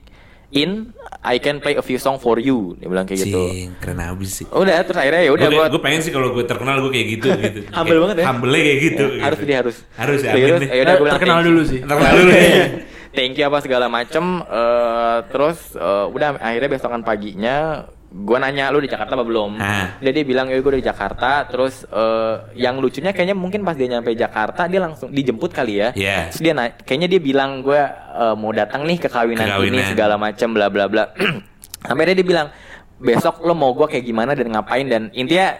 in, 0.51 0.95
I 1.23 1.39
can 1.43 1.59
play 1.59 1.75
a 1.75 1.83
few 1.83 1.99
song 1.99 2.19
for 2.19 2.39
you. 2.39 2.79
Dia 2.79 2.87
bilang 2.87 3.03
kayak 3.03 3.27
gitu. 3.27 3.41
Cing, 3.51 3.69
keren 3.83 3.99
abis 3.99 4.43
sih. 4.43 4.45
Udah 4.47 4.79
terus 4.87 4.99
akhirnya 4.99 5.21
ya 5.27 5.31
udah 5.35 5.47
Gue 5.51 5.65
gua 5.67 5.81
pengen 5.83 6.01
sih 6.03 6.11
kalau 6.13 6.31
gue 6.31 6.43
terkenal 6.47 6.79
gue 6.79 6.91
kayak 6.91 7.07
gitu 7.19 7.27
gitu. 7.35 7.59
Humble 7.75 7.91
Kayak 7.91 8.01
banget 8.03 8.15
ya. 8.17 8.25
Humble 8.31 8.55
kayak 8.55 8.79
gitu. 8.79 9.05
Ya, 9.05 9.23
harus 9.23 9.39
gitu. 9.39 9.47
dia 9.47 9.57
harus. 9.59 9.75
Harus 9.99 10.19
ya. 10.23 10.31
Terus, 10.31 10.61
ya 10.63 10.81
udah 10.83 10.93
gua 10.95 11.03
bilang 11.03 11.15
terkenal 11.19 11.39
dulu 11.43 11.61
sih. 11.67 11.79
Terkenal 11.83 12.13
dulu 12.15 12.31
ya. 12.31 12.65
Thank 13.17 13.41
you 13.41 13.49
apa 13.49 13.57
segala 13.65 13.89
macem 13.89 14.45
eh, 14.45 15.17
Terus 15.33 15.73
eh, 15.73 16.05
udah 16.13 16.37
akhirnya 16.37 16.69
besokan 16.69 17.01
paginya 17.01 17.87
Gue 18.17 18.37
nanya 18.37 18.69
lu 18.69 18.79
di 18.79 18.89
Jakarta 18.89 19.13
apa 19.13 19.21
belum 19.21 19.57
Ah. 19.57 19.93
Dia 19.99 20.09
dia 20.09 20.23
bilang 20.23 20.47
ya 20.47 20.57
gue 20.57 20.73
di 20.73 20.81
Jakarta 20.81 21.45
Terus 21.45 21.85
eh, 21.85 22.35
yang 22.55 22.77
lucunya 22.77 23.11
kayaknya 23.11 23.33
mungkin 23.33 23.61
pas 23.61 23.73
dia 23.73 23.85
nyampe 23.87 24.09
Jakarta 24.11 24.65
Dia 24.65 24.81
langsung 24.81 25.09
dijemput 25.09 25.51
kali 25.51 25.77
ya 25.77 25.89
Iya. 25.93 26.33
Terus 26.33 26.41
dia 26.41 26.53
na- 26.53 26.73
kayaknya 26.73 27.07
dia 27.07 27.21
bilang 27.21 27.61
gue 27.61 27.77
eh, 27.77 28.33
mau 28.33 28.49
datang 28.51 28.83
nih 28.83 28.97
ke 28.97 29.05
kawinan, 29.07 29.45
kawinan. 29.47 29.77
ini 29.77 29.81
segala 29.85 30.17
macem 30.17 30.49
bla 30.49 30.65
bla 30.67 30.89
bla 30.89 31.13
Sampai 31.85 32.09
dia 32.09 32.25
bilang 32.25 32.49
besok 32.97 33.45
lo 33.45 33.53
mau 33.53 33.71
gue 33.71 33.85
kayak 33.87 34.01
gimana 34.03 34.33
dan 34.33 34.49
ngapain 34.49 34.89
dan 34.89 35.13
intinya 35.13 35.53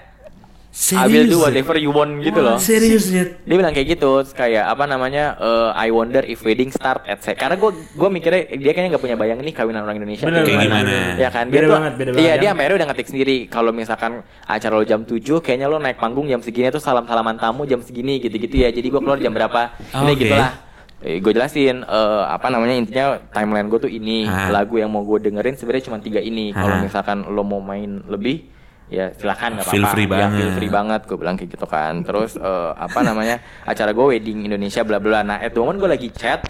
I 0.94 1.06
will 1.06 1.26
do 1.26 1.42
whatever 1.42 1.74
you 1.76 1.90
want 1.90 2.22
gitu 2.22 2.38
loh. 2.38 2.62
Serius 2.62 3.10
Nyet? 3.10 3.42
Dia 3.42 3.56
bilang 3.56 3.74
kayak 3.74 3.98
gitu, 3.98 4.08
kayak 4.30 4.70
apa 4.70 4.86
namanya? 4.86 5.34
eh, 5.36 5.70
I 5.76 5.90
wonder 5.90 6.22
if 6.22 6.42
wedding 6.42 6.70
start 6.70 7.02
at 7.04 7.20
say. 7.20 7.34
Karena 7.34 7.58
gue 7.58 7.70
gue 7.74 8.10
mikirnya 8.10 8.46
dia 8.54 8.72
kayaknya 8.72 8.94
nggak 8.94 9.04
punya 9.04 9.18
bayangan 9.18 9.42
nih 9.42 9.54
kawinan 9.54 9.82
orang 9.82 9.98
Indonesia 9.98 10.24
Bener, 10.24 10.46
Kayak 10.46 10.54
gimana. 10.62 10.78
gimana? 10.86 10.96
Ya 11.18 11.30
kan? 11.30 11.46
Beda 11.48 11.60
tuh- 11.60 11.74
banget, 11.74 11.94
beda 11.96 12.10
Iya, 12.10 12.16
banget. 12.16 12.38
dia 12.38 12.50
akhirnya 12.54 12.76
udah 12.76 12.88
ngetik 12.88 13.08
sendiri. 13.08 13.38
Kalau 13.48 13.72
misalkan 13.72 14.12
acara 14.46 14.74
lo 14.74 14.86
jam 14.86 15.02
7, 15.02 15.18
kayaknya 15.42 15.66
lo 15.66 15.78
naik 15.78 15.98
panggung 15.98 16.26
jam 16.26 16.40
segini 16.40 16.70
tuh 16.70 16.80
salam-salaman 16.80 17.36
tamu 17.36 17.66
jam 17.66 17.82
segini 17.82 18.20
gitu-gitu 18.20 18.56
ya. 18.58 18.70
Jadi 18.70 18.86
gue 18.86 19.02
keluar 19.02 19.18
jam 19.18 19.34
berapa? 19.34 19.74
Ini 19.92 20.06
Oke. 20.08 20.22
gitulah. 20.22 20.52
Eh, 21.00 21.18
gue 21.20 21.30
jelasin 21.32 21.82
eh, 21.82 22.24
apa 22.24 22.50
namanya 22.50 22.74
intinya 22.76 23.06
timeline 23.28 23.66
gue 23.68 23.80
tuh 23.80 23.92
ini 23.92 24.26
Ah. 24.26 24.50
lagu 24.52 24.76
yang 24.76 24.90
mau 24.90 25.02
gue 25.02 25.22
dengerin 25.22 25.54
sebenarnya 25.54 25.86
cuma 25.86 25.98
tiga 25.98 26.18
ini 26.18 26.50
kalau 26.52 26.74
Ah. 26.74 26.82
misalkan 26.82 27.22
lo 27.24 27.42
mau 27.42 27.58
main 27.60 28.02
lebih 28.04 28.50
ya 28.88 29.12
silakan 29.14 29.60
nggak 29.60 29.66
apa-apa 29.68 29.76
Feel 29.76 29.86
free 29.92 30.08
Ya, 30.08 30.28
feel 30.28 30.32
banget. 30.32 30.56
free 30.56 30.72
banget 30.72 31.02
gue 31.04 31.18
bilang 31.18 31.36
kayak 31.36 31.50
gitu 31.52 31.66
kan 31.66 31.94
terus 32.02 32.40
eh, 32.40 32.72
apa 32.74 33.00
namanya 33.04 33.36
acara 33.64 33.92
gue 33.92 34.06
wedding 34.08 34.48
Indonesia 34.48 34.82
bla 34.82 34.98
bla 34.98 35.22
nah 35.22 35.38
itu 35.40 35.60
momen 35.60 35.76
gue 35.76 35.90
lagi 35.90 36.10
chat 36.10 36.48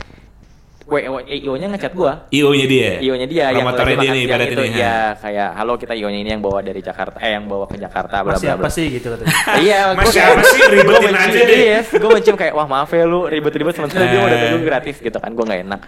WO 0.88 1.19
nya 1.59 1.67
ngechat 1.67 1.91
gue 1.91 2.11
IO-nya 2.31 2.63
dia. 2.63 2.89
IO-nya 3.03 3.27
dia 3.27 3.51
yang 3.51 3.67
dia 3.75 4.07
nih 4.07 4.23
pada 4.23 4.47
itu 4.47 4.63
ini. 4.63 4.79
ya 4.79 5.19
kayak 5.19 5.49
halo 5.59 5.75
kita 5.75 5.91
IO-nya 5.91 6.23
ini 6.23 6.29
yang 6.31 6.39
bawa 6.39 6.63
dari 6.63 6.79
Jakarta 6.79 7.19
eh 7.19 7.35
yang 7.35 7.43
bawa 7.43 7.67
ke 7.67 7.75
Jakarta 7.75 8.23
bla 8.23 8.39
bla 8.39 8.55
apa 8.55 8.63
bla 8.63 8.71
sih 8.71 8.88
gitu 8.95 9.11
katanya. 9.11 9.35
Iya, 9.67 9.79
gua 9.91 10.07
sih? 10.07 10.63
Ribetin 10.63 11.11
gua 11.11 11.27
aja 11.27 11.39
deh. 11.43 11.59
Yes, 11.59 11.91
gue 11.91 12.07
mencium 12.07 12.39
kayak 12.39 12.55
wah 12.55 12.63
maaf 12.63 12.88
ya 12.88 13.03
lu 13.03 13.27
ribet-ribet 13.27 13.75
sementara 13.75 14.07
dia 14.07 14.19
udah 14.23 14.38
Eh. 14.39 14.43
dulu 14.47 14.63
gratis 14.63 14.95
gitu 15.03 15.17
kan, 15.19 15.35
gue 15.35 15.43
nggak 15.43 15.61
enak. 15.67 15.81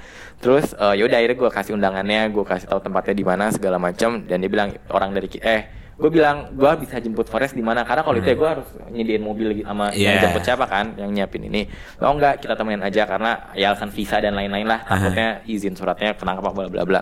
Terus 0.43 0.75
eh, 0.75 0.93
yaudah 0.99 1.15
akhirnya 1.15 1.37
gue 1.39 1.49
kasih 1.49 1.71
undangannya, 1.79 2.21
gue 2.27 2.43
kasih 2.43 2.67
tahu 2.67 2.79
tempatnya 2.81 3.15
di 3.15 3.23
mana 3.23 3.43
segala 3.49 3.77
macam 3.79 4.19
dan 4.19 4.37
dia 4.37 4.51
bilang 4.51 4.75
orang 4.91 5.15
dari 5.15 5.31
eh 5.39 5.78
gue 5.99 6.07
bilang 6.07 6.55
gue 6.55 6.71
bisa 6.79 6.95
jemput 7.03 7.27
Forest 7.27 7.59
di 7.59 7.59
mana? 7.59 7.83
Karena 7.83 8.07
kalau 8.07 8.15
itu 8.15 8.31
ya 8.31 8.37
gue 8.39 8.49
harus 8.49 8.67
nyediain 8.87 9.19
mobil 9.19 9.51
lagi 9.51 9.63
sama 9.67 9.91
yang 9.91 10.15
Yeah. 10.15 10.23
jemput 10.23 10.43
siapa 10.47 10.65
kan 10.65 10.95
yang 10.95 11.11
nyiapin 11.11 11.43
ini. 11.51 11.67
Oh 11.99 12.15
enggak 12.15 12.39
kita 12.39 12.55
temenin 12.55 12.79
aja 12.79 13.03
karena 13.03 13.51
ya 13.51 13.75
alasan 13.75 13.91
visa 13.91 14.15
dan 14.23 14.31
lain-lain 14.31 14.63
lah. 14.63 14.79
Takutnya 14.87 15.43
izin 15.43 15.75
suratnya 15.75 16.15
kenapa 16.15 16.55
bla 16.55 16.71
bla 16.71 16.83
bla. 16.87 17.01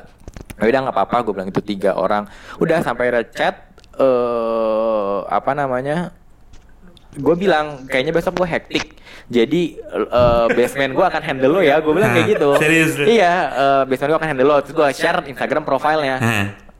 Ya 0.57 0.65
udah 0.65 0.79
nggak 0.89 0.95
apa-apa 0.97 1.17
gue 1.29 1.33
bilang 1.37 1.49
itu 1.53 1.61
tiga 1.61 1.93
orang. 1.93 2.25
Udah 2.57 2.81
sampai 2.81 3.13
ada 3.13 3.21
chat 3.21 3.69
eh 4.01 5.17
apa 5.29 5.53
namanya 5.53 6.09
gue 7.17 7.35
bilang 7.37 7.85
kayaknya 7.85 8.17
besok 8.17 8.41
gue 8.41 8.49
hektik. 8.49 8.97
Jadi 9.29 9.77
eh 9.93 10.45
basement 10.57 10.97
gue 10.97 11.05
akan 11.05 11.21
handle 11.21 11.53
lo 11.53 11.61
ya. 11.61 11.77
Gue 11.85 11.93
bilang 11.93 12.17
kayak 12.17 12.33
gitu. 12.33 12.49
Serius? 12.57 12.97
Iya 12.97 13.33
eh, 13.53 13.83
basement 13.85 14.09
gue 14.09 14.19
akan 14.25 14.29
handle 14.33 14.49
lo. 14.49 14.57
Terus 14.65 14.73
gue 14.73 14.87
share 14.97 15.21
instagram 15.29 15.61
profilnya. 15.61 16.17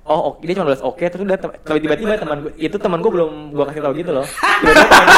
Oh 0.08 0.22
oke 0.30 0.42
dia 0.42 0.56
cuma 0.56 0.68
balas 0.68 0.82
oke 0.82 1.04
terus 1.04 1.22
udah 1.22 1.38
tiba-tiba 1.78 2.16
teman 2.18 2.38
gue 2.42 2.52
itu 2.58 2.76
teman 2.76 3.00
gue 3.00 3.12
belum 3.12 3.32
gue 3.52 3.64
kasih 3.66 3.82
tahu 3.82 3.94
gitu 3.94 4.12
loh 4.14 4.26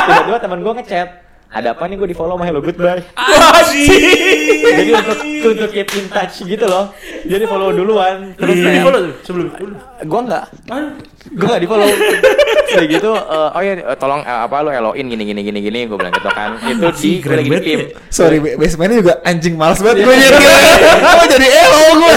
tiba-tiba 0.04 0.38
teman- 0.40 0.62
gue 0.62 0.74
ngechat 0.76 1.10
ada 1.50 1.74
apa 1.74 1.84
nih 1.84 1.98
gue 1.98 2.08
di 2.08 2.14
follow 2.14 2.36
sama 2.36 2.46
hello 2.46 2.62
goodbye 2.62 3.02
sih. 3.66 4.29
Jadi 4.52 4.92
untuk 4.94 5.18
untuk 5.50 5.70
keep 5.70 5.90
in 5.92 6.06
touch 6.08 6.36
gitu 6.42 6.66
loh. 6.66 6.92
Jadi 7.22 7.44
follow 7.44 7.70
duluan. 7.70 8.34
Terus 8.34 8.56
kayak- 8.56 8.74
di 8.74 8.80
follow 8.82 9.02
sebelum. 9.22 9.48
gue 10.00 10.22
nggak. 10.26 10.46
Gue 11.30 11.46
nggak 11.46 11.62
di 11.62 11.68
follow 11.68 11.90
kayak 12.70 12.88
gitu 12.88 13.12
eh, 13.12 13.50
oh 13.50 13.62
ya 13.62 13.74
tolong 13.96 14.22
eh, 14.22 14.40
apa 14.40 14.62
lo 14.62 14.70
eloin 14.70 15.02
gini 15.04 15.24
gini 15.24 15.42
gini 15.42 15.60
gini 15.60 15.80
gue 15.84 15.96
bilang 15.96 16.12
gitu 16.12 16.30
kan. 16.30 16.58
Itu 16.62 16.88
di 16.96 17.12
gue 17.20 17.36
lagi 17.36 17.50
di 17.50 17.62
tim 17.62 17.80
Sorry, 18.08 18.38
be- 18.38 18.56
basementnya 18.56 18.98
juga 19.00 19.14
anjing 19.22 19.54
males 19.54 19.80
banget 19.80 20.04
gue 20.04 20.14
jadi 20.14 20.38
Gue 21.00 21.28
jadi 21.30 21.48
elo 21.60 21.82
gue 21.96 22.14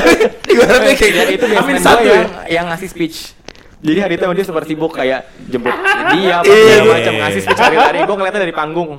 Ibaratnya 0.48 0.94
kayak 0.94 1.26
itu 1.32 1.44
basement 1.46 1.80
satu 1.80 2.00
gue 2.00 2.06
ya 2.06 2.14
yang, 2.14 2.28
yang 2.48 2.66
ngasih 2.68 2.88
speech. 2.88 3.18
Jadi 3.82 3.98
hari 3.98 4.14
itu 4.14 4.22
dia 4.22 4.46
super 4.46 4.62
sibuk 4.62 4.92
kayak 4.92 5.20
jemput 5.42 5.74
dia 6.14 6.38
apa 6.38 6.46
Iya, 6.46 6.54
segala 6.54 6.86
iya. 6.86 6.92
macam 6.94 7.14
ngasih 7.18 7.40
speech 7.42 7.58
lari-lari 7.58 7.98
gue 7.98 8.14
ngeliatnya 8.14 8.40
dari 8.40 8.54
panggung. 8.54 8.90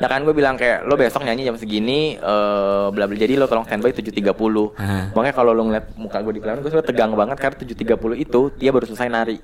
Nah 0.00 0.08
kan 0.08 0.20
gue 0.20 0.32
bilang 0.32 0.56
kayak 0.56 0.82
lo 0.82 0.96
besok 0.96 1.22
nyanyi 1.22 1.44
jam 1.44 1.54
segini 1.54 2.14
eh 2.14 2.86
bla 2.88 3.04
bla 3.04 3.14
jadi 3.14 3.36
lo 3.36 3.44
tolong 3.44 3.62
standby 3.62 3.92
7.30 3.92 4.32
Ah. 4.74 5.12
Makanya 5.12 5.34
kalau 5.34 5.52
lo 5.52 5.62
ngeliat 5.62 5.92
muka 5.94 6.18
gue 6.20 6.32
di 6.32 6.40
pelaminan 6.40 6.60
gue 6.60 6.70
sebenernya 6.70 6.88
tegang 6.88 7.12
banget 7.12 7.36
karena 7.38 7.56
7.30 7.58 8.16
itu 8.18 8.40
dia 8.56 8.70
baru 8.70 8.84
selesai 8.86 9.08
nari. 9.08 9.38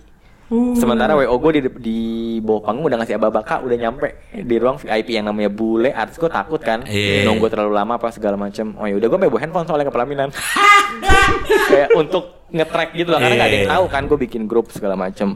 Sementara 0.72 1.18
WO 1.18 1.36
gue 1.36 1.52
di, 1.52 1.60
di 1.76 1.98
bawah 2.38 2.62
panggung 2.62 2.86
udah 2.86 2.96
ngasih 2.96 3.18
ababaka 3.18 3.58
udah 3.60 3.76
nyampe 3.76 4.08
di 4.32 4.54
ruang 4.56 4.78
VIP 4.78 5.12
yang 5.12 5.26
namanya 5.26 5.50
bule 5.50 5.90
artis 5.90 6.16
gue 6.16 6.30
takut 6.30 6.58
kan. 6.58 6.86
Iya. 6.86 7.26
nunggu 7.26 7.46
terlalu 7.46 7.74
lama 7.74 7.94
apa 7.94 8.08
segala 8.08 8.38
macam 8.38 8.72
oh 8.74 8.86
ya 8.86 8.94
udah 8.94 9.08
gue 9.08 9.18
bawa 9.20 9.36
handphone 9.36 9.66
soalnya 9.66 9.86
ke 9.86 9.92
pelaminan. 9.92 10.28
Kayak 11.68 11.90
untuk 11.94 12.24
nge-track 12.48 12.94
gitu 12.94 13.10
lah 13.10 13.18
karena 13.18 13.34
nggak 13.36 13.48
ada 13.48 13.56
yang 13.56 13.66
Iya. 13.66 13.74
tahu 13.74 13.84
kan 13.88 14.02
gue 14.06 14.18
bikin 14.20 14.42
grup 14.46 14.70
segala 14.70 14.94
macam 14.94 15.34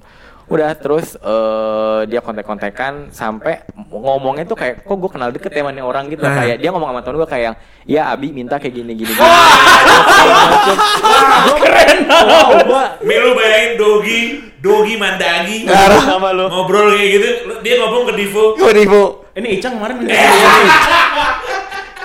udah 0.51 0.75
terus 0.75 1.15
eh, 1.15 2.01
dia 2.11 2.19
kontak-kontakan 2.19 3.15
sampai 3.15 3.63
ngomongnya 3.87 4.43
tuh 4.45 4.59
kayak 4.59 4.83
kok 4.83 4.97
gue 4.99 5.11
kenal 5.11 5.31
deket 5.31 5.55
ya 5.55 5.63
orang 5.81 6.11
gitu 6.11 6.27
Ah. 6.27 6.43
kayak 6.43 6.59
dia 6.59 6.75
ngomong 6.75 6.91
sama 6.91 7.01
temen 7.07 7.17
gue 7.23 7.31
kayak 7.31 7.53
ya 7.87 8.11
Abi 8.11 8.35
minta 8.35 8.59
kayak 8.59 8.75
gini 8.75 8.99
gini, 8.99 9.15
gini. 9.15 9.31
Keren 11.63 11.99
wow 12.11 12.99
lu 12.99 13.31
bayangin 13.33 13.73
Dogi, 13.79 14.21
Dogi 14.59 14.95
Mandagi 14.99 15.71
sama 16.03 16.35
lu. 16.35 16.51
ngobrol 16.51 16.99
kayak 16.99 17.09
gitu, 17.15 17.29
dia 17.63 17.75
ngomong 17.79 18.11
ke 18.11 18.13
Divo. 18.19 18.45
Nih 18.59 18.87
bu 18.91 19.03
Ini 19.39 19.49
Icang 19.57 19.79
kemarin 19.79 19.95
minta 20.03 20.15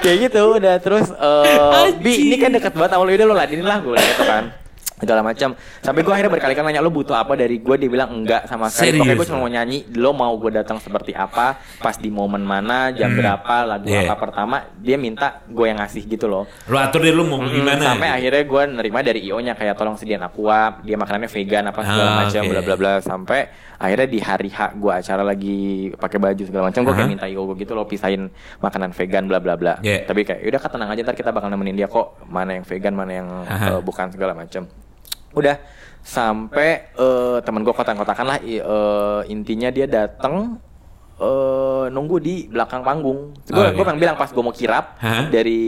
kayak 0.05 0.17
gitu 0.29 0.41
udah 0.53 0.75
terus 0.77 1.09
eh 1.09 1.89
Bi 1.97 2.29
ini 2.29 2.37
kan 2.37 2.53
deket 2.53 2.77
banget 2.77 2.93
sama 2.93 3.09
lu 3.09 3.17
udah 3.17 3.25
lo 3.25 3.33
ladenin 3.33 3.65
lah 3.65 3.81
gue 3.81 3.97
gitu 3.97 4.21
kan 4.21 4.53
segala 4.95 5.21
macam. 5.21 5.51
Sampai 5.79 6.01
gue 6.01 6.09
akhirnya 6.09 6.31
berkali-kali 6.31 6.65
nanya 6.65 6.79
lo 6.79 6.87
butuh 6.87 7.13
apa? 7.13 7.33
Dari 7.33 7.57
gue 7.57 7.75
dia 7.75 7.89
bilang 7.89 8.09
enggak 8.13 8.45
sama 8.45 8.67
sekali. 8.67 8.95
Pokoknya 8.95 9.15
gue 9.15 9.27
cuma 9.27 9.39
mau 9.39 9.51
nyanyi 9.51 9.77
lo 9.93 10.11
mau 10.11 10.33
gue 10.35 10.51
datang 10.53 10.77
seperti 10.77 11.11
apa? 11.11 11.55
Pas 11.77 11.95
di 11.95 12.07
momen 12.07 12.41
mana? 12.41 12.89
Jam 12.89 13.11
berapa? 13.11 13.55
Lagu 13.65 13.83
Yeah. 13.85 14.07
apa 14.07 14.17
pertama? 14.17 14.65
Dia 14.75 14.95
minta 14.95 15.43
gue 15.45 15.65
yang 15.65 15.77
ngasih 15.77 16.03
gitu 16.05 16.25
loh. 16.25 16.47
Lu 16.65 16.75
atur 16.75 16.99
deh 16.99 17.11
lu 17.11 17.23
mau 17.23 17.37
Mm, 17.37 17.51
gimana. 17.53 17.83
sampai 17.85 18.09
akhirnya 18.09 18.43
gue 18.43 18.63
nerima 18.73 18.99
dari 18.99 19.19
io 19.21 19.37
nya 19.37 19.53
kayak 19.53 19.75
tolong 19.75 19.93
sediain 19.93 20.19
aqua 20.19 20.79
dia 20.81 20.95
makanannya 20.95 21.27
vegan 21.27 21.67
apa 21.67 21.79
segala 21.81 22.09
Ah, 22.09 22.15
macam 22.23 22.41
oke. 22.41 22.49
bla 22.49 22.61
bla 22.61 22.75
bla. 22.75 22.91
Sampai 22.99 23.39
akhirnya 23.75 24.07
di 24.07 24.19
hari 24.19 24.49
H 24.49 24.73
gue 24.73 24.89
acara 24.89 25.21
lagi 25.21 25.57
pakai 25.93 26.17
baju 26.17 26.43
segala 26.43 26.63
macam 26.67 26.81
gue 26.81 26.93
kayak 26.93 27.09
minta 27.09 27.27
io 27.27 27.43
gue 27.45 27.55
gitu 27.59 27.75
loh 27.75 27.83
pisahin 27.83 28.31
makanan 28.57 28.91
vegan 28.91 29.27
bla 29.27 29.37
bla 29.37 29.55
bla. 29.55 29.73
Yeah. 29.79 30.07
tapi 30.07 30.23
kayak 30.23 30.41
udah 30.41 30.61
tenang 30.65 30.89
aja 30.89 31.01
ntar 31.03 31.13
kita 31.13 31.29
bakal 31.29 31.47
nemenin 31.47 31.75
dia 31.75 31.85
kok 31.85 32.15
mana 32.25 32.55
yang 32.55 32.63
vegan 32.63 32.95
mana 32.95 33.11
yang 33.13 33.27
eh, 33.45 33.79
bukan 33.79 34.07
segala 34.09 34.31
macam 34.31 34.63
udah 35.35 35.55
sampai 36.05 36.93
eh, 36.93 37.37
temen 37.41 37.65
gue 37.65 37.73
kotak-kotakan 37.73 38.25
lah 38.25 38.37
eh, 38.39 39.21
intinya 39.27 39.69
dia 39.73 39.85
datang 39.89 40.61
eh 41.15 41.85
nunggu 41.95 42.17
di 42.19 42.35
belakang 42.51 42.83
panggung. 42.83 43.31
Gue 43.47 43.55
Oh, 43.55 43.71
gue 43.71 43.79
iya. 43.79 43.87
pengen 43.87 44.01
bilang 44.03 44.17
pas 44.19 44.27
gue 44.27 44.43
mau 44.43 44.51
kirap 44.51 44.99
Hah? 44.99 45.31
dari 45.31 45.63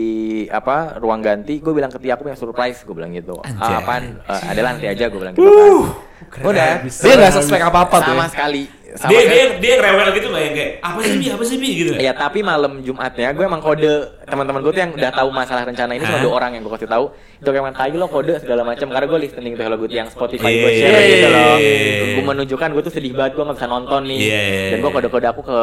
apa 0.52 1.00
ruang 1.00 1.24
ganti, 1.24 1.56
gue 1.56 1.72
bilang 1.72 1.88
ke 1.88 1.96
Tia 1.96 2.20
aku 2.20 2.28
punya 2.28 2.36
surprise, 2.36 2.84
gue 2.84 2.92
bilang 2.92 3.16
gitu. 3.16 3.40
Anjay. 3.40 3.56
Ah, 3.56 3.80
apaan? 3.80 4.04
Eh, 4.28 4.42
ada 4.44 4.60
nanti 4.60 4.84
aja 4.84 5.08
gue 5.08 5.16
bilang 5.16 5.32
gitu 5.32 5.48
kan. 5.48 6.44
Udah. 6.44 6.72
Dia 6.84 7.14
nggak 7.16 7.32
suspek 7.32 7.60
apa-apa 7.64 7.96
tuh. 8.04 8.12
Sama 8.12 8.26
ya. 8.26 8.28
sekali. 8.28 8.62
Sama 8.98 9.14
dia 9.14 9.20
sekali. 9.22 9.30
dia 9.30 9.44
dia 9.62 9.74
rewel 9.78 10.08
gitu 10.10 10.26
nggak 10.26 10.42
yang 10.42 10.54
kayak 10.58 10.70
apa 10.82 10.98
sih 11.06 11.14
bi? 11.14 11.26
Apa 11.30 11.44
sih 11.46 11.56
bi? 11.62 11.70
gitu. 11.78 11.92
Ya 11.94 12.10
tapi 12.10 12.38
malam 12.42 12.82
Jumatnya 12.82 13.30
gue 13.30 13.44
emang 13.46 13.62
kode 13.62 13.92
teman-teman 14.26 14.60
gue 14.66 14.72
tuh 14.74 14.82
yang 14.82 14.92
udah 14.92 15.10
tahu 15.14 15.28
masalah 15.30 15.62
rencana 15.62 15.94
ini 15.94 16.02
cuma 16.02 16.18
dua 16.18 16.32
orang 16.34 16.50
yang 16.58 16.62
gue 16.66 16.72
kasih 16.74 16.90
tahu. 16.90 17.04
Itu 17.38 17.48
kayak 17.54 17.74
tai 17.78 17.94
lo 17.94 18.06
kode 18.10 18.34
segala 18.42 18.66
macam 18.66 18.86
karena 18.90 19.06
gue 19.06 19.18
listening 19.22 19.54
tuh 19.54 19.62
Hello 19.62 19.78
Good 19.78 19.94
yang 19.94 20.08
Spotify 20.10 20.50
gue 20.50 20.70
Iya, 20.74 20.80
share 20.82 21.06
gitu 21.06 21.28
loh. 21.30 21.56
Iya. 21.62 22.04
gue 22.18 22.24
menunjukkan 22.26 22.68
gue 22.74 22.82
tuh 22.82 22.94
sedih 22.98 23.12
banget 23.14 23.32
gue 23.38 23.44
nggak 23.46 23.56
bisa 23.62 23.68
nonton 23.70 24.00
nih. 24.02 24.18
Iya, 24.18 24.40
dan 24.74 24.78
gue 24.82 24.90
kode-kode 24.90 25.26
aku 25.30 25.40
ke 25.46 25.60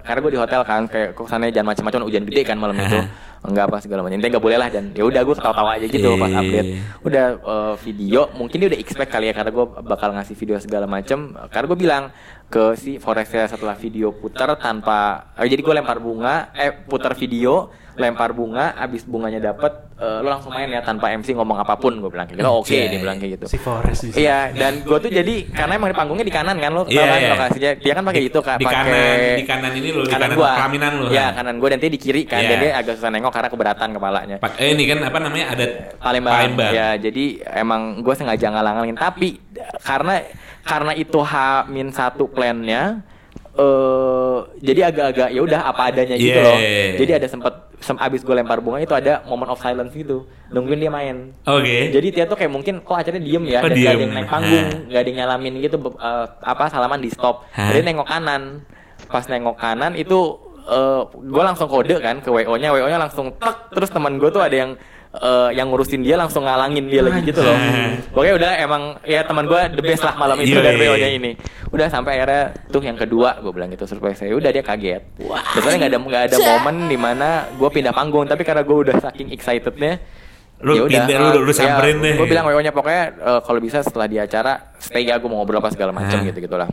karena 0.00 0.18
gue 0.24 0.32
di 0.32 0.40
hotel 0.40 0.60
kan 0.64 0.82
kayak 0.88 1.08
ke 1.12 1.22
sana 1.28 1.44
jangan 1.52 1.68
macam-macam 1.76 2.00
hujan 2.08 2.24
gede 2.24 2.42
kan 2.48 2.56
malam 2.56 2.80
itu. 2.80 2.96
Enggak 3.40 3.72
apa 3.72 3.80
segala 3.80 4.04
macam. 4.04 4.20
Intinya 4.20 4.36
nggak 4.36 4.44
boleh 4.44 4.58
lah 4.60 4.68
dan 4.68 4.92
ya 4.92 5.00
udah 5.00 5.20
gue 5.24 5.32
ketawa-tawa 5.32 5.70
aja 5.80 5.86
gitu 5.88 6.08
pas 6.20 6.28
update. 6.28 6.68
Udah 7.04 7.24
eh, 7.40 7.74
video 7.84 8.20
mungkin 8.36 8.56
dia 8.60 8.68
udah 8.72 8.80
expect 8.80 9.10
kali 9.12 9.32
ya 9.32 9.34
karena 9.36 9.50
gue 9.52 9.64
bakal 9.84 10.12
ngasih 10.12 10.36
video 10.36 10.56
segala 10.60 10.84
macem 10.84 11.32
karena 11.48 11.66
gue 11.68 11.78
bilang 11.80 12.04
ke 12.50 12.74
si 12.74 12.98
Foresta 12.98 13.46
setelah 13.46 13.78
video 13.78 14.10
putar 14.10 14.50
tanpa 14.58 15.30
eh, 15.38 15.46
jadi 15.46 15.62
gue 15.62 15.70
lempar 15.72 15.96
bunga 15.96 16.50
eh 16.50 16.74
putar 16.74 17.14
video 17.14 17.70
lempar 17.94 18.32
bunga 18.32 18.74
abis 18.74 19.04
bunganya 19.04 19.38
dapet 19.44 19.70
eh, 19.94 20.18
lo 20.18 20.26
langsung 20.26 20.50
main 20.50 20.66
ya 20.66 20.80
tanpa 20.80 21.12
MC 21.12 21.30
ngomong 21.30 21.60
apa 21.60 21.76
pun 21.76 21.94
gue 21.94 22.08
bilang 22.08 22.24
kayak 22.24 22.40
gitu 22.40 22.48
oke 22.48 22.66
Anjay. 22.66 22.88
dia 22.88 22.98
bilang 22.98 23.16
kayak 23.18 23.32
gitu 23.36 23.46
Si 23.46 23.58
Forest. 23.60 24.16
Iya, 24.16 24.50
dan 24.50 24.80
gue 24.80 24.98
tuh 24.98 25.10
jadi 25.10 25.34
karena 25.46 25.72
emang 25.76 25.90
di 25.92 25.98
panggungnya 25.98 26.24
di 26.24 26.32
kanan 26.32 26.56
kan 26.56 26.70
lo 26.72 26.82
Iya, 26.88 27.04
kan 27.04 27.18
iya. 27.20 27.30
lokasinya. 27.30 27.70
Dia 27.76 27.92
kan 27.92 28.02
pakai 28.02 28.22
itu 28.24 28.38
kak, 28.40 28.56
Di 28.56 28.64
pakai 28.64 28.78
kanan, 28.82 29.18
di 29.36 29.44
kanan 29.44 29.72
ini 29.76 29.88
lo, 29.92 30.02
di 30.02 30.10
kanan 30.10 30.30
gua. 30.32 30.50
pelaminan 30.56 30.92
lo, 30.96 31.06
Iya, 31.06 31.26
kan? 31.28 31.32
kanan 31.44 31.54
gue 31.60 31.68
dan 31.68 31.78
dia 31.78 31.90
di 31.92 32.00
kiri 32.00 32.22
kan. 32.24 32.40
Dan 32.40 32.56
dia 32.58 32.70
agak 32.72 32.94
susah 32.96 33.10
nengok 33.10 33.30
karena 33.30 33.48
keberatan 33.52 33.88
kepalanya. 33.92 34.36
Pak, 34.40 34.50
eh 34.56 34.68
ini 34.72 34.84
kan 34.88 34.98
apa 35.04 35.18
namanya 35.20 35.46
ada 35.52 35.64
Palembang. 36.00 36.32
Palembang. 36.32 36.72
Ya, 36.72 36.88
jadi 36.96 37.24
emang 37.54 38.00
gue 38.00 38.14
sengaja 38.16 38.46
ngalang-ngalangin 38.48 38.96
tapi 38.96 39.28
karena 39.84 40.24
karena 40.62 40.92
itu 40.92 41.18
H 41.18 41.34
min 41.66 41.88
satu 41.90 42.26
plannya 42.26 43.02
eh 43.52 44.38
jadi 44.60 44.80
agak-agak 44.88 45.28
ya 45.30 45.40
udah 45.40 45.60
apa 45.64 45.82
adanya 45.88 46.14
gitu 46.14 46.32
Yeah. 46.32 46.46
loh. 46.46 46.58
Jadi 46.96 47.12
ada 47.14 47.26
sempet 47.26 47.54
sem 47.80 47.96
abis 47.96 48.20
gue 48.20 48.30
lempar 48.30 48.60
bunga 48.60 48.78
itu 48.78 48.92
ada 48.92 49.24
moment 49.24 49.48
of 49.48 49.58
silence 49.58 49.90
gitu. 49.92 50.22
Nungguin 50.48 50.78
dia 50.78 50.88
main. 50.88 51.32
Oke. 51.44 51.90
Jadi 51.90 52.08
Tia 52.10 52.24
tuh 52.24 52.36
kayak 52.36 52.52
mungkin 52.52 52.78
kok 52.78 52.94
acaranya 52.94 53.20
diem 53.20 53.44
ya 53.46 53.58
Oh, 53.58 53.66
dan 53.66 53.72
gak 53.72 53.80
ada 53.80 53.90
diem. 53.90 54.00
yang 54.00 54.12
naik 54.12 54.28
panggung, 54.28 54.66
Hah. 54.66 54.80
gak 54.86 55.00
ada 55.00 55.08
yang 55.08 55.18
nyalamin 55.18 55.52
gitu 55.58 55.76
eh, 55.90 56.26
apa 56.42 56.64
salaman 56.68 57.00
di 57.00 57.08
stop. 57.08 57.48
Jadi 57.50 57.80
nengok 57.82 58.06
kanan. 58.06 58.42
Pas 59.08 59.24
nengok 59.26 59.56
kanan 59.56 59.92
itu 59.94 60.18
gue 61.10 61.42
langsung 61.42 61.66
kode 61.66 61.98
kan 61.98 62.22
ke 62.22 62.30
WO-nya, 62.30 62.70
WO-nya 62.70 62.94
langsung 62.96 63.34
tek 63.34 63.74
terus 63.74 63.90
teman 63.90 64.14
gue 64.16 64.30
tuh 64.30 64.38
ada 64.38 64.54
yang 64.54 64.70
eh, 65.12 65.50
yang 65.54 65.66
ngurusin 65.68 66.00
dia 66.00 66.14
langsung 66.14 66.46
ngalangin 66.46 66.86
dia 66.86 67.02
lagi 67.02 67.24
gitu 67.24 67.40
loh. 67.40 67.56
Pokoknya 68.10 68.34
udah 68.38 68.52
emang 68.60 68.82
ya 69.02 69.26
teman 69.26 69.44
gue 69.44 69.60
the 69.74 69.82
best 69.82 70.02
lah 70.02 70.14
malam 70.14 70.38
itu 70.38 70.54
Iya, 70.54 70.62
dari 70.62 70.78
iya, 70.78 70.88
WO-nya 70.90 71.10
iya. 71.10 71.18
ini. 71.18 71.30
Udah 71.70 71.86
sampai 71.86 72.18
akhirnya 72.18 72.42
tuh 72.68 72.82
yang 72.82 72.94
kedua 72.94 73.38
gue 73.38 73.50
bilang 73.50 73.70
gitu 73.70 73.84
surprise 73.84 74.18
saya. 74.18 74.30
Udah 74.32 74.50
dia 74.50 74.62
kaget. 74.62 75.02
Sebenarnya 75.54 75.78
nggak 75.80 75.90
ada 75.90 75.98
nggak 75.98 76.24
ada 76.30 76.36
momen 76.38 76.76
di 76.86 76.98
mana 76.98 77.28
gue 77.50 77.68
pindah 77.68 77.90
panggung 77.90 78.26
tapi 78.26 78.42
karena 78.42 78.62
gue 78.62 78.78
udah 78.86 78.96
saking 79.00 79.30
excitednya 79.30 79.98
Lu 80.60 80.76
ya 80.76 80.82
udah, 80.84 80.92
pindah, 81.08 81.16
lu- 81.32 81.48
lu 81.48 81.52
samperin 81.56 81.96
deh. 81.98 82.14
Gue 82.20 82.28
bilang 82.28 82.44
WO-nya 82.44 82.70
pokoknya 82.70 83.04
eh, 83.16 83.40
kalau 83.40 83.58
bisa 83.58 83.80
setelah 83.80 84.04
di 84.04 84.20
acara 84.20 84.76
stay 84.76 85.08
ya 85.08 85.16
gue 85.16 85.24
mau 85.24 85.40
ngobrol 85.40 85.58
apa 85.58 85.72
segala 85.72 85.90
macam 85.90 86.20
gitu 86.20 86.36
gitulah. 86.38 86.68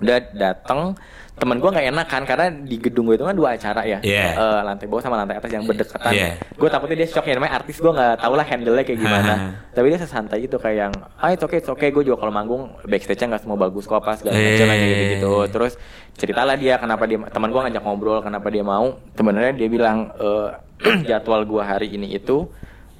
Udah 0.00 0.18
datang 0.32 0.94
temen 1.38 1.56
gue 1.56 1.70
nggak 1.70 1.86
enak 1.88 2.06
kan 2.06 2.22
karena 2.22 2.46
di 2.50 2.76
gedung 2.76 3.06
gue 3.06 3.14
itu 3.14 3.24
kan 3.24 3.32
dua 3.32 3.54
acara 3.54 3.82
ya. 3.82 3.98
Iya. 4.02 4.26
Eh, 4.34 4.60
lantai 4.62 4.84
bawah 4.84 5.00
sama 5.00 5.16
lantai 5.16 5.38
atas 5.38 5.48
yang 5.48 5.62
berdekatan. 5.62 6.12
Iya. 6.12 6.34
gue 6.36 6.68
takutnya 6.68 6.96
dia 6.98 7.08
shock 7.08 7.24
ya 7.24 7.34
namanya 7.38 7.54
artis 7.56 7.78
gue 7.78 7.88
nggak 7.88 8.18
tahu 8.18 8.32
lah 8.34 8.44
handle 8.44 8.74
nya 8.74 8.84
kayak 8.84 8.98
gimana. 8.98 9.34
Tapi 9.70 9.86
dia 9.88 9.98
sesantai 9.98 10.38
itu 10.42 10.56
kayak 10.58 10.76
yang 10.76 10.92
ah 11.16 11.30
itu 11.30 11.42
oke 11.42 11.56
itu 11.56 11.70
oke 11.70 11.86
gue 11.86 12.02
juga 12.04 12.18
kalau 12.18 12.32
manggung 12.34 12.62
backstage 12.84 13.22
nya 13.22 13.32
nggak 13.32 13.42
semua 13.42 13.56
bagus 13.56 13.86
kok 13.86 13.98
apa 13.98 14.18
segala 14.18 14.34
macam 14.34 14.66
Eh. 14.68 14.82
gitu 14.82 15.04
gitu 15.14 15.32
terus 15.48 15.72
ceritalah 16.18 16.58
dia 16.58 16.74
kenapa 16.76 17.06
dia 17.06 17.22
teman 17.30 17.48
gue 17.48 17.60
ngajak 17.62 17.82
ngobrol 17.82 18.18
kenapa 18.20 18.50
dia 18.50 18.66
mau. 18.66 18.98
Sebenarnya 19.14 19.52
dia 19.54 19.68
bilang 19.70 20.10
eh, 20.18 20.48
jadwal 21.08 21.42
gue 21.42 21.62
hari 21.62 21.88
ini 21.90 22.12
itu 22.12 22.50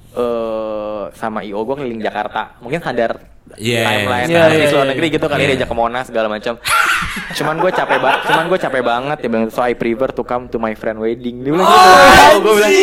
eh 0.09 1.03
sama 1.13 1.45
IO 1.45 1.61
gue 1.63 1.75
keliling 1.75 2.01
Jakarta. 2.01 2.57
Mungkin 2.59 2.81
sadar 2.81 3.19
Yes. 3.57 3.81
timeline. 3.81 4.27
Iya, 4.27 4.39
artis 4.45 4.59
iya, 4.61 4.69
luar 4.71 4.87
negeri 4.87 5.07
gitu 5.09 5.25
kali 5.25 5.39
Iya. 5.39 5.47
dia 5.47 5.57
ajak 5.57 5.67
ke 5.67 5.75
Monas 5.75 6.05
segala 6.05 6.27
macam. 6.27 6.53
Cuman 7.31 7.55
gue 7.57 7.71
capek 7.71 7.97
banget 7.97 8.21
cuman 8.25 8.45
gue 8.45 8.59
capek 8.59 8.81
banget 8.83 9.17
dia 9.17 9.29
bilang 9.29 9.47
so 9.47 9.61
I 9.61 9.73
prefer 9.73 10.09
to 10.11 10.21
come 10.21 10.45
to 10.47 10.57
my 10.57 10.73
friend 10.73 10.99
wedding. 10.99 11.41
Dia 11.41 11.51
bilang 11.51 11.65
gitu. 11.65 12.37
Gue 12.39 12.53
bilang 12.55 12.73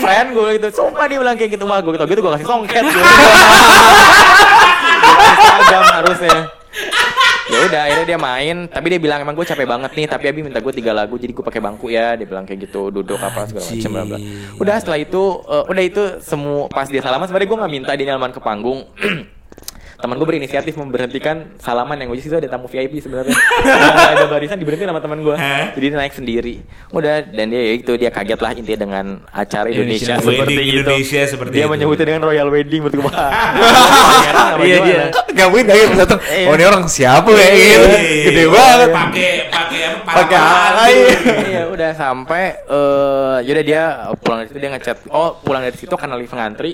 friend? 0.00 0.26
Gue 0.32 0.48
gitu. 0.56 0.68
Sumpah 0.72 1.04
dia 1.06 1.18
bilang 1.18 1.36
kayak 1.36 1.50
gitu 1.54 1.64
mah 1.64 1.78
gue 1.78 1.92
gitu 1.92 2.06
gitu 2.08 2.20
gue 2.20 2.32
kasih 2.34 2.48
songket. 2.48 2.84
Instagram 5.30 5.84
harusnya. 5.94 6.38
Ya 7.50 7.66
udah 7.66 7.80
akhirnya 7.82 8.06
dia 8.06 8.18
main. 8.18 8.56
Tapi 8.66 8.86
dia 8.88 9.00
bilang 9.02 9.18
emang 9.20 9.34
gue 9.34 9.42
capek 9.42 9.66
banget 9.66 9.90
nih 9.92 10.06
tapi 10.06 10.24
Abi 10.26 10.40
minta 10.40 10.62
gue 10.62 10.70
tiga 10.70 10.94
lagu 10.94 11.18
jadi 11.18 11.34
gue 11.34 11.42
pakai 11.42 11.58
bangku 11.58 11.90
ya. 11.90 12.14
Dia 12.14 12.22
bilang 12.24 12.46
kayak 12.46 12.70
gitu 12.70 12.90
duduk 12.90 13.18
apa 13.18 13.42
segala 13.44 13.66
macam 13.66 13.90
bla 13.90 14.04
bla. 14.06 14.18
Udah 14.56 14.74
setelah 14.78 14.98
itu 14.98 15.22
eh, 15.44 15.64
udah 15.66 15.82
itu 15.82 16.02
semua 16.22 16.70
pas 16.70 16.86
dia 16.86 17.02
salaman 17.02 17.26
sebenarnya 17.26 17.48
gue 17.50 17.58
nggak 17.58 17.72
minta 17.72 17.90
dia 17.94 18.06
nyalaman 18.06 18.30
ke 18.30 18.38
panggung 18.40 18.86
teman 20.00 20.16
gue 20.16 20.28
berinisiatif 20.28 20.74
memberhentikan 20.80 21.54
salaman 21.60 21.96
yang 22.00 22.08
gue 22.10 22.18
itu 22.18 22.32
ada 22.32 22.48
tamu 22.48 22.66
VIP 22.66 23.04
sebenarnya 23.04 23.36
Nggak 23.36 24.12
ada 24.16 24.26
barisan 24.26 24.56
diberhentiin 24.56 24.90
sama 24.90 25.00
teman 25.04 25.20
gue 25.20 25.36
jadi 25.76 25.84
dia 25.92 25.98
naik 26.00 26.14
sendiri 26.16 26.54
udah 26.90 27.24
dan 27.28 27.46
dia 27.52 27.60
ya 27.60 27.72
itu 27.76 27.92
dia 28.00 28.10
kaget 28.10 28.40
lah 28.40 28.52
intinya 28.56 28.78
dengan 28.80 29.06
acara 29.30 29.68
Indonesia, 29.68 30.16
Indonesia 30.16 30.24
seperti 30.24 30.52
wedding 30.56 30.66
itu 30.66 30.80
Indonesia 30.80 31.20
seperti 31.28 31.52
dia 31.52 31.64
itu. 31.64 31.72
menyebutnya 31.72 32.06
dengan 32.08 32.22
royal 32.26 32.48
wedding 32.48 32.80
menurut 32.82 32.96
gue 32.96 33.12
Iya 34.60 34.78
dia. 34.84 35.02
Gak 35.32 35.46
mungkin 35.48 35.66
satu. 35.96 36.16
Iya. 36.20 36.46
Oh 36.50 36.54
ini 36.56 36.64
orang 36.66 36.84
siapa 36.90 37.30
kayak 37.30 37.54
gitu. 37.56 37.88
Gede 38.28 38.44
banget. 38.50 38.88
Pakai 38.92 39.30
pakai 39.48 39.80
apa? 39.88 40.10
Pakai 40.10 40.38
alay. 40.38 40.94
gitu. 41.10 41.32
iya 41.48 41.62
udah 41.70 41.90
sampai 41.96 42.44
eh 42.68 43.36
yaudah 43.46 43.64
dia 43.64 43.82
pulang 44.20 44.38
dari 44.42 44.48
situ 44.52 44.58
dia 44.60 44.70
ngechat 44.74 44.96
oh 45.08 45.38
pulang 45.40 45.62
dari 45.64 45.76
situ 45.76 45.94
karena 45.96 46.14
lagi 46.18 46.28
ngantri 46.28 46.72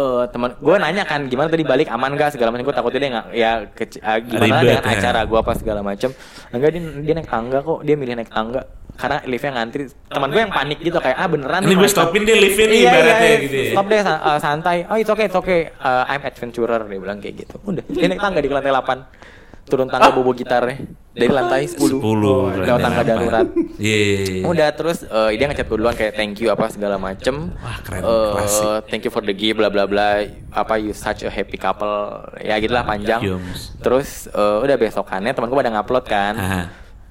Eh 0.00 0.22
teman 0.32 0.50
gue 0.56 0.74
nanya 0.80 1.04
kan 1.04 1.20
gimana 1.28 1.52
tadi 1.52 1.60
balik 1.60 1.88
aman 1.92 2.16
gak 2.16 2.32
segala 2.32 2.48
macam 2.48 2.64
gue 2.64 2.76
takutnya 2.76 3.00
dia 3.00 3.10
nggak 3.12 3.26
ya 3.36 3.50
keci- 3.76 4.00
ah, 4.00 4.16
gimana 4.16 4.60
Ribet, 4.60 4.64
dengan 4.64 4.84
ya. 4.84 4.92
acara 4.96 5.20
gue 5.28 5.38
apa 5.38 5.52
segala 5.52 5.80
macam 5.84 6.10
enggak 6.50 6.70
dia, 6.72 6.80
dia 7.04 7.14
naik 7.20 7.28
tangga 7.28 7.58
kok 7.60 7.78
dia 7.84 7.94
milih 8.00 8.14
naik 8.16 8.32
tangga 8.32 8.60
karena 8.96 9.18
liftnya 9.24 9.50
ngantri 9.56 9.82
teman 10.08 10.28
gue 10.28 10.40
yang 10.40 10.52
panik 10.52 10.78
gitu 10.80 10.98
kayak 11.00 11.16
ah 11.16 11.28
beneran 11.28 11.60
Ini 11.64 11.72
nih 11.72 11.76
gue 11.76 11.88
stopin 11.88 12.22
deh 12.24 12.36
liftnya 12.36 12.66
nih 12.68 12.78
Iya, 12.80 12.84
iya, 12.84 12.92
ibaratnya 12.92 13.28
iya. 13.28 13.38
gitu 13.40 13.56
ya. 13.56 13.70
Stop 13.72 13.86
deh 13.88 14.00
uh, 14.04 14.38
santai. 14.40 14.76
Oh, 14.92 14.96
it's 14.96 15.10
okay, 15.10 15.26
it's 15.28 15.38
okay. 15.38 15.60
Uh, 15.80 16.04
I'm 16.04 16.20
adventurer 16.20 16.80
dia 16.84 16.98
bilang 17.00 17.18
kayak 17.18 17.34
gitu. 17.44 17.56
Udah, 17.64 17.84
dia 17.88 18.06
naik 18.12 18.20
tangga 18.20 18.40
di 18.44 18.48
lantai 18.52 18.72
8. 18.72 19.39
Turun 19.70 19.86
tangga 19.86 20.10
bobo 20.10 20.34
gitarnya 20.34 20.82
dari 21.14 21.30
lantai 21.30 21.70
10. 21.70 21.78
10 21.78 22.66
Lewat 22.66 22.80
tangga 22.82 23.02
darurat. 23.06 23.46
Iya. 23.78 24.44
Udah 24.44 24.68
terus 24.74 25.06
eh, 25.06 25.38
dia 25.38 25.46
ngechat 25.46 25.66
gue 25.70 25.78
duluan 25.78 25.94
kayak 25.94 26.18
thank 26.18 26.36
you 26.42 26.50
apa 26.50 26.66
segala 26.68 26.98
macem. 26.98 27.54
Wah, 27.56 27.78
keren. 27.86 28.02
Eh, 28.02 28.32
Klasik. 28.34 28.90
thank 28.90 29.02
you 29.06 29.12
for 29.14 29.22
the 29.22 29.32
gift 29.32 29.62
bla 29.62 29.70
bla 29.70 29.86
bla. 29.86 30.26
Apa 30.50 30.76
you 30.76 30.90
such 30.90 31.22
a 31.22 31.30
happy 31.30 31.54
couple. 31.56 32.26
Ya 32.42 32.58
gitulah 32.58 32.82
panjang. 32.82 33.22
Yums. 33.22 33.78
Terus 33.78 34.26
eh, 34.26 34.56
udah 34.60 34.76
besokannya 34.76 35.30
teman 35.30 35.46
gue 35.46 35.58
pada 35.62 35.70
ngupload 35.70 36.04
kan. 36.04 36.34
Aha. 36.34 36.62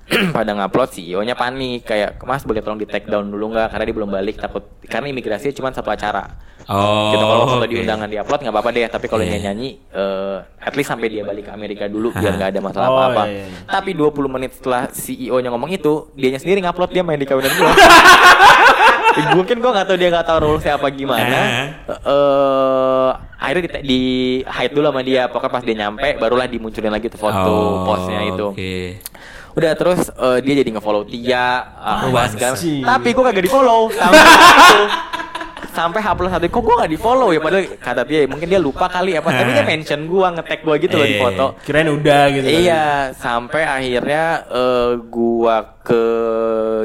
pada 0.36 0.52
ngupload 0.52 0.90
CEO-nya 0.90 1.34
panik 1.34 1.86
kayak 1.86 2.18
Mas 2.22 2.42
boleh 2.42 2.60
tolong 2.60 2.76
di 2.76 2.86
take 2.86 3.06
down 3.06 3.26
dulu 3.26 3.54
nggak 3.54 3.70
karena 3.70 3.84
dia 3.84 3.96
belum 3.96 4.10
balik 4.10 4.36
takut 4.38 4.66
karena 4.84 5.08
imigrasinya 5.08 5.54
cuma 5.54 5.70
satu 5.70 5.90
acara. 5.90 6.26
Oh. 6.66 7.10
gitu 7.10 7.26
kalau 7.26 7.50
foto 7.50 7.66
oke. 7.66 7.72
di 7.72 7.82
undangan 7.82 8.06
di 8.06 8.14
upload 8.16 8.42
nggak 8.42 8.54
apa-apa 8.54 8.70
deh 8.70 8.86
tapi 8.86 9.06
kalau 9.06 9.26
Iya. 9.26 9.42
nyanyi 9.42 9.42
nyanyi 9.42 9.70
eh, 9.90 10.38
at 10.62 10.74
least 10.74 10.86
sampai 10.88 11.10
dia 11.10 11.26
balik 11.26 11.46
ke 11.46 11.52
Amerika 11.52 11.86
dulu 11.86 12.14
biar 12.14 12.38
nggak 12.38 12.50
ada 12.54 12.62
masalah 12.62 12.88
Oh, 12.88 12.94
apa-apa. 12.96 13.24
iya, 13.26 13.42
iya. 13.42 13.58
Tapi 13.66 13.90
20 13.92 14.30
menit 14.30 14.52
setelah 14.54 14.86
CEO-nya 14.88 15.50
ngomong 15.50 15.72
itu, 15.72 16.14
dianya 16.14 16.38
sendiri 16.38 16.62
ngupload 16.62 16.90
dia 16.92 17.02
main 17.02 17.18
di 17.18 17.26
kawinan 17.26 17.50
gue. 17.50 17.72
mungkin 19.36 19.58
gue 19.58 19.72
nggak 19.72 19.88
tahu 19.88 19.98
dia 19.98 20.10
nggak 20.10 20.26
tahu 20.26 20.38
rulesnya 20.40 20.74
apa 20.78 20.88
gimana. 20.90 21.38
Eh 21.90 23.10
akhirnya 23.40 23.62
di, 23.66 23.70
di 23.82 24.02
hide 24.44 24.74
dulu 24.74 24.86
sama 24.90 25.02
dia. 25.02 25.26
Pokoknya 25.26 25.50
pas 25.52 25.64
dia 25.64 25.76
nyampe, 25.80 26.10
barulah 26.18 26.46
dimunculin 26.46 26.92
lagi 26.92 27.10
tuh 27.10 27.18
foto 27.18 27.50
Oh, 27.50 27.82
postnya 27.84 28.22
itu. 28.26 28.46
Oke. 28.54 29.02
Udah 29.52 29.72
terus 29.74 30.08
eh, 30.08 30.38
dia 30.40 30.54
jadi 30.58 30.70
nge-follow 30.72 31.04
Tia, 31.04 31.48
uh, 31.74 32.10
bahas 32.10 32.32
segala- 32.32 32.54
anjing. 32.54 32.82
Tapi 32.82 33.10
gue 33.10 33.24
kagak 33.24 33.44
di-follow 33.44 33.90
sampai 33.90 34.20
itu. 34.20 34.82
Sampai 35.70 36.02
H 36.02 36.12
plus 36.12 36.28
satu 36.28 36.44
kok 36.44 36.60
gue 36.60 36.76
gak 36.76 36.92
di-follow 36.92 37.30
ya 37.30 37.40
padahal 37.40 37.64
kata 37.78 38.02
dia 38.04 38.26
mungkin 38.26 38.50
dia 38.50 38.58
lupa 38.58 38.90
kali 38.90 39.16
apa 39.16 39.32
tapi 39.32 39.54
dia 39.54 39.64
mention 39.64 40.02
gue 40.04 40.28
nge-tag 40.28 40.60
gue 40.60 40.76
gitu 40.82 40.96
loh 40.98 41.06
di 41.06 41.16
Eh. 41.16 41.22
foto. 41.22 41.46
Kirain 41.62 41.88
udah 41.88 42.22
gitu. 42.34 42.44
kan. 42.44 42.58
Iya, 42.58 42.86
sampai 43.14 43.62
akhirnya 43.64 44.24
eh, 44.50 44.92
gua 45.08 45.56
ke 45.80 46.04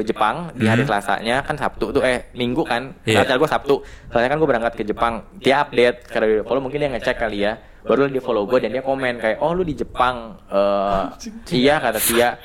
Jepang 0.01 0.53
di 0.53 0.63
hari 0.63 0.85
Selasanya 0.85 1.41
kan 1.41 1.57
Sabtu 1.57 1.91
tuh 1.91 2.01
eh 2.01 2.29
Minggu 2.31 2.63
kan. 2.63 2.93
Hmm. 2.95 3.09
Iya. 3.09 3.35
Gua 3.35 3.49
Sabtu. 3.49 3.81
Soalnya 4.07 4.29
kan 4.29 4.37
gua 4.37 4.47
berangkat 4.47 4.73
ke 4.75 4.83
Jepang. 4.83 5.27
Dia 5.35 5.65
update 5.65 6.05
karena 6.07 6.25
dia 6.29 6.43
follow 6.45 6.61
mungkin 6.61 6.77
dia 6.77 6.89
ngecek 6.89 7.17
kali 7.17 7.41
ya. 7.41 7.57
Baru 7.85 8.09
dia 8.09 8.21
follow 8.21 8.49
gua 8.49 8.57
dan 8.57 8.73
dia 8.73 8.81
komen 8.81 9.21
kayak, 9.21 9.37
"Oh, 9.45 9.53
lu 9.53 9.61
di 9.61 9.77
Jepang." 9.77 10.41
Eh 10.49 11.05
iya 11.53 11.77
kata 11.77 12.01
dia. 12.01 12.35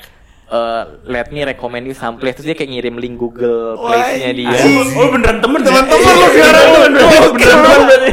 Eh 0.51 0.81
let 1.07 1.31
me 1.31 1.41
recommend 1.41 1.83
you 1.83 1.95
some 1.95 2.15
place 2.15 2.35
Terus 2.35 2.51
dia 2.51 2.55
kayak 2.55 2.69
ngirim 2.69 2.95
link 2.95 3.15
Google 3.15 3.79
Place-nya 3.79 4.31
dia 4.31 4.51
Oh 4.93 5.07
beneran 5.07 5.39
temen 5.39 5.59
teman-teman 5.59 6.11
lu 6.13 6.27
sekarang 6.29 6.65
lu 6.65 6.79
beneran 6.85 7.21
beneran 7.31 7.79
berarti. 7.81 8.11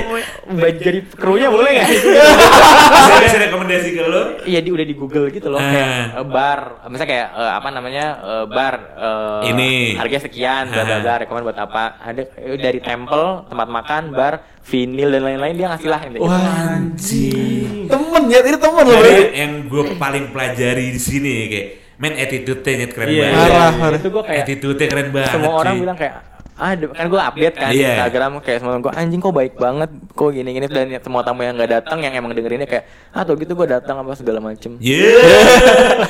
Mbak 0.48 0.70
jadi 0.80 0.98
krunya 1.12 1.48
boleh 1.50 1.70
gak? 1.76 1.88
Saya 1.92 3.20
kasih 3.20 3.40
rekomendasi 3.44 3.88
ke 3.90 4.00
lo. 4.00 4.22
Iya 4.42 4.60
di 4.60 4.70
udah 4.70 4.80
di 4.82 4.94
Google 4.94 5.28
gitu 5.28 5.50
loh 5.50 5.58
Ah. 5.58 5.68
kayak 5.68 5.88
eh, 6.14 6.24
bar, 6.24 6.60
misalnya 6.88 7.10
kayak 7.10 7.28
eh, 7.34 7.52
apa 7.52 7.68
namanya 7.68 8.04
bar 8.48 8.74
eh, 8.96 9.50
Ini. 9.50 9.72
harga 9.98 10.18
sekian, 10.24 10.72
bla 10.72 10.82
bla 10.82 10.96
bla, 11.00 11.14
rekomend 11.20 11.44
buat 11.44 11.58
apa? 11.58 12.00
Ada 12.00 12.22
dari 12.56 12.80
temple, 12.80 13.44
tempat 13.44 13.68
makan, 13.68 14.02
bar, 14.10 14.34
vinil 14.62 15.10
dan 15.10 15.22
lain-lain 15.22 15.52
dia 15.52 15.68
ngasih 15.68 15.88
lah 15.90 16.00
intinya. 16.00 16.38
Anjing. 16.72 17.84
Temen 17.84 18.22
ya, 18.26 18.40
ini 18.40 18.56
temen 18.56 18.84
loh. 18.84 19.00
Yang 19.28 19.52
gue 19.68 19.82
paling 19.96 20.24
pelajari 20.30 20.86
di 20.90 21.00
sini 21.00 21.34
kayak 21.46 21.66
main 21.98 22.14
attitude-nya 22.16 22.74
nyet 22.76 22.92
keren 22.92 23.08
Iya, 23.08 23.22
banget. 23.24 23.38
Parah, 23.44 23.70
parah. 23.74 23.98
Itu 23.98 24.08
gue 24.08 24.22
kayak 24.24 24.40
Attitude-nya 24.40 24.86
keren 24.86 25.08
banget. 25.10 25.32
semua 25.32 25.52
orang 25.56 25.72
cuy. 25.72 25.82
bilang 25.82 25.96
kayak 25.96 26.14
ah 26.56 26.74
kan 26.74 27.06
gue 27.06 27.20
update 27.20 27.54
kan 27.56 27.70
di 27.70 27.76
Iya. 27.76 27.88
Instagram 27.92 28.30
kayak 28.40 28.58
semua 28.58 28.74
gue 28.76 28.90
anjing 28.92 29.20
kok 29.20 29.30
baik 29.30 29.54
banget 29.54 29.90
kok 30.10 30.28
gini 30.28 30.50
gini 30.50 30.66
dan 30.66 30.90
semua 30.98 31.22
tamu 31.22 31.40
yang 31.40 31.54
nggak 31.54 31.70
datang 31.72 31.98
yang 32.00 32.10
emang 32.12 32.30
dengerinnya 32.32 32.66
kayak 32.66 32.82
ah 33.12 33.22
tuh 33.22 33.34
gitu 33.34 33.54
gue 33.54 33.66
datang 33.68 33.94
apa 33.96 34.10
segala 34.12 34.38
macem 34.40 34.74
Yeah. 34.80 35.22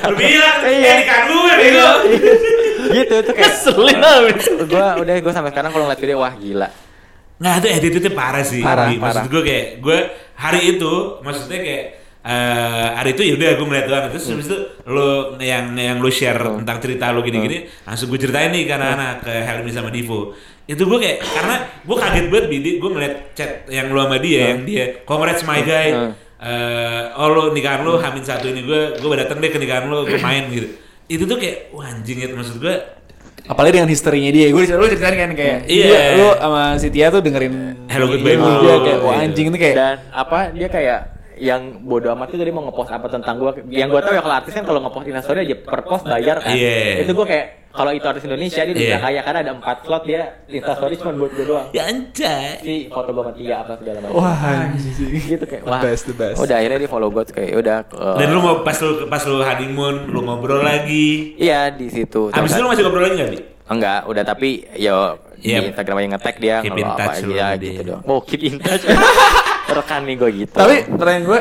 Lu 0.09 0.17
bilang 0.17 0.57
Iya. 0.63 0.89
eh 0.89 0.97
ikan 1.03 1.23
gue 1.27 1.53
bego. 1.55 1.91
gitu 2.91 3.15
tuh 3.21 3.35
kayak 3.35 3.55
Selin 3.55 4.01
abis. 4.01 4.45
gue 4.49 4.87
udah 4.99 5.15
gue 5.19 5.33
sampai 5.35 5.53
sekarang 5.53 5.69
kalau 5.69 5.85
ngeliat 5.85 6.01
video 6.01 6.17
wah 6.19 6.33
gila 6.33 6.69
Nggak 7.39 7.55
itu 7.55 7.67
attitude-nya 7.71 8.13
parah 8.13 8.43
sih. 8.43 8.59
Parah, 8.59 8.89
Maksud 8.89 9.05
parah. 9.05 9.25
gue 9.29 9.43
kayak 9.45 9.67
gue 9.79 9.99
hari 10.35 10.61
itu 10.73 10.93
maksudnya 11.21 11.59
kayak 11.61 11.85
eh 12.29 12.89
hari 12.93 13.17
itu 13.17 13.23
ya 13.25 13.33
udah 13.35 13.51
gue 13.57 13.67
melihat 13.67 13.87
doang. 13.89 14.05
Terus 14.13 14.25
habis 14.29 14.47
itu 14.47 14.59
lo 14.85 15.09
yang 15.41 15.73
yang 15.73 15.97
lo 15.97 16.11
share 16.11 16.37
tentang 16.61 16.77
cerita 16.77 17.09
lo 17.09 17.21
gini-gini 17.21 17.65
langsung 17.83 18.07
gue 18.07 18.21
ceritain 18.21 18.53
nih 18.53 18.63
ke 18.63 18.73
anak-anak 18.75 19.13
ke 19.23 19.33
Helmi 19.43 19.71
sama 19.73 19.89
Divo. 19.89 20.37
Itu 20.65 20.85
gue 20.85 20.99
kayak 20.99 21.19
karena 21.25 21.57
gue 21.81 21.97
kaget 21.97 22.27
banget 22.29 22.47
bidi. 22.47 22.71
Gue 22.77 22.91
ngeliat 22.93 23.15
chat 23.33 23.65
yang 23.69 23.89
lo 23.89 24.05
sama 24.05 24.21
dia 24.21 24.53
yang 24.53 24.61
dia 24.63 24.85
congrats 25.03 25.41
my 25.43 25.61
guy. 25.63 25.89
Hmm. 25.91 26.13
Eh, 26.39 27.05
oh 27.17 27.29
lo 27.29 27.43
nikahan 27.51 27.81
lo 27.81 27.97
hamin 27.97 28.21
satu 28.21 28.47
ini. 28.47 28.61
Gue 28.63 28.95
gue 28.95 29.09
datang 29.17 29.41
deh 29.41 29.49
ke 29.49 29.57
nikahan 29.57 29.89
lo 29.89 30.05
gue 30.05 30.21
main 30.29 30.53
gitu. 30.53 30.69
Itu 31.09 31.25
tuh 31.25 31.41
kayak 31.41 31.73
wah 31.73 31.89
anjing 31.89 32.21
ya 32.21 32.29
maksud 32.31 32.61
gue 32.61 32.77
Apalagi 33.49 33.81
dengan 33.81 33.89
historinya 33.89 34.29
dia. 34.29 34.53
Gue 34.53 34.69
lu 34.69 34.85
ceritain 34.87 35.17
kan 35.17 35.33
kayak 35.33 35.65
Iya. 35.65 35.87
dia- 35.89 36.13
lu 36.15 36.29
sama 36.37 36.77
si 36.77 36.93
Tia 36.93 37.09
tuh 37.09 37.25
dengerin 37.25 37.89
Hello 37.89 38.05
Goodbye 38.07 38.37
dia 38.37 38.77
kayak 38.85 38.99
wah 39.01 39.17
Gitu. 39.17 39.25
anjing 39.25 39.47
itu 39.49 39.57
kayak 39.57 39.75
dan 39.75 39.97
apa 40.13 40.39
dia 40.53 40.69
kayak 40.69 41.01
yang 41.41 41.63
bodo 41.81 42.11
amat 42.11 42.29
itu 42.29 42.39
tadi 42.39 42.51
mau 42.51 42.63
ngepost 42.63 42.91
apa 42.91 43.07
tentang 43.09 43.35
gua 43.37 43.51
yang 43.67 43.87
gua 43.87 44.01
tahu 44.01 44.13
ya 44.13 44.21
kalau 44.21 44.37
artis 44.37 44.53
kan 44.53 44.65
kalau 44.65 44.81
ngepost 44.81 45.07
instastory 45.07 45.39
aja 45.43 45.57
per 45.57 45.81
post 45.83 46.05
bayar 46.05 46.37
kan 46.39 46.53
Iya. 46.53 47.03
itu 47.03 47.13
gua 47.13 47.25
kayak 47.25 47.47
kalau 47.69 47.91
itu 47.91 48.03
artis 48.03 48.25
Indonesia 48.25 48.61
dia 48.61 48.71
Iya. 48.71 48.89
udah 48.89 49.01
kaya 49.01 49.21
karena 49.23 49.39
ada 49.41 49.53
empat 49.53 49.77
slot 49.83 50.03
dia 50.03 50.23
instastory 50.47 50.95
cuma 50.97 51.13
buat 51.17 51.33
gua 51.33 51.45
doang 51.47 51.67
ya 51.71 51.83
anjay 51.85 52.51
si 52.59 52.75
foto 52.89 53.09
gua 53.11 53.23
sama 53.23 53.33
Tia 53.33 53.57
apa 53.57 53.73
segala 53.77 53.99
macam 54.01 54.15
wah 54.15 54.39
anjing. 54.41 55.11
gitu 55.29 55.45
kayak 55.45 55.63
The 55.63 55.71
wah 55.71 55.81
best, 55.81 56.03
the 56.05 56.15
best. 56.15 56.37
udah 56.39 56.57
akhirnya 56.57 56.79
dia 56.79 56.91
follow 56.91 57.09
gua 57.09 57.23
tuh 57.23 57.35
kayak 57.35 57.53
udah 57.57 57.77
eh, 57.85 58.17
dan 58.17 58.29
lu 58.29 58.41
mau 58.41 58.55
pas 58.61 58.77
lu 58.77 58.91
pas 59.07 59.23
lu 59.23 59.37
honeymoon 59.39 59.95
lu 60.07 60.21
ngobrol 60.21 60.61
lagi 60.61 61.37
iya 61.37 61.69
di 61.69 61.87
situ 61.87 62.29
Habis 62.31 62.51
itu 62.51 62.61
lu 62.61 62.69
masih 62.69 62.83
ngobrol 62.83 63.05
lagi 63.05 63.15
gak, 63.17 63.31
Bi? 63.31 63.39
enggak 63.69 64.01
udah 64.05 64.25
tapi 64.25 64.49
ya 64.75 65.15
Iya. 65.39 65.63
di 65.63 65.71
Instagram 65.71 65.97
aja 65.97 66.09
nge-tag 66.11 66.37
dia 66.37 66.57
Keep 66.59 66.67
kalau 66.69 66.83
in 66.83 66.89
apa 66.89 66.99
touch 66.99 67.19
lu 67.23 67.35
aja 67.37 67.55
gitu 67.55 67.71
dia. 67.71 67.87
doang 67.87 68.03
oh 68.05 68.21
keep 68.21 68.43
in 68.43 68.59
touch 68.59 68.83
rekan 69.71 70.01
nih 70.03 70.15
gua 70.15 70.31
gitu 70.31 70.55
Tapi 70.55 70.75
pertanyaan 70.89 71.25
gue, 71.25 71.41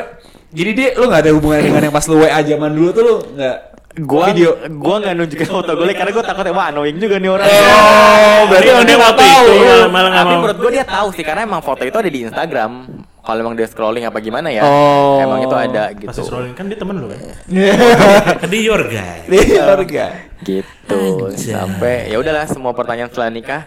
jadi 0.50 0.72
dia 0.72 0.88
lu 0.94 1.06
gak 1.06 1.22
ada 1.22 1.32
hubungan 1.32 1.60
dengan 1.62 1.82
yang 1.82 1.94
pas 1.94 2.06
lu 2.06 2.16
WA 2.18 2.40
zaman 2.42 2.72
dulu 2.72 2.90
tuh 2.92 3.04
lu 3.04 3.16
nggak 3.34 3.58
gua 4.00 4.24
video? 4.30 4.50
gua 4.78 4.96
nggak 5.00 5.14
nunjukin 5.16 5.48
foto 5.48 5.72
gue 5.74 5.90
karena 5.92 6.12
gua 6.12 6.24
takut 6.24 6.46
wah 6.50 6.68
annoying 6.68 6.98
juga 6.98 7.16
nih 7.16 7.30
orang 7.30 7.48
Oh, 7.48 8.42
berarti 8.46 8.64
Dia 8.64 8.74
emang 8.74 8.86
dia 8.86 8.96
nggak 8.96 9.16
tahu. 9.18 9.48
malah- 9.88 10.14
tapi 10.14 10.34
menurut 10.36 10.58
gue 10.60 10.72
dia 10.72 10.86
tahu 10.86 11.08
sih 11.12 11.24
karena 11.24 11.42
emang 11.44 11.60
foto 11.60 11.82
itu 11.82 11.96
ada 11.96 12.08
di 12.08 12.20
Instagram 12.22 12.72
kalau 13.20 13.40
emang 13.42 13.54
dia 13.54 13.66
scrolling 13.66 14.04
apa 14.04 14.20
gimana 14.20 14.48
ya 14.48 14.62
Oh. 14.62 15.20
emang 15.20 15.42
itu 15.42 15.52
ada 15.52 15.90
Pas 15.90 15.98
gitu 15.98 16.20
scrolling 16.22 16.54
kan 16.54 16.66
dia 16.66 16.78
temen 16.78 16.96
lu 16.96 17.08
kan. 17.08 17.20
Kan 18.40 18.48
dia 18.48 18.62
your 18.62 18.84
guy. 18.86 19.20
Dia 19.26 19.66
orga. 19.68 20.08
gitu 20.40 21.02
Anjay. 21.26 21.52
sampai 21.52 21.96
ya 22.08 22.18
udahlah 22.18 22.46
semua 22.46 22.72
pertanyaan 22.72 23.10
setelah 23.10 23.28
nikah 23.28 23.62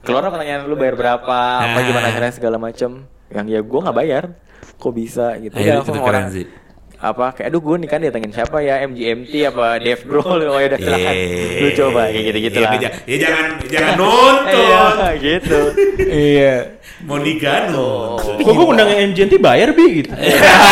keluar 0.00 0.24
pertanyaan 0.24 0.64
lu 0.64 0.74
bayar 0.74 0.96
berapa 0.96 1.20
apa 1.60 1.68
Ah. 1.70 1.84
gimana 1.84 2.08
caranya 2.08 2.32
segala 2.32 2.56
macem 2.56 3.04
yang 3.30 3.46
ya 3.46 3.60
gue 3.62 3.78
nggak 3.80 3.96
bayar. 3.96 4.24
Kok 4.80 4.92
bisa 4.92 5.36
gitu? 5.38 5.54
Ya, 5.56 5.80
itu 5.80 5.88
langsung 5.88 6.00
keren 6.00 6.08
orang- 6.26 6.32
sih. 6.32 6.46
apa 7.00 7.32
kayak 7.32 7.48
aduh 7.48 7.64
gue 7.64 7.76
nikah 7.80 7.96
datengin 7.96 8.28
siapa 8.28 8.60
ya? 8.60 8.84
MGMT 8.84 9.32
apa 9.48 9.80
Dave 9.80 10.04
Grohl? 10.04 10.44
Oh 10.52 10.60
ya 10.60 10.68
udah 10.68 10.80
silakan. 10.84 11.14
Eh, 11.16 11.60
lu 11.64 11.68
coba 11.72 12.00
kayak 12.12 12.24
gitu 12.28 12.38
gitu 12.44 12.58
lah 12.60 12.72
Ya, 12.76 12.90
ya 13.08 13.16
jangan 13.16 13.44
jangan 13.72 13.92
nonton. 13.96 14.52
Iya, 14.52 15.08
gitu. 15.16 15.60
Iya. 15.96 16.54
Mau 17.08 17.16
nikah 17.16 17.72
nonton. 17.72 18.36
Kok 18.44 18.52
gua 18.52 18.66
undang 18.76 18.92
MJNT 18.92 19.40
bayar 19.40 19.72
bi? 19.72 20.04
Gitu. 20.04 20.12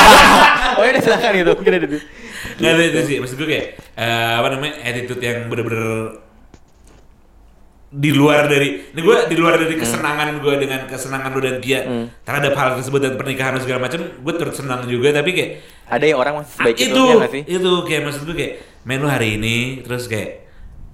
oh 0.77 0.83
ya 0.85 0.91
udah 0.93 1.03
silakan 1.03 1.33
gitu 1.33 1.53
Nggak 2.59 2.71
ada 2.75 2.83
itu 2.91 3.01
sih, 3.07 3.17
maksud 3.23 3.37
gue 3.39 3.49
kayak 3.49 3.67
eh, 3.97 4.33
apa 4.39 4.49
namanya 4.51 4.75
attitude 4.83 5.23
yang 5.23 5.47
bener-bener 5.47 6.28
di 7.89 8.13
luar 8.13 8.45
dari 8.45 8.85
ini 8.87 9.01
gue 9.01 9.17
di 9.27 9.37
luar 9.37 9.57
dari 9.57 9.73
kesenangan 9.75 10.39
gue 10.39 10.55
dengan 10.57 10.85
kesenangan 10.85 11.31
lu 11.31 11.41
dan 11.41 11.57
dia 11.57 11.81
terhadap 12.21 12.53
hal 12.53 12.69
tersebut 12.77 13.01
dan 13.01 13.15
pernikahan 13.15 13.57
dan 13.57 13.63
segala 13.65 13.81
macam 13.83 14.05
gue 14.05 14.35
turut 14.35 14.53
senang 14.53 14.85
juga 14.85 15.09
tapi 15.11 15.33
kayak 15.33 15.51
ada 15.89 16.05
ya 16.05 16.13
orang 16.13 16.35
masih 16.37 16.53
sebaik 16.53 16.77
Ah, 16.77 16.83
itu, 16.83 16.93
itu 16.93 17.03
ya 17.09 17.27
sih? 17.27 17.43
itu 17.49 17.73
kayak 17.83 18.03
maksud 18.05 18.23
gue 18.23 18.37
kayak 18.37 18.53
main 18.85 18.99
lu 18.99 19.09
hari 19.09 19.29
ini 19.35 19.57
terus 19.81 20.05
kayak 20.05 20.45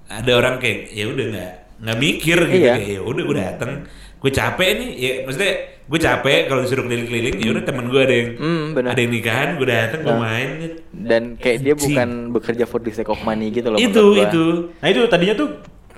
ada 0.06 0.32
orang 0.32 0.54
kayak 0.56 0.86
ya 0.88 1.04
udah 1.08 1.24
nggak 1.28 1.52
nggak 1.82 1.98
mikir 1.98 2.38
gitu 2.46 2.62
Iya. 2.62 2.74
kayak 2.76 2.88
ya 2.88 3.00
udah 3.02 3.22
gue 3.24 3.36
dateng 3.36 3.72
gue 4.16 4.32
capek 4.32 4.68
nih. 4.74 4.90
Ya 4.94 5.10
maksudnya 5.20 5.52
gue 5.84 6.00
capek 6.00 6.38
kalau 6.46 6.60
disuruh 6.62 6.80
keliling-keliling 6.82 7.34
ya 7.36 7.48
udah 7.50 7.62
temen 7.62 7.84
gue 7.86 8.00
ada 8.00 8.14
yang 8.14 8.30
Hmm, 8.38 8.64
ada 8.78 8.96
yang 8.96 9.12
nikahan 9.12 9.48
gue 9.58 9.66
dateng 9.66 10.00
gue 10.00 10.16
main 10.16 10.48
gitu. 10.58 10.76
dan 10.94 11.22
kayak 11.34 11.58
dia 11.60 11.74
bukan 11.74 12.08
bekerja 12.30 12.64
for 12.64 12.78
the 12.78 12.88
sake 12.88 13.06
of 13.06 13.18
money 13.20 13.50
gitu 13.50 13.66
loh 13.66 13.76
itu 13.76 14.04
itu. 14.16 14.44
Nah 14.78 14.88
itu 14.88 15.00
tadinya 15.06 15.34
tuh 15.34 15.48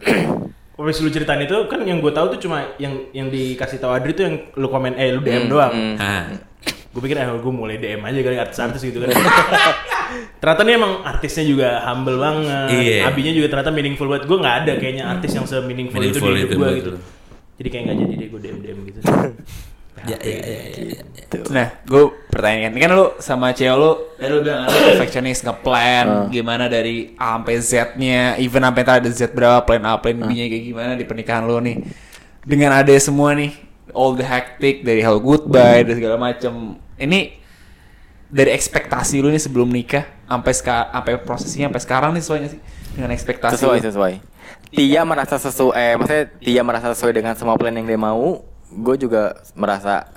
Wes 0.77 1.01
lu 1.01 1.09
ceritain 1.09 1.41
itu 1.41 1.57
kan 1.72 1.81
yang 1.89 2.05
gue 2.05 2.12
tahu 2.12 2.37
tuh 2.37 2.41
cuma 2.45 2.77
yang 2.77 3.09
yang 3.16 3.33
dikasih 3.33 3.81
tahu 3.81 3.97
Adri 3.97 4.12
tuh 4.12 4.29
yang 4.29 4.37
lu 4.61 4.68
komen 4.68 4.93
eh 5.01 5.09
lu 5.09 5.24
DM 5.24 5.49
doang. 5.49 5.72
hmm. 5.72 6.24
Gue 6.93 7.01
pikir 7.05 7.16
eh 7.16 7.29
gue 7.29 7.53
mulai 7.53 7.81
DM 7.81 8.01
aja 8.05 8.18
kali 8.20 8.37
artis-artis 8.37 8.81
gitu 8.85 9.01
kan. 9.01 9.09
ternyata 10.41 10.62
nih 10.68 10.74
emang 10.77 10.93
artisnya 11.01 11.45
juga 11.49 11.68
humble 11.89 12.20
banget. 12.20 12.68
Iya. 12.77 13.09
Abinya 13.09 13.33
juga 13.33 13.47
ternyata 13.53 13.72
meaningful 13.72 14.09
banget. 14.09 14.24
Gue 14.29 14.39
nggak 14.41 14.57
ada 14.64 14.72
kayaknya 14.77 15.05
artis 15.09 15.33
yang 15.33 15.49
se-meaningful 15.49 15.97
itu 16.01 16.20
Meaningful 16.20 16.33
di 16.33 16.41
hidup 16.45 16.51
itu, 16.53 16.57
gue 16.61 16.70
gitu. 16.77 16.93
Jadi 17.57 17.68
kayak 17.72 17.83
nggak 17.89 17.97
jadi 17.97 18.12
deh 18.12 18.29
gue 18.29 18.41
DM 18.45 18.59
DM 18.61 18.79
gitu. 18.93 18.99
ya, 20.07 20.19
ya, 20.23 20.37
ya, 20.39 20.59
ya, 20.73 20.83
ya. 20.97 21.03
Nah, 21.51 21.69
gue 21.83 22.03
pertanyaan 22.31 22.73
ini 22.73 22.81
kan 22.81 22.91
lu 22.95 23.07
sama 23.19 23.51
cewek 23.51 23.77
lu, 23.77 23.91
dan 24.17 24.29
lu 24.31 24.39
bilang 24.47 24.71
lu 24.71 24.79
perfectionist 24.95 25.43
ngeplan 25.43 26.31
gimana 26.31 26.71
dari 26.71 27.13
A 27.19 27.37
sampai 27.37 27.55
Z-nya, 27.59 28.39
even 28.39 28.63
sampai 28.63 28.83
ada 28.87 29.11
Z 29.11 29.35
berapa, 29.35 29.61
plan 29.67 29.83
A, 29.85 29.99
plan 29.99 30.17
B-nya 30.17 30.47
kayak 30.47 30.65
gimana 30.65 30.93
di 30.95 31.05
pernikahan 31.05 31.45
lu 31.45 31.59
nih. 31.61 31.83
Dengan 32.47 32.79
ada 32.79 32.95
semua 33.03 33.35
nih, 33.35 33.53
all 33.91 34.15
the 34.15 34.23
hectic 34.23 34.87
dari 34.87 35.03
hal 35.03 35.19
goodbye 35.19 35.83
dan 35.83 35.95
segala 35.99 36.17
macem. 36.17 36.79
Ini 36.97 37.43
dari 38.31 38.51
ekspektasi 38.55 39.23
lu 39.23 39.31
nih 39.31 39.43
sebelum 39.43 39.71
nikah 39.71 40.07
sampai 40.27 40.53
sampai 40.55 41.13
prosesnya 41.23 41.71
sampai 41.71 41.83
sekarang 41.83 42.11
nih 42.15 42.23
sesuai 42.23 42.39
sih 42.51 42.61
dengan 42.99 43.11
ekspektasi 43.15 43.55
sesuai 43.55 43.79
lu? 43.79 43.87
sesuai 43.87 44.13
Tia 44.75 45.03
merasa 45.07 45.39
sesuai 45.39 45.75
eh 45.79 45.95
maksudnya 45.95 46.25
Tia 46.43 46.63
merasa 46.67 46.91
sesuai 46.91 47.15
dengan 47.15 47.39
semua 47.39 47.55
plan 47.55 47.71
yang 47.71 47.87
dia 47.87 47.95
mau 47.95 48.43
gue 48.73 48.97
juga 48.99 49.39
merasa 49.55 50.09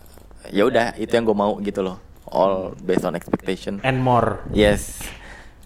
ya 0.49 0.65
udah 0.65 0.97
itu 0.97 1.11
yang 1.13 1.25
gue 1.25 1.37
mau 1.37 1.57
gitu 1.61 1.83
loh. 1.85 1.97
All 2.29 2.77
based 2.85 3.05
on 3.05 3.17
expectation. 3.17 3.81
And 3.81 4.01
more. 4.01 4.45
yes 4.53 5.01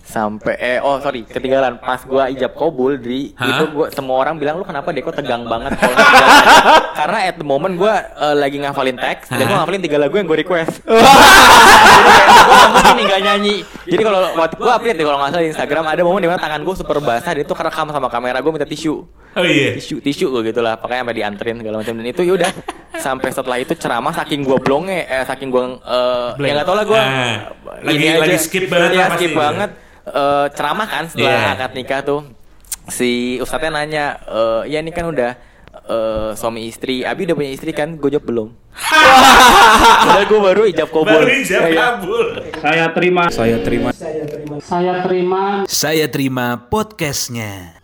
sampai 0.04 0.54
eh 0.56 0.78
oh 0.78 0.99
sorry 0.99 1.24
ketinggalan. 1.24 1.80
Pas 1.80 2.04
gua 2.04 2.28
ijab 2.28 2.54
kabul 2.54 2.95
di 2.95 3.32
Hah? 3.34 3.47
itu 3.47 3.64
gua 3.72 3.88
semua 3.88 4.20
orang 4.20 4.36
bilang 4.36 4.56
lu 4.56 4.64
kenapa 4.64 4.91
Deko 4.91 5.10
tegang 5.10 5.43
banget? 5.43 5.74
Kalau 5.80 5.89
nggak 5.89 6.12
aja?" 6.12 6.76
karena 6.93 7.18
at 7.24 7.36
the 7.36 7.43
moment 7.43 7.74
gua 7.74 7.93
eh, 8.14 8.36
lagi 8.36 8.58
ngafalin 8.58 8.95
teks 8.95 9.28
dan 9.30 9.43
gua 9.45 9.64
ngafalin 9.64 9.82
tiga 9.82 9.97
lagu 9.97 10.14
yang 10.14 10.28
gua 10.28 10.36
request. 10.36 10.84
Jadi 10.84 12.10
kayak 12.10 12.28
gua 12.28 12.56
ngomong 12.60 12.84
gini 12.86 13.01
nggak 13.06 13.22
nyanyi. 13.24 13.56
Jadi 13.86 14.01
kalau 14.01 14.20
waktu 14.36 14.56
gua 14.58 14.72
update 14.76 14.97
deh 14.97 15.06
kalau 15.06 15.18
nggak 15.18 15.32
salah 15.32 15.41
di 15.41 15.49
Instagram 15.49 15.84
ada 15.86 16.01
momen 16.01 16.20
di 16.20 16.28
mana 16.28 16.38
tangan 16.38 16.62
gua 16.62 16.76
super 16.76 16.97
basah 16.99 17.32
dia 17.32 17.43
tuh 17.43 17.56
kerekam 17.56 17.88
sama 17.89 18.08
kamera 18.08 18.38
gua 18.38 18.51
minta 18.51 18.68
tisu. 18.68 19.08
Oh 19.34 19.41
iya. 19.41 19.74
tisu 19.74 19.97
tisu 19.97 20.30
gue 20.30 20.54
gitu 20.54 20.62
lah 20.62 20.78
pakai 20.78 21.01
sampai 21.01 21.16
dianterin 21.16 21.58
segala 21.58 21.82
macam. 21.82 21.93
Dan 21.95 22.06
itu 22.06 22.22
yaudah 22.22 22.54
sampai 22.93 23.34
setelah 23.34 23.58
itu 23.58 23.74
ceramah 23.74 24.14
saking 24.14 24.43
gua 24.43 24.62
blonge 24.62 24.93
eh 25.01 25.26
saking 25.26 25.49
gua 25.49 25.74
eh 25.74 26.38
Blank. 26.38 26.43
ya 26.43 26.51
nggak 26.54 26.68
tau 26.68 26.76
lah 26.76 26.86
gua. 26.86 27.01
Ah, 27.01 27.36
lagi- 27.82 28.14
lagi 28.14 28.38
skip 28.38 28.70
banget 28.70 28.91
ya 28.93 29.06
skip 29.18 29.34
banget 29.34 29.70
Eh, 30.04 30.47
ceramah 30.51 30.84
kan 30.84 31.04
setelah 31.08 31.32
Iya. 31.32 31.54
akad 31.56 31.72
nikah 31.74 31.99
tuh 32.04 32.22
si 32.86 33.39
ustadznya 33.39 33.72
nanya 33.72 34.06
eh 34.22 34.62
ya 34.68 34.80
ini 34.80 34.91
kan 34.91 35.08
udah 35.08 35.32
eh, 35.86 36.30
suami 36.36 36.68
istri 36.68 37.01
Abi 37.01 37.24
udah 37.24 37.34
punya 37.34 37.49
istri 37.49 37.72
kan 37.72 37.95
gue 37.95 38.10
jawab 38.10 38.28
belum 38.28 38.49
Padahal 40.04 40.26
gue 40.26 40.39
baru 40.41 40.62
ijab 40.66 40.89
kabul 40.89 41.08
Baru 41.08 41.32
ijab 41.32 41.62
Iya. 41.64 41.78
kabul. 41.78 42.26
Saya 42.60 42.86
terima. 42.91 43.24
Saya 43.30 43.58
terima. 43.60 43.89
Saya 44.60 44.93
terima. 44.99 45.41
Saya 45.66 46.06
terima 46.10 46.47
podcastnya. 46.68 47.80